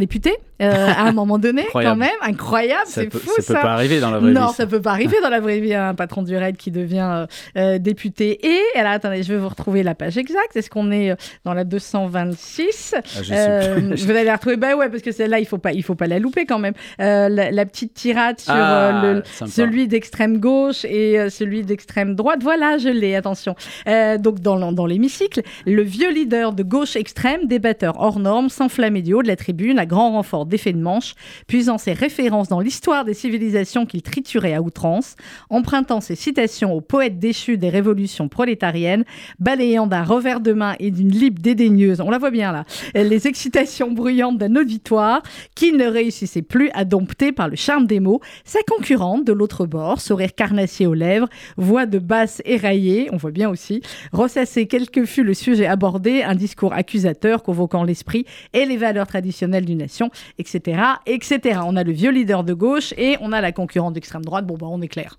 député 0.60 0.80
à 0.80 1.04
un 1.04 1.12
moment 1.12 1.39
donné, 1.39 1.66
quand 1.72 1.95
même. 1.95 2.10
Incroyable, 2.22 2.84
c'est 2.86 3.12
fou 3.12 3.30
ça. 3.38 3.41
Ça 3.41 3.54
peut 3.56 3.62
pas 3.62 3.74
arriver 3.74 3.99
dans 3.99 4.12
la 4.12 4.20
vraie 4.20 4.32
non, 4.32 4.47
vie. 4.47 4.54
ça 4.54 4.66
peut 4.66 4.82
pas 4.82 4.91
arriver 4.91 5.18
dans 5.22 5.30
la 5.30 5.39
vraie 5.39 5.60
vie, 5.60 5.74
un 5.74 5.95
patron 5.95 6.22
du 6.22 6.36
RAID 6.36 6.58
qui 6.58 6.72
devient 6.72 7.28
euh, 7.58 7.80
député. 7.80 8.39
Et, 8.45 8.62
alors 8.80 8.93
attendez, 8.93 9.24
je 9.24 9.34
vais 9.34 9.39
vous 9.39 9.49
retrouver 9.49 9.84
la 9.84 9.95
page 9.95 10.18
exacte. 10.18 10.56
Est-ce 10.56 10.70
qu'on 10.70 10.91
est 10.91 11.16
dans 11.43 11.54
la 11.54 11.64
226 11.64 12.95
ah, 12.95 13.01
je, 13.22 13.34
euh, 13.34 13.95
je 13.95 14.06
vais 14.06 14.14
aller 14.14 14.26
la 14.26 14.36
retrouver. 14.36 14.58
Bah 14.58 14.76
ouais, 14.76 14.89
parce 14.89 15.01
que 15.01 15.12
celle-là, 15.12 15.39
il 15.39 15.45
faut 15.45 15.58
pas, 15.58 15.74
il 15.74 15.84
faut 15.84 15.95
pas 15.95 16.08
la 16.08 16.20
louper 16.20 16.45
quand 16.45 16.60
même. 16.60 16.74
Euh, 16.99 17.30
la, 17.30 17.51
la, 17.51 17.66
petite 17.66 17.93
tirade 17.93 18.39
sur 18.39 18.54
ah, 18.54 19.01
le, 19.04 19.24
celui 19.47 19.88
d'extrême 19.88 20.38
gauche 20.39 20.86
et 20.86 21.20
euh, 21.20 21.30
celui 21.30 21.64
d'extrême 21.64 22.16
droite. 22.16 22.39
Voilà, 22.41 22.78
je 22.78 22.89
l'ai. 22.89 23.16
Attention. 23.16 23.56
Euh, 23.88 24.18
donc 24.18 24.39
dans, 24.39 24.72
dans 24.72 24.86
l'hémicycle, 24.86 25.41
le 25.66 25.82
vieux 25.82 26.12
leader 26.12 26.54
de 26.54 26.64
gauche 26.64 26.95
extrême, 26.95 27.47
débatteur 27.47 27.99
hors 27.99 28.20
norme, 28.20 28.49
s'enflamme 28.49 29.01
du 29.01 29.14
haut 29.14 29.24
de 29.24 29.28
la 29.28 29.36
tribune 29.36 29.80
à 29.80 29.86
grand 29.86 30.12
renfort 30.12 30.43
d'effets 30.46 30.74
de 30.74 30.80
manche, 30.80 31.16
puisant 31.48 31.78
ses 31.78 31.94
références 31.94 32.50
dans 32.50 32.60
l'histoire 32.60 33.06
des 33.06 33.14
civilisations 33.14 33.86
qu'il 33.86 34.02
triturait 34.02 34.54
à 34.54 34.62
outrance, 34.62 35.16
empruntant 35.50 36.02
ses 36.02 36.16
citations 36.16 36.74
aux 36.74 36.82
poètes 36.82 37.20
déchus 37.20 37.58
des 37.58 37.70
révolutions 37.70 38.28
prolétariennes, 38.28 39.04
balayant 39.39 39.88
d'un 39.88 40.04
revers 40.04 40.39
de 40.39 40.54
main 40.54 40.76
et 40.80 40.91
d'une 40.91 41.12
libre 41.12 41.41
dédaigneuse, 41.41 42.02
on 42.02 42.10
la 42.10 42.18
voit 42.18 42.32
bien 42.32 42.52
là, 42.52 42.66
les 42.96 43.28
excitations 43.28 43.91
bruyantes 43.91 44.38
d'un 44.38 44.56
auditoire 44.56 45.22
qu'il 45.56 45.78
ne 45.78 45.88
réussissait 45.88 46.41
plus 46.41 46.70
à 46.74 46.86
dompter 46.86 47.32
par 47.32 47.50
le 47.50 47.56
charme 47.56 47.88
des 47.88 48.00
mots, 48.00 48.22
sa 48.46 48.60
concurrente 48.68 49.26
de 49.26 49.34
l'autre 49.34 49.66
bord, 49.66 50.02
sourire 50.02 50.36
carnassier 50.36 50.88
aux 50.88 50.94
lèvres, 50.94 51.28
voix 51.58 51.86
de 51.86 52.00
basse 52.00 52.41
éraillée, 52.46 53.10
on 53.12 53.18
voit 53.18 53.32
bien 53.32 53.50
aussi, 53.50 53.82
ressasser 54.12 54.68
quel 54.68 54.89
que 54.89 55.06
fût 55.06 55.24
le 55.24 55.34
sujet 55.34 55.66
abordé, 55.66 56.24
un 56.24 56.36
discours 56.36 56.74
accusateur 56.74 57.44
convoquant 57.44 57.84
l'esprit 57.84 58.26
et 58.54 58.66
les 58.66 58.78
valeurs 58.78 59.08
traditionnelles 59.08 59.66
d'une 59.66 59.80
nation, 59.80 60.10
etc., 60.38 60.81
etc. 61.05 61.59
On 61.65 61.75
a 61.75 61.84
le 61.84 61.91
vieux 61.91 62.11
leader 62.11 62.43
de 62.43 62.53
gauche 62.53 62.93
et 62.97 63.17
on 63.21 63.31
a 63.31 63.41
la 63.41 63.51
concurrente 63.51 63.93
d'extrême 63.93 64.25
droite. 64.25 64.45
Bon, 64.45 64.55
bah, 64.57 64.67
on 64.69 64.81
est 64.81 64.88
clair. 64.88 65.17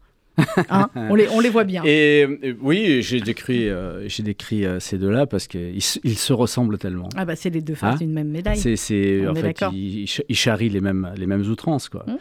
Hein 0.69 0.89
on, 0.97 1.15
les, 1.15 1.29
on 1.29 1.39
les 1.41 1.49
voit 1.49 1.65
bien. 1.65 1.83
Et, 1.85 2.23
et 2.43 2.57
oui, 2.61 3.03
j'ai 3.03 3.21
décrit, 3.21 3.69
euh, 3.69 4.09
j'ai 4.09 4.23
décrit 4.25 4.65
euh, 4.67 4.81
ces 4.81 4.99
deux-là 4.99 5.27
parce 5.27 5.47
qu'ils 5.47 5.77
ils 6.05 6.19
se 6.19 6.33
ressemblent 6.33 6.79
tellement. 6.79 7.09
Ah 7.17 7.25
bah 7.25 7.37
c'est 7.37 7.51
les 7.51 7.61
deux 7.61 7.75
faces 7.75 7.95
Hein 7.95 7.99
d'une 7.99 8.13
même 8.13 8.29
médaille. 8.31 8.57
C'est, 8.59 9.27
en 9.29 9.35
fait, 9.35 9.63
ils, 9.73 10.07
ils 10.29 10.35
charrient 10.37 10.69
les 10.71 10.81
mêmes, 10.81 11.13
les 11.17 11.27
mêmes 11.27 11.43
outrances, 11.43 11.89
quoi. 11.89 12.05
Hum. 12.09 12.17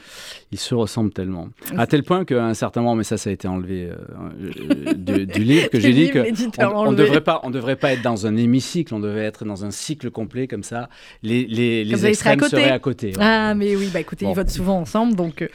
Ils 0.51 0.59
se 0.59 0.75
ressemblent 0.75 1.11
tellement. 1.11 1.49
À 1.77 1.87
tel 1.87 2.03
point 2.03 2.25
qu'à 2.25 2.45
un 2.45 2.53
certain 2.53 2.81
moment, 2.81 2.95
mais 2.95 3.03
ça, 3.03 3.17
ça 3.17 3.29
a 3.31 3.33
été 3.33 3.47
enlevé 3.47 3.89
euh, 3.89 4.93
de- 4.95 5.23
du 5.25 5.43
livre, 5.43 5.69
que 5.69 5.79
j'ai 5.79 5.93
dit 5.93 6.09
que 6.11 6.19
on, 6.59 6.63
enlevé. 6.75 7.03
devrait 7.05 7.21
pas, 7.21 7.39
on 7.43 7.49
devrait 7.49 7.75
pas 7.75 7.93
être 7.93 8.01
dans 8.03 8.27
un 8.27 8.35
hémicycle, 8.35 8.93
on 8.93 8.99
devait 8.99 9.23
être 9.23 9.45
dans 9.45 9.65
un 9.65 9.71
cycle 9.71 10.11
complet 10.11 10.47
comme 10.47 10.63
ça. 10.63 10.89
Les, 11.23 11.45
les, 11.45 11.83
les 11.83 12.05
à 12.05 12.09
extrêmes 12.09 12.39
côté. 12.39 12.57
seraient 12.57 12.69
à 12.71 12.79
côté. 12.79 13.07
ouais. 13.07 13.13
Ah, 13.19 13.55
mais 13.55 13.75
oui, 13.75 13.89
bah 13.93 13.99
écoutez, 13.99 14.25
Bon. 14.25 14.31
ils 14.31 14.35
votent 14.35 14.49
souvent 14.49 14.77
ensemble. 14.79 15.15
Donc, 15.15 15.47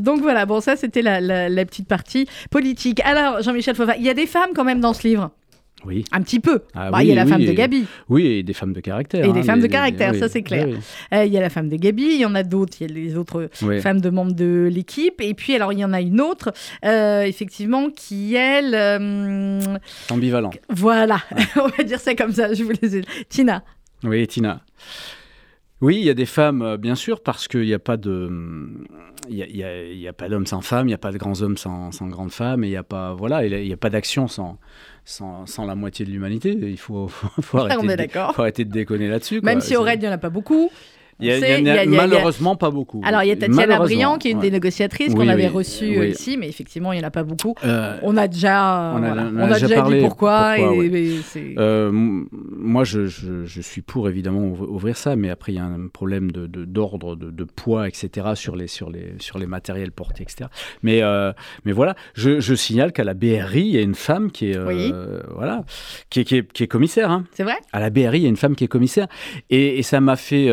donc 0.00 0.20
voilà, 0.20 0.46
bon, 0.46 0.60
ça 0.60 0.76
c'était 0.76 1.02
la, 1.02 1.20
la- 1.20 1.48
la 1.48 1.64
petite 1.64 1.83
partie 1.84 2.26
politique. 2.50 3.00
Alors, 3.04 3.42
Jean-Michel 3.42 3.74
Fauva, 3.74 3.96
il 3.96 4.04
y 4.04 4.10
a 4.10 4.14
des 4.14 4.26
femmes 4.26 4.50
quand 4.54 4.64
même 4.64 4.80
dans 4.80 4.92
ce 4.92 5.06
livre, 5.06 5.30
Oui, 5.84 6.04
un 6.12 6.22
petit 6.22 6.40
peu. 6.40 6.62
Ah 6.74 6.90
Bah, 6.90 6.98
oui, 6.98 7.04
il 7.04 7.08
y 7.08 7.12
a 7.12 7.14
la 7.14 7.24
oui, 7.24 7.30
femme 7.30 7.44
de 7.44 7.52
Gabi, 7.52 7.84
oui, 8.08 8.26
et 8.26 8.42
des 8.42 8.54
femmes 8.54 8.72
de 8.72 8.80
caractère. 8.80 9.24
Et 9.24 9.32
des 9.32 9.40
hein, 9.40 9.42
femmes 9.42 9.60
de 9.60 9.66
caractère, 9.66 10.14
ça, 10.14 10.28
c'est 10.28 10.42
clair. 10.42 10.66
Euh, 11.12 11.24
il 11.24 11.32
y 11.32 11.36
a 11.36 11.40
la 11.40 11.50
femme 11.50 11.68
de 11.68 11.76
Gabi, 11.76 12.02
il 12.02 12.20
y 12.20 12.24
en 12.24 12.34
a 12.34 12.42
d'autres, 12.42 12.76
il 12.80 12.88
y 12.88 12.90
a 12.90 12.94
les 12.94 13.16
autres 13.16 13.50
femmes 13.82 14.00
de 14.00 14.10
membres 14.10 14.32
de 14.32 14.68
l'équipe. 14.72 15.20
Et 15.20 15.34
puis, 15.34 15.54
alors, 15.54 15.72
il 15.72 15.78
y 15.78 15.84
en 15.84 15.92
a 15.92 16.00
une 16.00 16.20
autre, 16.22 16.52
euh, 16.84 17.22
effectivement, 17.22 17.90
qui, 17.90 18.34
elle, 18.34 18.74
euh, 18.74 19.60
Ambivalent. 20.10 20.50
voilà, 20.70 21.18
on 21.56 21.68
va 21.68 21.84
dire 21.84 22.00
ça 22.00 22.14
comme 22.14 22.32
ça, 22.32 22.54
je 22.54 22.62
vous 22.64 22.72
les 22.80 22.96
ai. 22.98 23.02
Tina. 23.28 23.62
Oui, 24.04 24.26
Tina. 24.26 24.62
Oui, 25.84 25.96
il 25.98 26.04
y 26.04 26.10
a 26.10 26.14
des 26.14 26.24
femmes, 26.26 26.62
euh, 26.62 26.76
bien 26.78 26.94
sûr, 26.94 27.20
parce 27.22 27.46
qu'il 27.46 27.60
n'y 27.62 27.74
a 27.74 27.78
pas 27.78 27.96
de, 27.98 28.30
il 29.28 29.36
y 29.36 29.42
a, 29.42 29.46
il 29.46 29.56
y 29.56 29.62
a- 29.64 29.84
il 29.84 29.98
y 29.98 30.08
a 30.08 30.12
pas 30.14 30.28
d'hommes 30.30 30.46
sans 30.46 30.62
femmes, 30.62 30.86
il 30.86 30.90
n'y 30.90 30.94
a 30.94 30.98
pas 30.98 31.12
de 31.12 31.18
grands 31.18 31.42
hommes 31.42 31.56
sans, 31.58 31.92
sans 31.92 32.06
grandes 32.08 32.32
femmes, 32.32 32.64
et 32.64 32.68
il 32.68 32.70
n'y 32.70 32.76
a 32.76 32.82
pas, 32.82 33.12
voilà, 33.14 33.44
il 33.44 33.66
n'y 33.66 33.72
a 33.72 33.76
pas 33.76 33.90
d'action 33.90 34.26
sans, 34.26 34.58
sans, 35.04 35.44
sans 35.46 35.66
la 35.66 35.74
moitié 35.74 36.06
de 36.06 36.10
l'humanité. 36.10 36.56
Il 36.60 36.78
faut, 36.78 37.08
faut, 37.08 37.42
faut 37.42 37.58
arrêter, 37.58 37.76
on 37.78 37.84
est 37.88 37.92
de, 37.92 37.96
d'accord. 37.96 38.34
faut 38.34 38.42
arrêter 38.42 38.64
de 38.64 38.70
déconner 38.72 39.08
là-dessus. 39.08 39.40
Même 39.42 39.58
quoi. 39.58 39.66
si 39.66 39.76
au 39.76 39.82
raid, 39.82 40.00
il 40.00 40.06
n'y 40.06 40.08
en 40.08 40.12
a 40.14 40.18
pas 40.18 40.30
beaucoup. 40.30 40.70
Il 41.24 41.64
y 41.66 41.70
a, 41.70 41.86
malheureusement 41.86 42.56
pas 42.56 42.70
beaucoup. 42.70 43.00
Alors, 43.04 43.22
il 43.22 43.28
y 43.28 43.32
a 43.32 43.36
Tatiana 43.36 43.78
Briand, 43.78 44.18
qui 44.18 44.28
est 44.28 44.30
une 44.32 44.38
ouais. 44.38 44.42
des 44.44 44.50
négociatrices 44.50 45.08
Oui, 45.10 45.14
qu'on 45.14 45.28
avait 45.28 45.44
oui, 45.48 45.48
reçue 45.48 45.98
oui. 45.98 46.08
ici, 46.10 46.36
mais 46.36 46.48
effectivement, 46.48 46.92
il 46.92 46.98
n'y 46.98 47.04
en 47.04 47.08
a 47.08 47.10
pas 47.10 47.22
beaucoup. 47.24 47.54
Euh, 47.64 47.96
On 48.02 48.16
a 48.16 48.28
déjà, 48.28 48.92
on 48.94 49.02
a- 49.02 49.06
voilà, 49.06 49.22
on 49.32 49.36
on 49.36 49.38
a 49.40 49.44
a 49.44 49.54
déjà 49.54 49.66
déjà 49.66 49.74
parlé 49.76 49.96
dit 49.98 50.04
pourquoi. 50.04 50.54
pourquoi, 50.56 50.84
et, 50.84 50.88
ouais. 50.90 51.00
et 51.02 51.16
c'est- 51.22 51.54
Euh, 51.58 51.90
moi, 51.92 52.84
je, 52.84 53.06
je- 53.06 53.44
je 53.44 53.60
suis 53.60 53.82
pour 53.82 54.08
évidemment 54.08 54.40
ouv- 54.40 54.68
ouvrir 54.68 54.96
ça, 54.96 55.16
mais 55.16 55.30
après 55.30 55.52
il 55.52 55.56
y 55.56 55.58
a 55.58 55.64
un 55.64 55.88
problème 55.92 56.30
de 56.30 56.46
de- 56.46 56.64
d'ordre, 56.64 57.16
de, 57.16 57.30
de 57.30 57.44
poids, 57.44 57.88
etc. 57.88 58.28
sur 58.34 58.56
les 58.56 58.66
sur 58.66 58.90
les 58.90 59.14
sur 59.18 59.38
les 59.38 59.46
matériels 59.46 59.92
portés, 59.92 60.22
etc. 60.22 60.48
Mais 60.82 61.02
euh, 61.02 61.32
mais 61.64 61.72
voilà, 61.72 61.94
je, 62.14 62.40
je 62.40 62.54
signale 62.54 62.92
qu'à 62.92 63.04
la 63.04 63.14
BRI, 63.14 63.60
il 63.60 63.66
y 63.74 63.78
a 63.78 63.82
une 63.82 63.94
femme 63.94 64.30
qui 64.30 64.50
est 64.50 64.56
euh, 64.56 65.20
voilà, 65.34 65.64
qui 66.10 66.20
est, 66.20 66.24
qui 66.24 66.36
est, 66.36 66.52
qui 66.52 66.62
est 66.62 66.66
commissaire. 66.68 67.10
hein. 67.10 67.24
c'est 67.32 67.42
vrai? 67.44 67.56
À 67.72 67.80
la 67.80 67.90
BRI, 67.90 68.18
il 68.18 68.22
y 68.22 68.26
a 68.26 68.28
une 68.28 68.36
femme 68.36 68.54
qui 68.56 68.64
est 68.64 68.68
commissaire, 68.68 69.06
et, 69.50 69.78
et 69.78 69.82
ça 69.82 70.00
m'a 70.00 70.16
fait. 70.16 70.46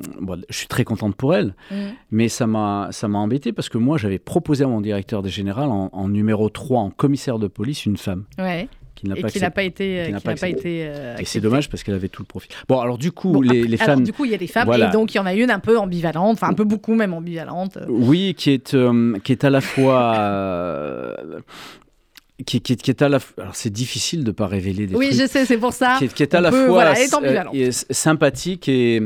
Euh, 0.00 0.18
bon, 0.20 0.40
je 0.48 0.56
suis 0.56 0.66
très 0.68 0.84
contente 0.84 1.14
pour 1.16 1.34
elle, 1.34 1.54
Mm. 1.70 1.74
mais 2.10 2.28
ça 2.28 2.46
m'a 2.46 2.88
ça 2.90 3.08
m'a 3.08 3.18
embêté 3.18 3.52
parce 3.52 3.68
que 3.68 3.78
moi 3.78 3.98
j'avais 3.98 4.18
proposé 4.18 4.64
à 4.64 4.66
mon 4.68 4.80
directeur 4.80 5.22
des 5.22 5.30
générales 5.30 5.68
en, 5.70 5.90
en 5.92 6.08
numéro 6.08 6.48
3, 6.48 6.80
en 6.80 6.90
commissaire 6.90 7.38
de 7.38 7.46
police, 7.48 7.86
une 7.86 7.96
femme 7.96 8.24
Ouais. 8.38 8.68
qui 8.94 9.06
n'a 9.08 9.16
Et 9.16 9.22
pas 9.22 9.28
qui 9.30 9.40
n'a 9.40 9.50
pas 9.50 9.62
été, 9.62 10.04
qui 10.06 10.12
n'a 10.12 10.18
qui 10.18 10.24
pas 10.24 10.30
n'a 10.32 10.36
pas 10.36 10.46
accepté. 10.46 10.58
été. 10.58 10.86
euh, 10.88 11.16
Et 11.18 11.24
c'est 11.24 11.40
dommage 11.40 11.70
parce 11.70 11.82
qu'elle 11.82 11.94
avait 11.94 12.08
tout 12.08 12.22
le 12.22 12.26
profil. 12.26 12.50
Bon, 12.68 12.80
alors 12.80 12.98
du 12.98 13.12
coup, 13.12 13.32
Bon, 13.32 13.40
les, 13.40 13.60
après- 13.60 13.68
les 13.70 13.82
alors, 13.82 13.94
femmes. 13.96 14.04
du 14.04 14.12
coup, 14.12 14.24
il 14.26 14.30
y 14.30 14.34
a 14.34 14.38
des 14.38 14.46
femmes, 14.46 14.66
Voilà. 14.66 14.88
et 14.88 14.92
donc 14.92 15.14
il 15.14 15.16
y 15.16 15.20
en 15.20 15.26
a 15.26 15.34
une 15.34 15.50
un 15.50 15.58
peu 15.60 15.78
ambivalente, 15.78 16.32
enfin 16.34 16.48
un 16.48 16.54
peu 16.54 16.64
beaucoup 16.64 16.94
même 16.94 17.14
ambivalente. 17.14 17.78
Oui, 17.88 18.34
qui 18.36 18.50
est, 18.50 18.74
euh, 18.74 19.16
qui 19.24 19.32
est 19.32 19.44
à 19.44 19.50
la 19.50 19.60
fois. 19.62 20.14
euh, 20.18 21.14
qui, 22.46 22.60
qui 22.62 22.72
est- 22.72 22.76
qui 22.82 22.90
est 22.90 23.02
à 23.02 23.08
la. 23.10 23.18
Alors 23.38 23.54
c'est 23.54 23.70
difficile 23.70 24.20
de 24.24 24.28
ne 24.28 24.32
pas 24.32 24.46
révéler 24.46 24.86
des 24.86 24.94
Oui, 24.94 25.08
trucs. 25.10 25.20
je 25.20 25.26
sais, 25.26 25.44
c'est 25.44 25.58
pour 25.58 25.72
ça. 25.74 25.96
qui 25.98 26.04
est, 26.06 26.14
qui 26.14 26.22
est 26.22 26.34
à 26.34 26.38
on 26.38 26.42
la 26.42 26.50
peut- 26.50 26.64
fois 26.66 26.74
voilà, 26.74 26.98
est 27.54 27.68
euh, 27.68 27.70
sympathique 27.90 28.68
et. 28.68 29.00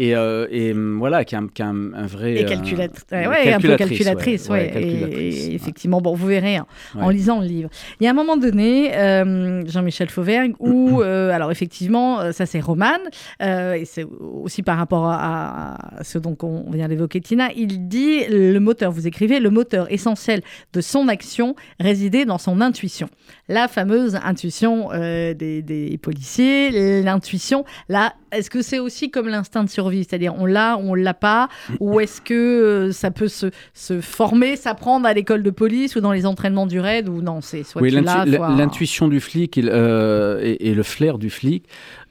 Et, 0.00 0.16
euh, 0.16 0.48
et, 0.50 0.72
hum, 0.72 0.98
voilà, 0.98 1.24
qui 1.24 1.36
a, 1.36 1.38
un- 1.38 1.46
qui 1.46 1.62
a 1.62 1.66
un, 1.68 1.92
un 1.94 2.06
vrai. 2.06 2.34
Et 2.34 2.44
euh, 2.44 2.48
calculatrice, 2.48 3.04
ouais, 3.12 3.18
euh, 3.26 3.30
ouais, 3.30 3.52
un 3.52 3.60
peu 3.60 3.68
calculatrice, 3.76 3.98
calculatrice, 3.98 4.48
ouais, 4.48 4.54
ouais, 4.54 4.66
et- 4.66 4.72
calculatrice, 4.72 5.48
effectivement, 5.50 6.00
bon, 6.00 6.14
vous 6.14 6.26
verrez 6.26 6.56
hein, 6.56 6.66
en 7.00 7.10
lisant 7.10 7.38
le 7.40 7.46
livre. 7.46 7.70
Il 8.00 8.04
y 8.04 8.08
a 8.08 8.10
un 8.10 8.14
moment 8.14 8.36
donné, 8.36 8.92
euh, 8.96 9.62
Jean-Michel 9.68 10.08
Fauvergue, 10.10 10.54
où, 10.58 11.00
euh, 11.02 11.30
alors 11.30 11.52
effectivement, 11.52 12.32
ça 12.32 12.44
c'est 12.44 12.58
Roman, 12.58 12.98
et 13.40 13.84
c'est 13.84 14.04
aussi 14.04 14.64
par 14.64 14.78
rapport 14.78 15.06
à, 15.06 15.98
à 16.00 16.02
ce 16.02 16.18
dont 16.18 16.36
on 16.42 16.72
vient 16.72 16.88
d'évoquer 16.88 17.20
Tina, 17.20 17.50
il 17.56 17.86
dit, 17.86 18.24
le 18.28 18.58
moteur, 18.58 18.90
vous 18.90 19.06
écrivez, 19.06 19.38
le 19.38 19.50
moteur 19.50 19.92
essentiel 19.92 20.40
de 20.72 20.80
son 20.80 21.06
action 21.06 21.54
résidait 21.78 22.24
dans 22.24 22.38
son 22.38 22.60
intuition. 22.60 23.08
La 23.48 23.68
fameuse 23.68 24.16
intuition 24.24 24.88
des, 24.92 25.62
des 25.62 25.98
policiers, 26.02 27.00
l'intuition, 27.02 27.64
là, 27.88 28.14
est-ce 28.32 28.50
que 28.50 28.60
c'est 28.62 28.80
aussi 28.80 29.12
comme 29.12 29.28
l'instinct 29.28 29.62
de 29.62 29.68
survie 29.68 29.83
survie. 29.84 30.04
C'est-à-dire, 30.04 30.34
on 30.38 30.46
l'a 30.46 30.76
ou 30.76 30.90
on 30.90 30.94
l'a 30.94 31.14
pas 31.14 31.48
Ou 31.80 32.00
est-ce 32.00 32.20
que 32.20 32.34
euh, 32.34 32.92
ça 32.92 33.10
peut 33.10 33.28
se, 33.28 33.46
se 33.72 34.00
former, 34.00 34.56
s'apprendre 34.56 35.06
à 35.06 35.12
l'école 35.12 35.42
de 35.42 35.50
police 35.50 35.96
ou 35.96 36.00
dans 36.00 36.12
les 36.12 36.26
entraînements 36.26 36.66
du 36.66 36.80
raid 36.80 37.08
Ou 37.08 37.20
non, 37.22 37.40
c'est 37.40 37.62
soit 37.62 37.82
oui, 37.82 37.90
l'intuition 37.90 39.08
du 39.08 39.20
flic 39.20 39.58
et, 39.58 39.64
euh, 39.66 40.40
et, 40.42 40.70
et, 40.70 40.74
le 40.74 40.82
flair 40.82 41.18
du 41.18 41.30
flic, 41.30 41.64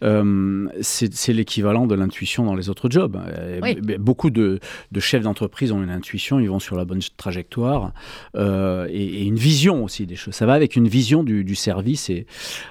euh, 0.04 0.68
c'est 0.82 1.34
l'équivalent 1.34 1.88
de 1.88 1.96
l'intuition 1.96 2.46
dans 2.46 2.56
les 2.56 2.70
autres 2.70 2.90
jobs. 2.90 3.20
Oui. 3.62 3.76
Beaucoup 3.98 4.30
de, 4.30 4.60
de 4.92 5.00
chefs 5.00 5.24
d'entreprise 5.24 5.72
ont 5.72 5.82
une 5.82 5.90
intuition, 5.90 6.40
ils 6.40 6.50
vont 6.50 6.60
sur 6.60 6.76
la 6.76 6.86
bonne 6.86 7.02
trajectoire 7.18 7.94
euh, 8.36 8.88
et, 8.90 9.04
et, 9.04 9.24
une 9.24 9.36
vision 9.36 9.84
aussi 9.84 10.06
des 10.06 10.16
choses. 10.16 10.34
Ça 10.34 10.46
va 10.46 10.54
avec 10.54 10.76
une 10.76 10.88
vision 10.88 11.24
du, 11.24 11.44
du 11.44 11.56
service. 11.56 12.10
Et 12.10 12.26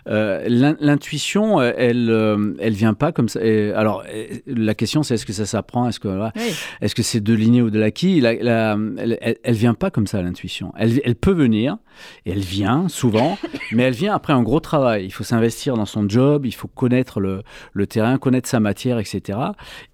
euh, 0.09 0.47
l'intuition, 0.80 1.61
elle, 1.61 2.11
euh, 2.11 2.55
elle 2.61 2.74
vient 2.74 2.95
pas 2.95 3.12
comme 3.12 3.28
ça. 3.28 3.45
Et, 3.45 3.72
alors, 3.72 4.05
la 4.47 4.74
question, 4.74 5.03
c'est 5.03 5.14
est-ce 5.14 5.26
que 5.26 5.33
ça 5.33 5.47
s'apprend? 5.47 5.89
Est-ce 5.89 6.01
que 6.01 6.09
voilà, 6.09 6.33
Oui. 6.37 6.55
est-ce 6.80 6.95
que 6.95 7.03
c'est 7.03 7.20
de 7.20 7.35
l'inné 7.35 7.62
ou 7.62 7.70
de 7.70 7.78
l'acquis? 7.78 8.20
La, 8.20 8.35
la, 8.35 8.78
elle, 8.99 9.18
elle, 9.20 9.37
elle 9.43 9.55
vient 9.55 9.74
pas 9.74 9.91
comme 9.91 10.07
ça 10.07 10.22
l'intuition. 10.22 10.72
Elle, 10.76 11.01
elle 11.05 11.14
peut 11.14 11.33
venir 11.33 11.78
et 12.26 12.33
elle 12.33 12.41
vient 12.41 12.89
souvent, 12.89 13.39
mais 13.72 13.85
elle 13.85 13.95
vient 13.95 14.14
après 14.14 14.33
un 14.33 14.43
gros 14.43 14.61
travail. 14.61 15.05
Il 15.05 15.12
faut 15.12 15.24
s'investir 15.24 15.76
dans 15.76 15.87
son 15.87 16.09
job, 16.09 16.47
il 16.47 16.53
faut 16.53 16.68
connaître 16.68 17.20
le, 17.23 17.43
le 17.73 17.87
terrain, 17.87 18.18
connaître 18.18 18.49
sa 18.49 18.61
matière, 18.61 18.99
etc. 18.99 19.39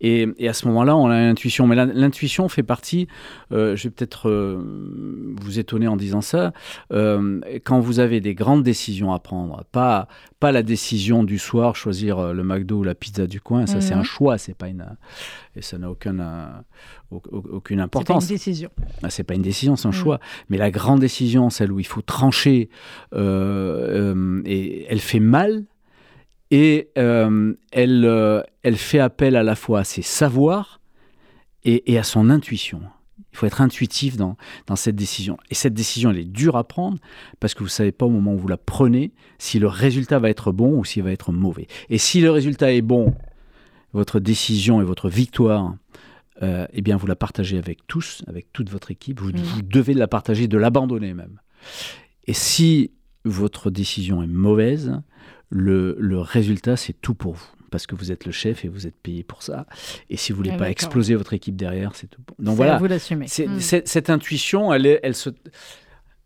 Et, 0.01 0.27
et 0.39 0.49
à 0.49 0.53
ce 0.53 0.67
moment-là, 0.69 0.97
on 0.97 1.07
a 1.09 1.21
l'intuition. 1.21 1.67
Mais 1.69 1.77
l'intuition 1.77 2.49
fait 2.49 2.65
partie, 2.65 3.07
euh, 3.53 3.77
je 3.77 3.85
vais 3.85 3.91
peut-être 3.91 4.29
euh, 4.29 4.59
vous 5.41 5.59
étonner 5.61 5.87
en 5.87 5.97
disant 5.97 6.21
ça, 6.23 6.53
euh, 6.93 7.41
quand 7.65 7.79
vous 7.81 8.01
avez 8.01 8.21
des 8.21 8.35
grandes 8.35 8.63
décisions 8.65 9.13
à 9.13 9.19
prendre, 9.21 9.65
pas, 9.71 10.09
pas 10.41 10.51
la 10.53 10.63
décision 10.63 11.23
du 11.25 11.39
soir, 11.39 11.77
choisir 11.77 12.33
le 12.33 12.43
McDo 12.43 12.79
ou 12.79 12.83
la 12.85 12.95
pizza 12.95 13.27
du 13.27 13.41
coin, 13.41 13.67
ça 13.67 13.77
Mhm. 13.77 13.81
c'est 13.83 13.95
un 13.95 14.03
choix, 14.03 14.39
c'est 14.39 14.57
pas 14.57 14.69
une, 14.69 14.87
et 15.57 15.63
ça 15.63 15.79
n'a 15.79 15.91
aucun, 15.91 16.19
euh, 16.19 16.47
au- 17.11 17.23
au- 17.31 17.45
aucune 17.57 17.77
C'est 17.79 17.89
pas 17.91 17.99
importance. 18.01 18.25
une 18.25 18.29
décision. 18.37 18.71
Ah, 19.03 19.11
c'est 19.11 19.25
pas 19.25 19.35
une 19.35 19.43
décision, 19.43 19.77
c'est 19.77 19.87
un 19.89 19.91
Mm. 19.91 19.93
choix. 20.05 20.21
Mais 20.49 20.57
la 20.57 20.71
grande 20.71 21.01
décision, 21.01 21.51
celle 21.51 21.73
où 21.73 21.81
il 21.81 21.87
faut 21.87 22.03
trancher, 22.03 22.71
et 24.47 24.87
elle 24.89 25.01
fait 25.01 25.21
mal, 25.21 25.65
et 26.51 26.91
euh, 26.97 27.55
elle, 27.73 28.05
euh, 28.05 28.43
elle 28.63 28.77
fait 28.77 28.99
appel 28.99 29.37
à 29.37 29.43
la 29.43 29.55
fois 29.55 29.81
à 29.81 29.85
ses 29.85 30.03
savoirs 30.03 30.81
et, 31.65 31.93
et 31.93 31.99
à 31.99 32.03
son 32.03 32.31
intuition. 32.31 32.81
Il 33.33 33.37
faut 33.37 33.47
être 33.47 33.61
intuitif 33.61 34.17
dans, 34.17 34.37
dans 34.67 34.75
cette 34.75 34.97
décision. 34.97 35.37
Et 35.51 35.55
cette 35.55 35.75
décision, 35.75 36.11
elle 36.11 36.19
est 36.19 36.25
dure 36.25 36.57
à 36.57 36.65
prendre 36.65 36.99
parce 37.39 37.55
que 37.55 37.61
vous 37.61 37.67
ne 37.67 37.71
savez 37.71 37.93
pas 37.93 38.07
au 38.07 38.11
moment 38.11 38.33
où 38.35 38.39
vous 38.39 38.49
la 38.49 38.57
prenez 38.57 39.13
si 39.39 39.59
le 39.59 39.69
résultat 39.69 40.19
va 40.19 40.31
être 40.31 40.51
bon 40.51 40.79
ou 40.79 40.85
s'il 40.85 41.03
va 41.03 41.13
être 41.13 41.31
mauvais. 41.31 41.69
Et 41.91 41.99
si 41.99 42.21
le 42.21 42.31
résultat 42.31 42.73
est 42.73 42.83
bon, 42.83 43.15
votre 43.93 44.19
décision 44.19 44.81
et 44.81 44.85
votre 44.85 45.09
victoire, 45.09 45.75
euh, 46.43 46.67
eh 46.73 46.83
bien, 46.83 46.97
vous 46.97 47.07
la 47.07 47.17
partagez 47.17 47.59
avec 47.59 47.87
tous, 47.87 48.23
avec 48.27 48.53
toute 48.53 48.71
votre 48.71 48.91
équipe. 48.91 49.21
Vous, 49.21 49.31
vous 49.33 49.63
devez 49.63 49.95
la 49.95 50.09
partager, 50.09 50.49
de 50.49 50.59
l'abandonner 50.59 51.15
même. 51.15 51.41
Et 52.27 52.33
si 52.35 52.93
votre 53.25 53.71
décision 53.71 54.23
est 54.23 54.29
mauvaise, 54.29 55.01
le, 55.51 55.97
le 55.99 56.19
résultat, 56.19 56.77
c'est 56.77 56.93
tout 56.93 57.15
pour 57.15 57.35
vous. 57.35 57.47
Parce 57.71 57.87
que 57.87 57.95
vous 57.95 58.11
êtes 58.11 58.25
le 58.25 58.33
chef 58.33 58.65
et 58.65 58.69
vous 58.69 58.87
êtes 58.87 58.97
payé 58.99 59.23
pour 59.23 59.43
ça. 59.43 59.67
Et 60.09 60.17
si 60.17 60.33
vous 60.33 60.39
voulez 60.39 60.53
Ah, 60.55 60.57
pas 60.59 60.71
exploser 60.71 61.15
votre 61.15 61.35
équipe 61.35 61.55
derrière, 61.57 61.95
c'est 61.95 62.07
tout. 62.07 62.23
pour- 62.23 62.35
Donc 62.39 62.47
C'est 62.47 62.53
à 62.53 62.65
voilà, 62.65 62.79
vous 62.79 62.89
d'assumer. 62.89 63.27
c'est- 63.29 63.47
Mm. 63.47 63.61
c'est- 63.61 63.87
cette 63.87 64.09
intuition, 64.09 64.73
elle, 64.73 65.15
se. 65.15 65.29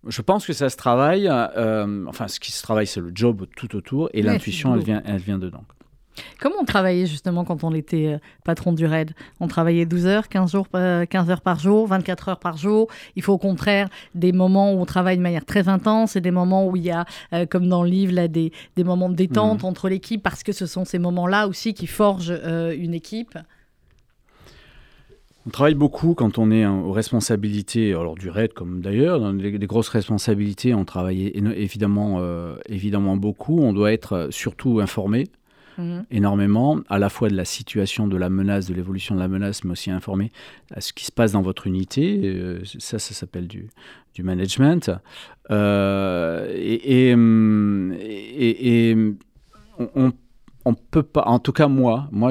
Je 0.07 0.23
pense 0.23 0.47
que 0.47 0.53
ça 0.53 0.69
se 0.71 0.77
travaille. 0.77 1.29
euh, 1.29 2.05
enfin, 2.07 2.29
ce 2.29 2.39
qui 2.39 2.53
se 2.53 2.63
travaille, 2.63 2.87
c'est 2.87 3.01
le 3.01 3.11
job 3.15 3.47
tout 3.57 3.75
autour. 3.75 4.09
Et 4.13 4.23
l'intuition, 4.23 4.73
elle 4.75 4.81
le 4.81 4.85
vient, 4.85 5.03
elle 5.05 5.21
vient 5.21 5.39
dedans. 5.39 5.65
Comment 6.41 6.57
on 6.61 6.65
travaillait 6.65 7.07
justement 7.07 7.45
quand 7.45 7.65
on 7.65 7.75
était 7.75 8.07
euh, 8.07 8.19
patron 8.45 8.73
du 8.73 8.87
RAID? 8.87 9.13
On 9.41 9.49
travaillait 9.49 9.87
12 9.87 10.07
heures, 10.07 10.29
15, 10.29 10.53
jours, 10.53 10.67
euh, 10.75 11.07
15 11.07 11.31
heures 11.31 11.41
par 11.41 11.59
jour, 11.59 11.87
24 11.87 12.29
heures 12.31 12.39
par 12.39 12.57
jour. 12.57 12.89
Il 13.17 13.23
faut 13.23 13.33
au 13.33 13.39
contraire 13.39 13.89
des 14.15 14.33
moments 14.33 14.73
où 14.73 14.81
on 14.81 14.85
travaille 14.87 15.17
de 15.17 15.23
manière 15.23 15.45
très 15.45 15.69
intense 15.69 16.17
et 16.17 16.21
des 16.21 16.31
moments 16.31 16.67
où 16.67 16.77
il 16.77 16.83
y 16.85 16.91
a, 16.91 17.05
euh, 17.33 17.47
comme 17.47 17.69
dans 17.69 17.83
le 17.83 17.91
livre, 17.91 18.13
là, 18.15 18.29
des, 18.29 18.53
des 18.77 18.85
moments 18.85 19.09
de 19.09 19.15
détente 19.15 19.63
Mhm. 19.63 19.69
entre 19.69 19.89
l'équipe 19.89 20.23
parce 20.23 20.43
que 20.43 20.53
ce 20.53 20.67
sont 20.67 20.85
ces 20.85 20.99
moments-là 20.99 21.49
aussi 21.49 21.75
qui 21.75 21.87
forgent 21.87 22.33
euh, 22.33 22.75
une 22.77 22.95
équipe. 22.95 23.39
On 25.45 25.51
travaille 25.51 25.75
beaucoup 25.75 26.15
quand 26.15 26.39
on 26.39 26.53
est 26.53 26.65
aux 26.65 26.93
responsabilités, 26.93 27.91
alors 27.95 28.15
du 28.15 28.31
RAID 28.31 28.53
comme 28.53 28.81
d'ailleurs, 28.81 29.19
dans 29.19 29.33
les, 29.33 29.51
les 29.59 29.67
grosses 29.67 29.89
responsabilités, 29.89 30.73
on 30.73 30.85
travaille 30.85 31.33
évidemment, 31.35 32.19
euh, 32.21 32.55
évidemment 32.69 33.17
beaucoup. 33.17 33.59
On 33.59 33.73
doit 33.73 33.93
être 33.93 34.29
surtout 34.31 34.79
informé 34.79 35.27
Mhm. 35.79 36.05
énormément, 36.11 36.81
à 36.89 36.99
la 36.99 37.09
fois 37.09 37.29
de 37.29 37.35
la 37.37 37.45
situation 37.45 38.07
de 38.07 38.17
la 38.17 38.29
menace, 38.29 38.67
de 38.67 38.75
l'évolution 38.75 39.15
de 39.15 39.21
la 39.21 39.29
menace, 39.29 39.65
mais 39.65 39.73
aussi 39.73 39.91
informé 39.91 40.31
à 40.75 40.81
ce 40.81 40.93
qui 40.93 41.05
se 41.05 41.13
passe 41.13 41.33
dans 41.33 41.43
votre 41.43 41.67
unité. 41.67 42.21
Euh, 42.25 42.61
ça, 42.79 42.99
ça 42.99 43.15
s'appelle 43.15 43.49
du, 43.49 43.69
du 44.15 44.23
management. 44.23 44.91
Euh, 45.51 46.47
et, 46.55 47.09
et, 47.09 47.15
hum, 47.15 47.93
et- 48.01 48.89
et, 48.91 48.93
hum, 48.95 49.17
on, 49.79 50.13
on- 50.65 50.75
peut 50.75 51.03
pas, 51.03 51.23
en 51.27 51.39
tout 51.39 51.53
cas 51.53 51.69
moi, 51.69 52.09
moi, 52.13 52.31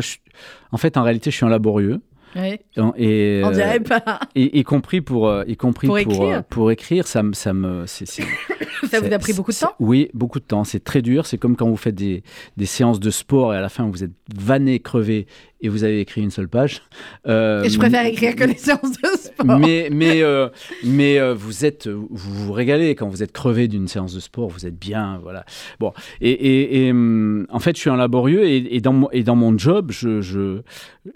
en 0.72 0.78
fait, 0.78 0.96
en 0.98 1.04
réalité, 1.04 1.32
je 1.32 1.36
suis 1.38 1.46
un 1.46 1.50
laborieux. 1.50 2.00
Oui, 2.36 2.60
Et, 2.98 3.42
on 3.44 3.50
euh, 3.50 3.52
dirait 3.52 3.80
pas. 3.80 4.20
y, 4.36 4.60
y 4.60 4.64
compris 4.64 5.02
pour, 5.02 5.28
euh, 5.28 5.44
y 5.48 5.58
compris 5.58 5.88
Pour 5.88 5.98
pour, 6.02 6.14
écrire. 6.14 6.38
euh, 6.38 6.42
pour 6.50 6.72
écrire, 6.72 7.08
ça, 7.08 7.24
me- 7.24 7.34
ça 7.34 7.52
vous 9.02 9.14
a 9.14 9.20
pris 9.20 9.34
beaucoup 9.34 9.52
de 9.52 9.58
temps? 9.58 9.74
Oui, 9.80 10.10
beaucoup 10.14 10.40
de 10.40 10.46
temps. 10.46 10.64
C'est 10.64 10.84
très 10.84 11.02
dur. 11.02 11.26
C'est 11.26 11.38
comme 11.38 11.56
quand 11.56 11.68
vous 11.70 11.78
faites 11.78 11.96
des, 11.96 12.24
des 12.58 12.66
séances 12.66 13.00
de 13.00 13.10
sport 13.10 13.54
et 13.54 13.58
à 13.58 13.62
la 13.62 13.70
fin 13.70 13.88
vous 13.88 14.04
êtes 14.04 14.12
vanné, 14.36 14.80
crevé 14.80 15.28
et 15.62 15.70
vous 15.70 15.84
avez 15.84 16.00
écrit 16.00 16.22
une 16.22 16.32
seule 16.32 16.48
page. 16.50 16.82
Euh, 17.28 17.64
Et 17.64 17.70
je 17.70 17.78
préfère 17.78 18.06
écrire 18.06 18.36
que 18.36 18.44
les 18.44 18.58
séances 18.58 18.92
de 18.92 19.08
sport. 19.18 19.60
Mais, 19.60 19.90
mais, 19.92 20.22
euh, 20.24 20.50
mais 20.84 21.20
euh, 21.20 21.34
vous 21.34 21.66
êtes, 21.66 21.88
vous 21.88 22.08
vous 22.46 22.52
régalez 22.54 22.96
quand 22.96 23.08
vous 23.08 23.22
êtes 23.24 23.32
crevé 23.32 23.68
d'une 23.68 23.88
séance 23.88 24.14
de 24.14 24.20
sport, 24.20 24.50
vous 24.50 24.66
êtes 24.66 24.78
bien, 24.78 25.20
voilà. 25.22 25.46
Bon, 25.80 25.94
et, 26.20 26.32
et- 26.32 26.86
et, 26.88 26.92
hum, 26.92 27.46
en 27.50 27.60
fait, 27.60 27.76
je 27.76 27.82
suis 27.82 27.90
un 27.90 27.98
laborieux 27.98 28.44
et, 28.46 28.76
et 28.76 28.82
dans, 28.82 28.94
mon, 28.94 29.10
et 29.12 29.24
dans 29.24 29.36
mon 29.36 29.58
job, 29.58 29.92
je, 29.92 30.22
je, 30.22 30.62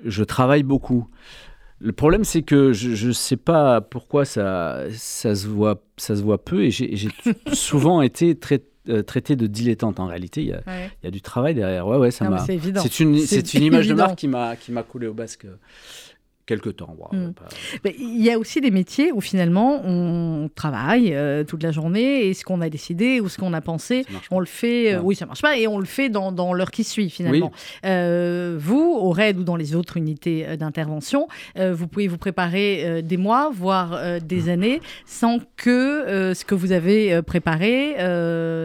je 0.04 0.24
travaille 0.24 0.64
beaucoup. 0.64 1.08
Le 1.80 1.92
problème, 1.92 2.24
c'est 2.24 2.42
que 2.42 2.72
je 2.72 3.08
ne 3.08 3.12
sais 3.12 3.36
pas 3.38 3.82
pourquoi 3.82 4.24
ça, 4.26 4.84
ça, 4.92 5.36
se 5.36 5.48
voit, 5.48 5.84
ça 5.98 6.16
se 6.16 6.22
voit 6.22 6.44
peu 6.44 6.64
et 6.64 6.72
j'ai 6.72 6.90
souvent 7.54 8.02
été 8.02 8.34
trai- 8.36 8.64
euh, 8.90 9.04
traité 9.04 9.36
de 9.36 9.48
dilettante. 9.48 10.00
En 10.00 10.08
réalité, 10.08 10.42
il 10.42 10.48
y 10.48 10.54
a, 10.54 10.58
Ouais. 10.68 10.90
il 11.02 11.06
y 11.06 11.08
a 11.08 11.12
du 11.12 11.22
travail 11.22 11.54
derrière. 11.56 11.88
Ouais, 11.88 11.98
ouais, 11.98 12.12
ça 12.12 12.30
m'a. 12.30 12.40
c'est 12.40 12.56
évident. 12.56 12.82
C'est 12.82 13.00
une, 13.00 13.18
C'est 13.20 13.46
c'est 13.46 13.58
une 13.58 13.64
image 13.66 13.88
de 13.88 13.94
marque 13.94 14.16
qui 14.18 14.28
m'a 14.28 14.56
qui 14.56 14.72
m'a 14.72 14.84
coulé 14.84 15.08
au 15.08 15.14
basque 15.14 15.46
euh, 16.46 16.56
quelque 16.56 16.70
temps. 16.70 16.96
Mm. 17.12 17.32
pas- 17.34 17.48
Mais 17.84 17.96
Il 18.00 18.24
y 18.24 18.32
a 18.32 18.38
aussi 18.40 18.62
des 18.62 18.72
métiers 18.72 19.12
où 19.12 19.22
finalement 19.22 19.82
on 19.86 20.50
travaille 20.54 21.14
euh, 21.14 21.44
toute 21.44 21.64
la 21.64 21.72
journée 21.72 22.28
et 22.28 22.34
ce 22.34 22.44
qu'on 22.44 22.62
a 22.62 22.70
décidé 22.70 23.20
ou 23.20 23.30
ce 23.30 23.38
qu'on 23.38 23.54
a 23.54 23.62
pensé, 23.62 24.06
on 24.32 24.40
le 24.40 24.46
fait. 24.46 24.94
euh. 24.96 25.02
Oui, 25.02 25.16
ça 25.16 25.26
marche 25.26 25.42
pas 25.42 25.58
et 25.58 25.68
on 25.68 25.78
le 25.80 25.86
fait 25.86 26.10
dans, 26.10 26.32
dans 26.32 26.54
l'heure 26.54 26.72
qui 26.72 26.84
suit 26.84 27.10
finalement. 27.10 27.52
Euh, 27.86 28.56
vous, 28.60 28.96
au 29.00 29.10
RAID 29.12 29.38
ou 29.40 29.44
dans 29.44 29.56
les 29.56 29.76
autres 29.76 29.98
unités 29.98 30.56
d'intervention, 30.58 31.28
vous 31.60 31.88
pouvez 31.88 32.08
vous 32.08 32.18
préparer 32.18 33.02
des 33.04 33.18
mois, 33.18 33.52
voire 33.54 33.94
euh, 33.94 34.16
Mm. 34.16 34.20
des 34.20 34.50
années, 34.50 34.82
sans 35.06 35.40
que 35.58 36.34
ce 36.34 36.46
que 36.46 36.56
vous 36.56 36.72
avez 36.72 37.22
préparé 37.24 37.96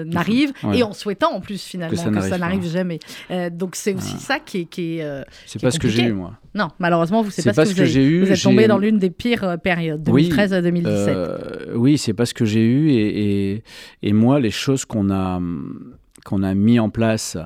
n'arrive 0.04 0.52
Ouais. 0.62 0.78
et 0.78 0.82
en 0.82 0.92
souhaitant 0.92 1.32
en 1.32 1.40
plus 1.40 1.62
finalement 1.62 1.90
que 1.96 2.20
ça 2.20 2.38
n'arrive 2.38 2.60
pas. 2.60 2.66
jamais. 2.68 2.98
Donc 3.52 3.74
c'est 3.76 3.94
aussi 3.94 4.14
Ouais. 4.14 4.20
ça 4.20 4.38
qui 4.38 4.60
est. 4.60 4.64
Qui 4.64 4.98
est 4.98 5.24
C'est 5.46 5.60
pas 5.60 5.70
ce 5.70 5.78
que 5.78 5.88
j'ai 5.88 6.04
eu, 6.04 6.12
moi. 6.12 6.32
Non, 6.54 6.68
malheureusement, 6.80 7.22
vous 7.22 7.30
c'est 7.30 7.42
C'est 7.42 7.52
pas, 7.54 7.64
ce 7.64 7.69
que, 7.69 7.69
vous 7.74 7.80
avez- 7.80 7.90
j'ai 7.90 8.04
eu. 8.04 8.20
Vous 8.24 8.30
êtes 8.32 8.42
tombé 8.42 8.66
dans 8.66 8.78
l'une 8.78 8.98
des 8.98 9.10
pires 9.10 9.44
euh, 9.44 9.56
périodes, 9.56 10.02
Oui, 10.08 10.22
2013 10.24 10.52
à 10.54 10.62
2017. 10.62 11.08
Euh, 11.08 11.38
oui, 11.74 11.98
c'est 11.98 12.14
pas 12.14 12.26
ce 12.26 12.34
que 12.34 12.44
j'ai 12.44 12.64
eu. 12.64 12.90
Et, 12.90 13.52
et, 13.52 13.62
et 14.02 14.12
moi, 14.12 14.40
les 14.40 14.50
choses 14.50 14.84
qu'on 14.84 15.10
a, 15.10 15.36
hum, 15.36 15.94
qu'on 16.24 16.42
a 16.42 16.54
mis 16.54 16.78
en 16.78 16.90
place, 16.90 17.36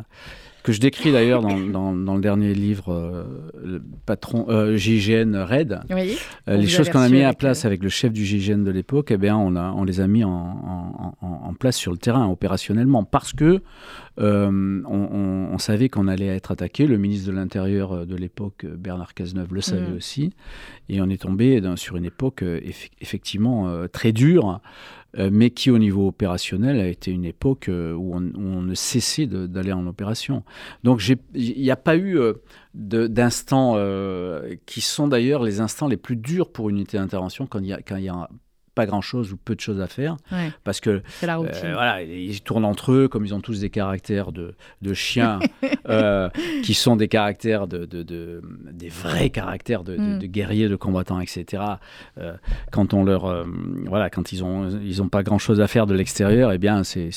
que 0.65 0.73
je 0.73 0.81
décris 0.81 1.13
d'ailleurs 1.13 1.43
dans, 1.43 1.57
dans, 1.61 1.93
dans 1.95 2.15
le 2.17 2.21
dernier 2.21 2.53
livre, 2.55 2.91
euh, 2.93 3.25
le 3.63 3.81
patron 4.07 4.47
euh, 4.49 4.77
GIGN 4.77 5.37
Red, 5.45 5.81
Oui. 5.91 6.17
euh, 6.49 6.57
les 6.57 6.67
choses 6.67 6.89
qu'on 6.89 6.99
a 7.01 7.09
mis 7.09 7.23
en 7.23 7.27
avec, 7.29 7.39
place 7.39 7.65
euh, 7.65 7.69
avec 7.69 7.83
le 7.83 7.89
chef 7.91 8.13
du 8.13 8.25
GIGN 8.25 8.65
de 8.65 8.71
l'époque, 8.73 9.11
eh 9.13 9.17
bien, 9.19 9.37
on, 9.37 9.55
a, 9.57 9.71
on 9.73 9.85
les 9.85 10.01
a 10.01 10.07
mis 10.09 10.25
en, 10.25 10.31
en, 10.31 11.15
en- 11.21 11.41
en 11.49 11.55
place 11.55 11.77
sur 11.77 11.93
le 11.93 11.99
terrain, 11.99 12.27
opérationnellement, 12.27 13.05
parce 13.05 13.33
que 13.33 13.61
on, 14.17 14.83
on- 14.89 15.49
on 15.53 15.59
savait 15.59 15.89
qu'on 15.89 16.09
allait 16.09 16.27
être 16.29 16.51
attaqué. 16.53 16.87
Le 16.87 16.97
ministre 16.99 17.29
de 17.31 17.37
l'Intérieur 17.37 18.07
de 18.07 18.17
l'époque, 18.17 18.65
Bernard 18.67 19.15
Cazeneuve, 19.15 19.53
le 19.55 19.61
savait 19.61 19.91
Mm. 19.93 19.97
aussi. 19.97 20.33
Et 20.89 21.01
on 21.03 21.09
est 21.11 21.21
tombé 21.21 21.61
dans- 21.61 21.77
sur 21.77 21.97
une 21.97 22.05
époque 22.05 22.43
eff- 22.43 22.91
effectivement 23.01 23.69
très 23.93 24.13
dure, 24.13 24.61
mais 25.17 25.51
qui 25.51 25.71
au 25.71 25.79
niveau 25.79 26.09
opérationnel 26.09 26.81
a 26.81 26.89
été 26.89 27.11
une 27.11 27.25
époque 27.25 27.69
euh, 27.69 27.93
où, 27.93 28.15
on, 28.15 28.63
ne 28.63 28.75
cessait 28.75 29.27
d'aller 29.27 29.73
en 29.73 29.87
opération. 29.87 30.43
Donc 30.83 31.03
il 31.35 31.63
n'y 31.63 31.71
a 31.71 31.77
pas 31.77 31.97
eu 31.97 32.19
euh, 32.19 32.35
d'instants 32.75 33.75
euh, 33.77 34.55
qui 34.67 34.81
sont 34.81 35.09
d'ailleurs 35.09 35.43
les 35.43 35.61
instants 35.61 35.89
les 35.89 35.97
plus 35.97 36.17
durs 36.17 36.51
pour 36.51 36.71
une 36.71 36.77
unité 36.77 36.99
d'intervention 36.99 37.47
quand 37.47 37.61
il 37.61 37.67
y 37.67 37.73
a, 37.73 37.81
quand 37.83 37.97
y 37.97 38.09
a 38.09 38.29
pas 38.75 38.87
grand-chose 38.87 39.33
ou 39.33 39.37
peu 39.37 39.55
de 39.55 39.61
choses 39.61 39.81
à 39.81 39.87
faire. 39.87 40.17
Ouais, 40.33 40.51
Parce 40.65 40.81
que 40.81 41.03
la 41.23 41.39
euh, 41.39 41.49
voilà, 41.75 42.03
ils 42.03 42.41
tournent 42.43 42.65
entre 42.65 42.93
eux, 42.93 43.09
comme 43.09 43.25
ils 43.25 43.35
ont 43.35 43.41
tous 43.41 43.61
des 43.61 43.71
caractères 43.71 44.33
de, 44.33 44.55
de 44.83 44.95
chiens, 44.95 45.39
euh, 45.89 46.29
qui 46.63 46.75
sont 46.75 46.97
des 46.97 47.09
caractères 47.09 47.67
de, 47.69 47.85
de- 47.85 48.03
de- 48.03 48.43
des 48.73 48.89
vrais 48.89 49.31
caractères 49.31 49.85
de, 49.85 49.97
Mm. 49.97 50.19
de 50.19 50.27
guerriers, 50.27 50.69
de 50.69 50.77
combattants, 50.77 51.21
etc. 51.21 51.63
Euh, 52.19 52.35
quand 52.73 52.95
on 52.95 53.05
leur, 53.05 53.47
voilà, 53.87 54.11
quand 54.11 54.33
ils 54.33 54.43
ont, 54.43 54.69
ils 54.83 55.01
ont 55.03 55.09
pas 55.09 55.23
grand 55.23 55.39
chose 55.39 55.61
à 55.61 55.69
faire 55.69 55.87
de 55.87 55.95
l'extérieur, 55.95 56.51
eh 56.53 56.59
bien, 56.59 56.83
c'est, 56.85 57.11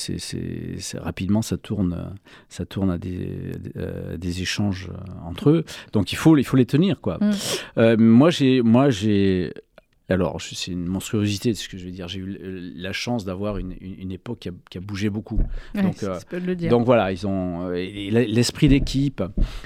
rapidement 1.00 1.42
ça 1.42 1.58
tourne, 1.58 2.14
ça 2.50 2.66
tourne 2.66 2.92
à 2.92 2.98
des, 2.98 3.52
des 4.18 4.42
échanges 4.42 4.90
entre 5.26 5.50
eux. 5.50 5.64
Donc 5.94 6.12
il 6.12 6.16
faut, 6.16 6.38
il 6.38 6.44
faut 6.44 6.58
les 6.58 6.66
tenir, 6.66 7.02
quoi. 7.02 7.18
Mm. 7.78 7.96
Moi, 7.98 8.30
j'ai, 8.30 8.62
moi, 8.62 8.90
j'ai 8.90 9.54
alors, 10.10 10.42
c'est 10.42 10.72
une 10.72 10.86
monstruosité 10.86 11.52
de 11.52 11.58
ce 11.58 11.68
que 11.68 11.78
je 11.78 11.86
veux 11.86 11.92
dire. 11.92 12.08
J'ai 12.08 12.20
eu 12.20 12.38
la 12.76 12.94
chance 12.94 13.26
d'avoir 13.26 13.58
une, 13.58 13.74
une- 13.82 14.00
une 14.00 14.12
époque 14.12 14.40
qui 14.40 14.50
a, 14.50 14.52
qui 14.70 14.78
a 14.78 14.82
bougé 14.82 15.10
beaucoup. 15.10 15.40
Ouais, 15.76 15.82
donc, 15.84 16.02
euh, 16.04 16.18
le 16.46 16.56
dire. 16.56 16.70
Donc 16.70 16.86
voilà, 16.86 17.12
ils 17.12 17.28
ont 17.28 17.68
euh, 17.70 17.74
l'esprit 18.12 18.70
d'équipe, 18.70 19.22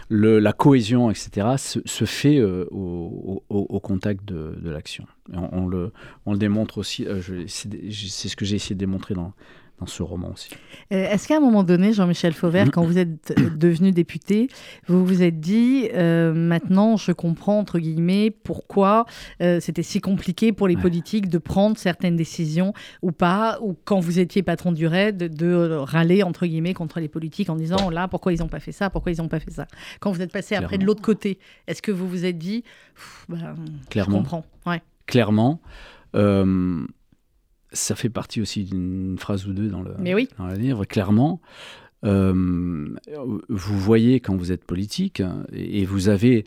le- 0.10 0.40
la 0.40 0.54
cohésion, 0.54 1.12
etc. 1.12 1.48
se, 1.58 1.80
se 1.86 2.06
fait 2.06 2.38
euh, 2.38 2.66
au, 2.72 3.44
au- 3.50 3.68
au 3.70 3.80
contact 3.80 4.26
de, 4.26 4.56
de 4.62 4.70
l'action. 4.72 5.06
On, 5.34 5.48
on 5.52 5.68
le, 5.68 5.92
on 6.26 6.34
le 6.34 6.40
démontre 6.40 6.80
aussi. 6.80 7.06
euh, 7.06 7.22
c'est 7.48 8.28
ce 8.28 8.36
que 8.36 8.44
j'ai 8.46 8.56
essayé 8.56 8.76
de 8.76 8.80
démontrer 8.80 9.14
dans, 9.14 9.34
dans 9.82 9.88
ce 9.88 10.04
roman 10.04 10.30
aussi. 10.32 10.50
Euh, 10.94 11.10
Est-ce 11.10 11.28
qu'à 11.28 11.38
un 11.38 11.40
moment 11.40 11.64
donné, 11.64 11.92
Jean-Michel 11.92 12.34
Fauvert, 12.34 12.70
quand 12.72 12.84
vous 12.84 12.98
êtes 13.00 13.34
devenu 13.58 13.92
député, 13.92 14.48
vous 14.88 15.04
vous 15.06 15.24
êtes 15.24 15.40
dit, 15.40 15.90
euh, 15.94 16.34
maintenant 16.34 16.98
je 16.98 17.12
comprends, 17.12 17.58
entre 17.60 17.80
guillemets, 17.80 18.30
pourquoi 18.30 19.06
euh, 19.42 19.60
c'était 19.60 19.82
si 19.84 20.00
compliqué 20.00 20.54
pour 20.54 20.68
les 20.68 20.76
Ouais. 20.76 20.82
politiques 20.82 21.28
de 21.30 21.38
prendre 21.40 21.78
certaines 21.78 22.16
décisions 22.16 22.74
ou 23.02 23.12
pas, 23.12 23.58
ou 23.62 23.76
quand 23.84 24.00
vous 24.00 24.20
étiez 24.20 24.44
patron 24.44 24.72
du 24.72 24.86
RAID, 24.88 25.18
de, 25.18 25.28
de, 25.28 25.76
râler, 25.76 26.24
entre 26.24 26.46
guillemets, 26.46 26.74
contre 26.76 27.00
les 27.00 27.10
politiques 27.10 27.50
en 27.50 27.56
disant, 27.56 27.90
là, 27.90 28.08
pourquoi 28.08 28.32
ils 28.34 28.40
n'ont 28.40 28.48
pas 28.48 28.60
fait 28.60 28.72
ça, 28.72 28.90
pourquoi 28.92 29.12
ils 29.12 29.18
n'ont 29.18 29.28
pas 29.28 29.40
fait 29.40 29.52
ça? 29.52 29.66
Quand 30.00 30.12
vous 30.12 30.22
êtes 30.22 30.32
passé 30.32 30.56
après 30.56 30.78
de 30.78 30.86
l'autre 30.86 31.02
côté, 31.02 31.40
est-ce 31.68 31.82
que 31.82 31.92
vous 31.92 32.08
vous 32.08 32.24
êtes 32.26 32.38
dit, 32.38 32.64
ben, 33.30 33.56
je 33.84 33.90
Clairement. 33.90 34.18
comprends 34.20 34.46
ouais. 34.68 34.82
Clairement. 35.08 35.60
euh, 36.16 36.86
ça 37.72 37.96
fait 37.96 38.10
partie 38.10 38.42
aussi 38.42 38.64
d'une 38.64 39.18
phrase 39.18 39.48
ou 39.48 39.54
deux 39.54 39.70
dans 39.70 39.82
le, 39.82 39.94
Mais 40.00 40.14
oui. 40.14 40.28
dans 40.38 40.48
le 40.48 40.56
livre, 40.56 40.86
clairement. 40.86 41.40
euh, 42.04 42.88
vous 43.50 43.80
voyez 43.80 44.20
quand 44.20 44.36
vous 44.36 44.52
êtes 44.52 44.66
politique 44.66 45.22
et 45.54 45.86
vous 45.86 46.10
avez 46.10 46.46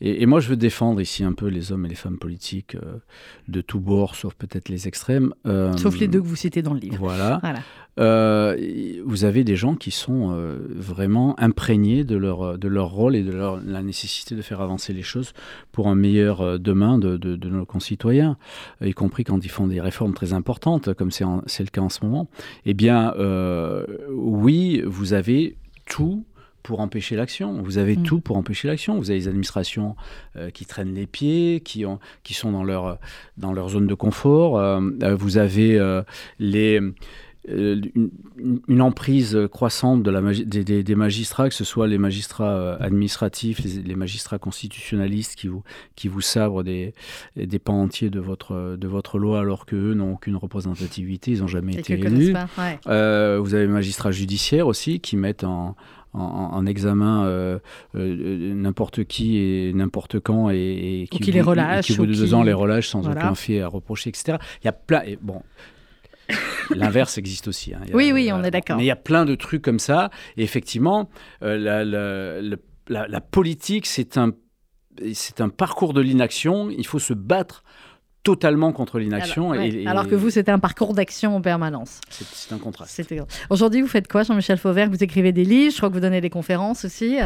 et, 0.00 0.22
et 0.22 0.26
moi 0.26 0.40
je 0.40 0.48
veux 0.48 0.56
défendre 0.56 1.00
ici 1.00 1.24
un 1.24 1.32
peu 1.32 1.46
les 1.46 1.72
hommes 1.72 1.86
et 1.86 1.88
les 1.88 1.94
femmes 1.94 2.18
politiques 2.18 2.74
euh, 2.76 2.98
de 3.48 3.60
tous 3.60 3.80
bords 3.80 4.14
sauf 4.14 4.34
peut-être 4.34 4.68
les 4.68 4.88
extrêmes 4.88 5.32
euh, 5.46 5.76
Sauf 5.76 5.98
les 5.98 6.08
deux 6.08 6.20
que 6.20 6.26
vous 6.26 6.36
citez 6.36 6.62
dans 6.62 6.74
le 6.74 6.80
livre. 6.80 6.96
voilà 6.98 7.38
Voilà. 7.42 7.60
Euh, 7.98 8.56
vous 9.04 9.24
avez 9.24 9.44
des 9.44 9.56
gens 9.56 9.74
qui 9.74 9.90
sont 9.90 10.34
vraiment 10.74 11.38
imprégnés 11.38 12.04
de 12.04 12.16
leur, 12.16 12.56
de 12.56 12.68
leur 12.68 12.88
rôle 12.90 13.14
et 13.16 13.22
de 13.22 13.32
leur, 13.32 13.60
la 13.62 13.82
nécessité 13.82 14.34
de 14.36 14.42
faire 14.42 14.60
avancer 14.62 14.92
les 14.94 15.02
choses 15.02 15.32
pour 15.72 15.88
un 15.88 15.96
meilleur 15.96 16.58
demain 16.58 16.98
de, 16.98 17.16
de- 17.18 17.36
de 17.36 17.48
nos 17.50 17.66
concitoyens, 17.66 18.38
y 18.82 18.92
compris 18.92 19.24
quand 19.24 19.44
ils 19.44 19.50
font 19.50 19.66
des 19.66 19.80
réformes 19.80 20.14
très 20.14 20.32
importantes, 20.32 20.94
comme 20.94 21.10
c'est 21.10 21.24
le 21.24 21.70
cas 21.70 21.80
en 21.82 21.88
ce 21.90 22.04
moment. 22.04 22.28
Eh 22.64 22.72
bien, 22.74 23.12
oui, 24.08 24.82
vous 24.86 25.12
avez 25.12 25.56
tout 25.86 26.24
pour 26.62 26.80
empêcher 26.80 27.16
l'action. 27.16 27.62
Vous 27.62 27.78
avez 27.78 27.96
Mm. 27.96 28.02
tout 28.02 28.20
pour 28.20 28.36
empêcher 28.36 28.68
l'action. 28.68 28.98
Vous 28.98 29.10
avez 29.10 29.18
les 29.20 29.28
administrations 29.28 29.96
euh, 30.36 30.50
qui 30.50 30.66
traînent 30.66 30.94
les 30.94 31.06
pieds, 31.06 31.60
qui, 31.64 31.86
ont, 31.86 31.98
qui 32.22 32.34
sont 32.34 32.52
dans 32.52 32.64
leur, 32.64 32.98
dans 33.36 33.52
leur 33.52 33.68
zone 33.70 33.86
de 33.86 33.94
confort. 33.94 34.58
Euh, 34.58 34.80
euh, 35.02 35.14
vous 35.14 35.38
avez 35.38 35.78
euh, 35.78 36.02
les, 36.38 36.80
une, 37.48 38.82
emprise 38.82 39.38
croissante 39.50 40.02
de 40.02 40.10
la 40.10 40.20
magi- 40.20 40.44
des, 40.46 40.62
des- 40.64 40.82
des 40.82 40.94
magistrats, 40.94 41.48
que 41.48 41.54
ce 41.54 41.64
soit 41.64 41.86
les 41.86 41.98
magistrats 41.98 42.74
administratifs, 42.74 43.60
les, 43.64 43.82
les 43.82 43.94
magistrats 43.96 44.38
constitutionnalistes 44.38 45.36
qui 45.36 45.48
vous, 45.48 45.62
qui 45.96 46.08
vous 46.08 46.20
sabrent 46.20 46.62
des, 46.62 46.92
des 47.36 47.58
pans 47.58 47.80
entiers 47.80 48.10
de 48.10 48.20
votre, 48.20 48.76
de 48.78 48.88
votre 48.88 49.18
loi 49.18 49.40
alors 49.40 49.66
qu'eux 49.66 49.94
n'ont 49.94 50.12
aucune 50.12 50.36
représentativité, 50.36 51.32
ils 51.32 51.40
n'ont 51.40 51.46
jamais 51.46 51.74
Et 51.74 51.80
été 51.80 51.94
élus. 51.94 52.32
pas. 52.34 52.48
Ouais. 52.58 52.78
Euh, 52.88 53.38
vous 53.42 53.54
avez 53.54 53.64
les 53.66 53.72
magistrats 53.72 54.12
judiciaires 54.12 54.66
aussi 54.66 55.00
qui 55.00 55.16
mettent 55.16 55.44
en, 55.44 55.76
en, 56.12 56.20
en 56.20 56.66
examen 56.66 57.24
euh, 57.24 57.58
euh, 57.94 58.54
n'importe 58.54 59.04
qui 59.04 59.38
et 59.38 59.72
n'importe 59.72 60.18
quand 60.20 60.50
et, 60.50 60.56
et 61.02 61.08
Ou 61.12 61.18
qui 61.18 61.30
les 61.32 61.40
au 61.40 61.44
bout- 61.44 61.50
relâchent, 61.50 61.86
qui 61.86 61.92
au 61.92 61.96
bout 61.96 62.02
ou 62.02 62.06
de 62.06 62.12
qui- 62.12 62.18
deux 62.18 62.34
ans 62.34 62.42
les 62.42 62.52
relâchent 62.52 62.88
sans 62.88 63.00
Voilà. 63.02 63.20
aucun 63.20 63.34
fait 63.34 63.60
à 63.60 63.68
reprocher, 63.68 64.10
etc. 64.10 64.38
Il 64.62 64.66
y 64.66 64.68
a 64.68 64.72
plein. 64.72 65.02
Et 65.06 65.18
bon. 65.20 65.42
L'inverse 66.74 67.18
existe 67.18 67.48
aussi. 67.48 67.74
hein. 67.74 67.80
A- 67.92 67.94
Oui, 67.96 68.12
oui, 68.12 68.28
on 68.28 68.34
voilà. 68.34 68.48
est 68.48 68.50
d'accord. 68.52 68.76
Mais 68.76 68.84
il 68.84 68.86
y 68.86 68.90
a 68.92 68.96
plein 68.96 69.24
de 69.24 69.34
trucs 69.34 69.62
comme 69.62 69.78
ça. 69.80 70.10
Et 70.36 70.42
effectivement, 70.42 71.10
euh, 71.42 71.58
la, 71.58 71.84
la- 71.84 72.40
la- 72.40 72.56
la- 72.88 73.08
la 73.08 73.20
politique, 73.20 73.86
c'est 73.86 74.16
un, 74.16 74.32
c'est 75.12 75.40
un 75.40 75.48
parcours 75.48 75.92
de 75.92 76.00
l'inaction. 76.00 76.70
Il 76.70 76.86
faut 76.86 76.98
se 77.00 77.14
battre 77.14 77.64
totalement 78.22 78.72
contre 78.72 78.98
l'inaction. 78.98 79.52
Alors, 79.52 79.64
et- 79.64 79.70
ouais. 79.70 79.82
et- 79.82 79.86
Alors 79.86 80.06
que 80.08 80.14
vous, 80.14 80.30
c'était 80.30 80.50
un 80.52 80.58
parcours 80.58 80.92
d'action 80.94 81.34
en 81.36 81.40
permanence. 81.40 82.00
c'est, 82.10 82.26
c'est 82.26 82.54
un 82.54 82.58
contraste. 82.58 82.92
C'était- 82.94 83.20
Aujourd'hui, 83.48 83.80
vous 83.80 83.88
faites 83.88 84.08
quoi, 84.08 84.22
Jean-Michel 84.24 84.58
Fauvert? 84.58 84.90
Vous 84.90 85.02
écrivez 85.02 85.32
des 85.32 85.44
livres, 85.44 85.72
je 85.72 85.76
crois 85.78 85.88
que 85.88 85.94
vous 85.94 86.00
donnez 86.00 86.20
des 86.20 86.28
conférences 86.30 86.84
aussi. 86.84 87.16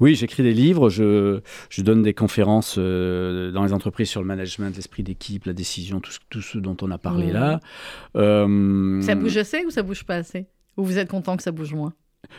Oui, 0.00 0.14
j'écris 0.14 0.42
des 0.42 0.54
livres, 0.54 0.90
je, 0.90 1.40
je 1.70 1.82
donne 1.82 2.02
des 2.02 2.14
conférences 2.14 2.76
euh, 2.78 3.50
dans 3.50 3.64
les 3.64 3.72
entreprises 3.72 4.08
sur 4.08 4.20
le 4.20 4.26
management, 4.28 4.74
l'esprit 4.76 5.02
d'équipe, 5.02 5.44
la 5.46 5.52
décision, 5.54 5.98
tout 6.00 6.12
ce, 6.12 6.18
tout 6.30 6.40
ce 6.42 6.58
dont 6.58 6.76
on 6.82 6.90
a 6.90 6.98
parlé 6.98 7.26
Mhm. 7.26 7.32
là. 7.32 7.60
Euh, 8.16 9.00
Ça 9.02 9.14
bouge 9.14 9.36
assez 9.36 9.64
ou 9.66 9.70
ça 9.70 9.82
bouge 9.82 10.04
pas 10.04 10.16
assez? 10.16 10.46
Ou 10.76 10.84
vous 10.84 10.98
êtes 10.98 11.08
content 11.08 11.36
que 11.36 11.42
ça 11.42 11.52
bouge 11.52 11.72
moins? 11.74 11.92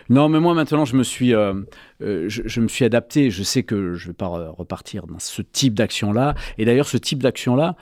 Non, 0.10 0.30
mais 0.30 0.40
moi 0.40 0.54
maintenant, 0.54 0.86
je 0.86 0.96
me 0.96 1.04
suis, 1.04 1.34
euh, 1.34 1.54
euh, 2.02 2.26
je, 2.28 2.62
me 2.62 2.68
suis 2.68 2.86
adapté. 2.86 3.30
Je 3.30 3.44
sais 3.44 3.64
que 3.64 3.94
je 3.94 4.08
vais 4.08 4.14
pas 4.14 4.28
re- 4.28 4.50
repartir 4.56 5.08
dans 5.08 5.20
ce 5.20 5.42
type 5.42 5.74
d'action-là. 5.74 6.36
Et 6.58 6.66
d'ailleurs, 6.66 6.88
ce 6.88 6.98
type 6.98 7.22
d'action-là, 7.22 7.76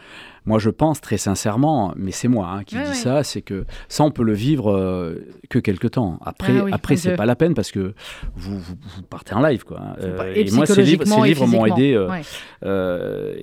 moi, 0.45 0.59
je 0.59 0.69
pense 0.69 0.99
très 1.01 1.17
sincèrement, 1.17 1.93
mais 1.95 2.11
c'est 2.11 2.27
moi 2.27 2.49
hein, 2.51 2.63
qui 2.63 2.75
Ouais, 2.75 2.83
dis 2.83 2.89
ouais. 2.89 2.95
ça, 2.95 3.23
c'est 3.23 3.41
que 3.41 3.65
ça, 3.87 4.03
on 4.03 4.11
peut 4.11 4.23
le 4.23 4.33
vivre 4.33 4.71
euh, 4.71 5.15
que 5.49 5.59
quelque 5.59 5.87
temps. 5.87 6.19
Après, 6.25 6.53
Ah 6.59 6.63
oui, 6.65 6.71
après, 6.73 6.95
c'est 6.97 7.15
pas 7.15 7.25
la 7.25 7.35
peine 7.35 7.53
parce 7.53 7.71
que 7.71 7.93
vous, 8.35 8.59
vous, 8.59 8.75
vous 8.95 9.01
partez 9.03 9.33
en 9.33 9.41
live, 9.41 9.63
quoi. 9.63 9.79
Euh, 10.01 10.33
Et, 10.35 10.49
moi, 10.51 10.65
ces 10.65 10.81
livres, 10.83 11.05
ces 11.05 11.21
livres 11.21 11.47
m'ont 11.47 11.65
aidé. 11.65 11.93
euh, 11.93 12.09
Ouais. 12.09 12.21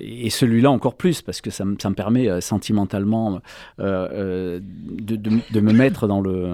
et 0.01 0.29
celui-là 0.29 0.69
encore 0.71 0.95
plus, 0.95 1.21
parce 1.21 1.41
que 1.41 1.49
ça, 1.49 1.65
me- 1.65 1.75
ça 1.81 1.89
me 1.89 1.95
permet 1.95 2.41
sentimentalement 2.41 3.41
de, 3.79 5.15
de- 5.15 5.39
de 5.51 5.59
me 5.59 5.73
mettre 5.73 6.07
dans 6.07 6.21
le. 6.21 6.47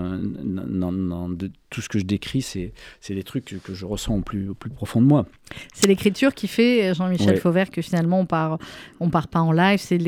dans- 0.44 0.92
dans- 0.92 1.30
de- 1.30 1.52
tout 1.70 1.82
ce 1.82 1.90
que 1.90 2.00
je 2.00 2.06
décris, 2.06 2.42
c'est 2.42 2.72
des 3.10 3.24
trucs 3.24 3.44
que, 3.44 3.56
que 3.58 3.74
je 3.74 3.86
ressens 3.86 4.16
au 4.16 4.22
plus, 4.22 4.50
au 4.50 4.54
plus 4.54 4.70
profond 4.70 5.02
de 5.02 5.06
moi. 5.06 5.26
C'est 5.74 5.88
l'écriture 5.88 6.34
qui 6.34 6.48
fait, 6.48 6.94
Jean-Michel. 6.94 7.38
Fauvert, 7.38 7.70
que 7.72 7.82
finalement 7.82 8.22
on 8.22 8.26
part, 8.26 8.58
on 9.02 9.10
part 9.10 9.28
pas 9.28 9.42
en 9.42 9.52
live, 9.52 9.78
c'est 9.80 9.98
de 9.98 10.04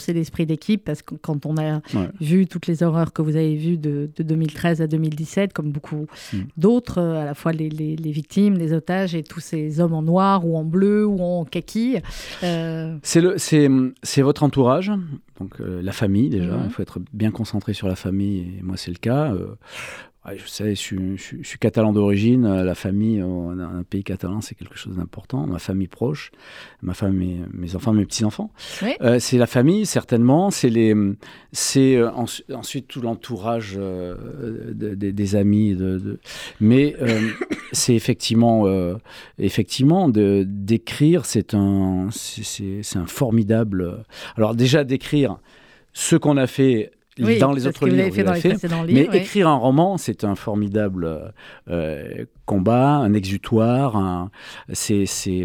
c'est 0.00 0.12
l'esprit 0.12 0.46
d'équipe, 0.46 0.84
parce 0.84 1.02
que 1.02 1.14
quand 1.14 1.46
on 1.46 1.56
a 1.56 1.76
Ouais. 1.94 2.08
vu 2.20 2.46
toutes 2.46 2.66
les 2.66 2.82
horreurs 2.82 3.12
que 3.12 3.22
vous 3.22 3.36
avez 3.36 3.54
vues 3.56 3.76
de, 3.78 4.08
de 4.16 4.22
2013 4.22 4.80
à 4.82 4.86
2017, 4.86 5.52
comme 5.52 5.70
beaucoup 5.70 6.06
Mm. 6.32 6.36
d'autres, 6.56 6.98
euh, 6.98 7.22
à 7.22 7.24
la 7.24 7.34
fois 7.34 7.52
les, 7.52 7.68
les- 7.68 7.96
les 7.96 8.10
victimes, 8.10 8.54
les 8.54 8.72
otages 8.72 9.14
et 9.14 9.22
tous 9.22 9.40
ces 9.40 9.80
hommes 9.80 9.94
en 9.94 10.02
noir 10.02 10.46
ou 10.46 10.56
en 10.56 10.64
bleu 10.64 11.06
ou 11.06 11.20
en 11.20 11.44
kaki, 11.44 11.96
euh, 12.42 12.96
C'est 13.02 13.20
c'est 14.02 14.22
votre 14.22 14.42
entourage, 14.42 14.90
donc 15.40 15.60
euh, 15.60 15.80
la 15.82 15.92
famille 15.92 16.28
déjà. 16.30 16.52
Mhm. 16.56 16.62
Il 16.66 16.70
faut 16.70 16.82
être 16.82 16.98
bien 17.12 17.30
concentré 17.30 17.72
sur 17.74 17.88
la 17.88 17.96
famille, 17.96 18.58
et 18.58 18.62
moi 18.62 18.76
c'est 18.76 18.90
le 18.90 18.96
cas. 18.98 19.32
Euh, 19.32 19.54
je 20.36 20.46
sais, 20.46 20.70
je 20.70 20.80
suis, 20.80 21.16
je 21.16 21.22
suis- 21.22 21.38
je 21.42 21.48
suis 21.48 21.58
catalan 21.58 21.92
d'origine. 21.92 22.44
euh, 22.44 22.64
La 22.64 22.74
famille, 22.74 23.20
euh, 23.20 23.26
un 23.78 23.82
pays 23.82 24.04
catalan, 24.04 24.40
c'est 24.40 24.54
quelque 24.54 24.76
chose 24.76 24.96
d'important. 24.96 25.46
Ma 25.46 25.58
famille 25.58 25.88
proche, 25.88 26.30
ma 26.82 26.94
femme, 26.94 27.14
mes, 27.52 27.74
enfants, 27.76 27.92
mes 27.92 28.04
petits 28.04 28.24
enfants. 28.24 28.50
Oui. 28.82 28.92
Euh, 29.00 29.18
c'est 29.18 29.38
la 29.38 29.46
famille 29.46 29.86
certainement. 29.86 30.50
C'est 30.50 30.68
les, 30.70 30.94
c'est 31.52 31.96
euh, 31.96 32.10
ensu- 32.10 32.42
ensuite 32.52 32.88
tout 32.88 33.00
l'entourage 33.00 33.74
euh, 33.78 34.72
de- 34.74 34.94
de- 34.94 35.10
des 35.10 35.36
amis. 35.36 35.74
De, 35.74 35.98
de- 35.98 36.18
Mais 36.60 36.94
c'est 37.72 37.94
effectivement, 37.94 38.66
effectivement, 39.38 40.08
de 40.08 40.44
d'écrire, 40.46 41.24
c'est 41.26 41.54
un, 41.54 42.08
c'est- 42.10 42.42
c'est 42.44 42.80
c'est 42.82 42.98
un 42.98 43.06
formidable. 43.06 44.04
Alors 44.36 44.54
déjà 44.54 44.84
d'écrire 44.84 45.38
ce 45.92 46.16
qu'on 46.16 46.36
a 46.36 46.46
fait 46.46 46.90
oui, 47.26 47.38
dans 47.38 47.52
les 47.52 47.66
autres 47.66 47.80
vous 47.80 47.94
livres, 47.94 48.14
fait 48.14 48.22
dans 48.24 48.32
les 48.32 48.40
fait. 48.40 48.68
Mais 48.88 49.08
oui. 49.10 49.16
écrire 49.18 49.48
un 49.48 49.56
roman, 49.56 49.96
c'est 49.98 50.24
un 50.24 50.34
formidable 50.34 51.32
euh, 51.70 52.24
combat, 52.46 52.96
un 52.96 53.12
exutoire. 53.14 53.96
un- 53.96 54.30
C'est 54.72 55.06
c'est 55.06 55.44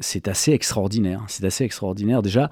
c'est 0.00 0.28
assez 0.28 0.52
extraordinaire. 0.52 1.22
C'est 1.28 1.44
assez 1.44 1.64
extraordinaire 1.64 2.22
déjà 2.22 2.50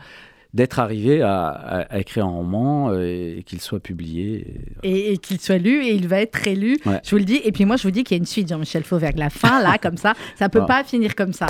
d'être 0.52 0.80
arrivé 0.80 1.22
à, 1.22 1.48
à- 1.50 1.80
à 1.82 1.98
écrire 2.00 2.26
un 2.26 2.30
roman 2.30 2.90
euh, 2.90 3.36
et, 3.38 3.44
qu'il 3.44 3.60
soit 3.60 3.78
publié. 3.78 4.46
et- 4.82 4.90
et, 4.90 5.12
et 5.12 5.18
qu'il 5.18 5.40
soit 5.40 5.58
lu 5.58 5.84
et 5.84 5.94
il 5.94 6.08
va 6.08 6.20
être 6.20 6.44
élu. 6.48 6.76
Ouais. 6.86 7.00
Je 7.04 7.10
vous 7.10 7.18
le 7.18 7.24
dis. 7.24 7.40
Et 7.44 7.52
puis 7.52 7.64
moi, 7.64 7.76
je 7.76 7.84
vous 7.84 7.92
dis 7.92 8.02
qu'il 8.02 8.16
y 8.16 8.18
a 8.18 8.22
une 8.22 8.26
suite, 8.26 8.48
Jean-Michel 8.48 8.82
Fauvert. 8.82 9.12
La 9.16 9.30
fin, 9.30 9.62
là, 9.62 9.78
comme 9.78 9.96
ça, 9.96 10.14
ça 10.36 10.48
peut 10.48 10.60
Ah. 10.62 10.66
pas 10.66 10.82
finir 10.84 11.14
comme 11.14 11.32
ça. 11.32 11.46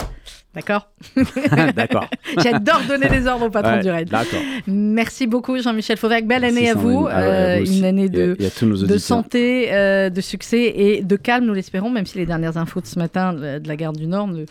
D'accord 0.55 0.91
D'accord. 1.77 2.07
J'adore 2.43 2.81
donner 2.89 3.09
des 3.09 3.27
ordres 3.27 3.47
au 3.47 3.51
patron 3.51 3.75
Ouais, 3.75 3.83
du 3.83 3.91
raid. 3.91 4.09
D'accord. 4.09 4.41
Merci 4.67 5.27
beaucoup 5.29 5.57
Jean-Michel 5.61 5.97
Fauvert. 5.97 6.23
Belle 6.23 6.45
année 6.45 6.69
à 6.71 6.75
vous. 6.75 7.07
Ah 7.11 7.21
ouais, 7.21 7.25
Euh, 7.25 7.63
vous 7.65 7.73
une 7.79 7.85
année 7.85 8.09
de, 8.09 8.37
et 8.41 8.47
à 8.47 8.99
santé, 8.99 9.73
euh, 9.73 10.11
de 10.11 10.21
succès 10.21 10.73
et 10.77 11.03
de 11.03 11.17
calme, 11.17 11.45
nous 11.47 11.55
l'espérons, 11.55 11.91
même 11.91 12.05
si 12.07 12.19
les 12.19 12.27
dernières 12.27 12.57
infos 12.57 12.81
de 12.81 12.87
ce 12.87 12.99
matin 12.99 13.33
de 13.33 13.67
la 13.67 13.77
gare 13.77 13.93
du 13.93 14.07
Nord 14.07 14.27
ne 14.27 14.45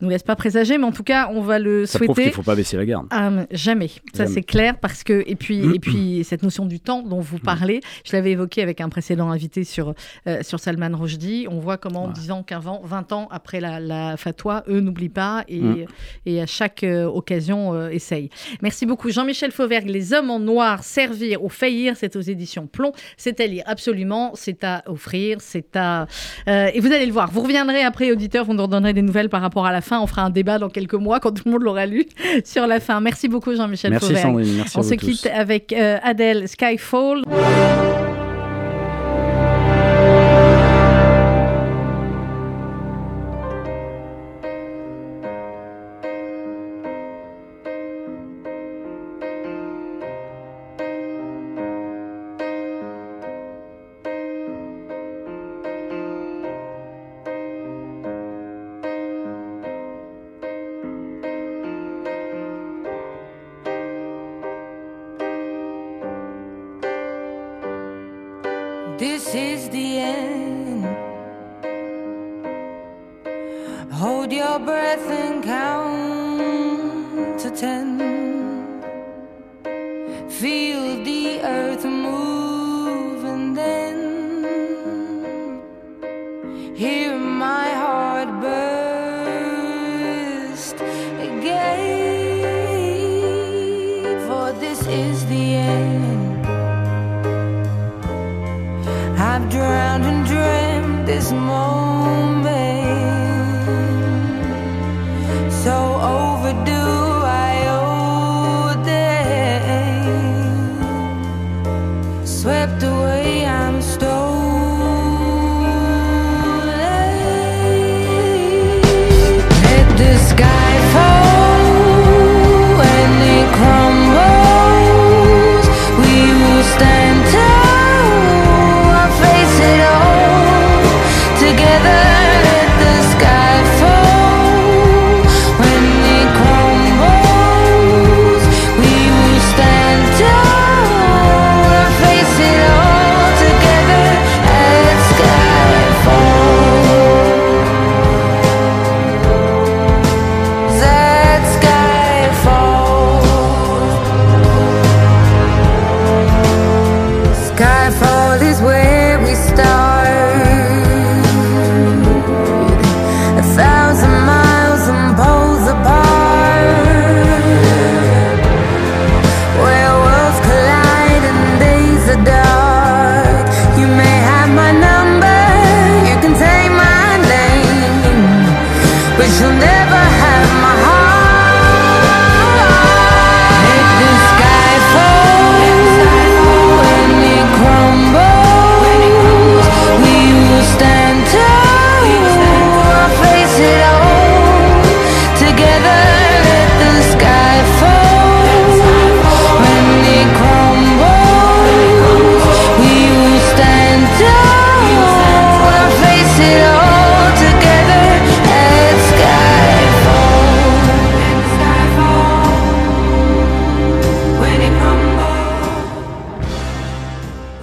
nous 0.00 0.08
laissent 0.08 0.22
pas 0.24 0.34
présager. 0.36 0.76
Mais 0.76 0.84
en 0.84 0.92
tout 0.92 1.04
cas, 1.04 1.30
on 1.32 1.40
va 1.40 1.58
le 1.60 1.86
Ça 1.86 1.98
prouve 1.98 2.08
souhaiter. 2.08 2.22
qu'il 2.22 2.30
ne 2.30 2.34
faut 2.34 2.42
pas 2.42 2.56
baisser 2.56 2.76
la 2.76 2.84
garde. 2.84 3.06
Mais 3.12 3.46
jamais, 3.52 3.90
ça 4.14 4.26
c'est 4.26 4.42
clair 4.42 4.78
parce 4.80 5.04
que 5.04 5.22
et 5.26 5.36
puis 5.36 5.60
et 5.74 5.78
puis 5.78 6.24
cette 6.28 6.42
notion 6.42 6.66
du 6.66 6.80
temps 6.80 7.02
dont 7.02 7.20
vous 7.20 7.38
parlez, 7.38 7.80
je 8.04 8.12
l'avais 8.16 8.32
évoqué 8.32 8.60
avec 8.62 8.80
un 8.80 8.88
précédent 8.88 9.30
invité 9.30 9.62
sur 9.64 9.94
euh, 10.26 10.38
sur 10.42 10.58
Salman 10.58 10.96
Rushdie. 10.98 11.46
On 11.48 11.60
voit 11.60 11.76
comment 11.78 12.06
Ouais. 12.06 12.12
10 12.12 12.30
ans, 12.32 12.42
15 12.42 12.66
ans, 12.66 12.80
20 12.84 13.12
ans 13.12 13.28
après 13.30 13.60
la, 13.60 13.78
la 13.80 14.16
fatwa, 14.16 14.64
eux 14.68 14.80
n'oublient 14.80 15.08
pas 15.08 15.43
et, 15.48 15.60
Mm. 15.60 15.86
et 16.26 16.40
à 16.42 16.46
chaque 16.46 16.84
euh, 16.84 17.04
occasion 17.06 17.74
euh, 17.74 17.88
essayent. 17.88 18.30
Merci 18.62 18.86
beaucoup 18.86 19.10
Jean-Michel 19.10 19.50
Fauvergue, 19.50 19.88
Les 19.88 20.12
hommes 20.12 20.30
en 20.30 20.38
noir, 20.38 20.82
servir 20.84 21.42
ou 21.42 21.48
faillir, 21.48 21.94
c'est 21.96 22.16
aux 22.16 22.20
éditions 22.20 22.66
Plomb. 22.66 22.92
C'est 23.16 23.40
à 23.40 23.46
lire 23.46 23.64
absolument, 23.66 24.32
c'est 24.34 24.62
à 24.64 24.82
offrir, 24.86 25.38
c'est 25.40 25.76
à 25.76 26.06
euh, 26.48 26.68
et 26.72 26.80
vous 26.80 26.92
allez 26.92 27.06
le 27.06 27.12
voir. 27.12 27.30
Vous 27.30 27.40
reviendrez 27.42 27.82
après 27.82 28.10
auditeurs, 28.12 28.44
vous 28.44 28.54
nous 28.54 28.62
redonnerez 28.62 28.92
des 28.92 29.02
nouvelles 29.02 29.28
par 29.28 29.40
rapport 29.40 29.66
à 29.66 29.72
la 29.72 29.80
fin. 29.80 30.00
On 30.00 30.06
fera 30.06 30.22
un 30.22 30.30
débat 30.30 30.58
dans 30.58 30.68
quelques 30.70 30.94
mois 30.94 31.20
quand 31.20 31.32
tout 31.32 31.42
le 31.46 31.52
monde 31.52 31.62
l'aura 31.62 31.86
lu 31.86 32.06
sur 32.44 32.66
la 32.66 32.80
fin. 32.80 33.00
Merci 33.00 33.28
beaucoup 33.28 33.54
Jean-Michel 33.54 33.90
Merci 33.90 34.08
Fauvergue. 34.08 34.22
Sandrine, 34.22 34.56
merci 34.56 34.76
On 34.76 34.80
à 34.80 34.84
se 34.84 34.94
quitte 34.94 35.26
avec 35.26 35.72
Adèle 35.72 36.48
Skyfall. 36.48 37.22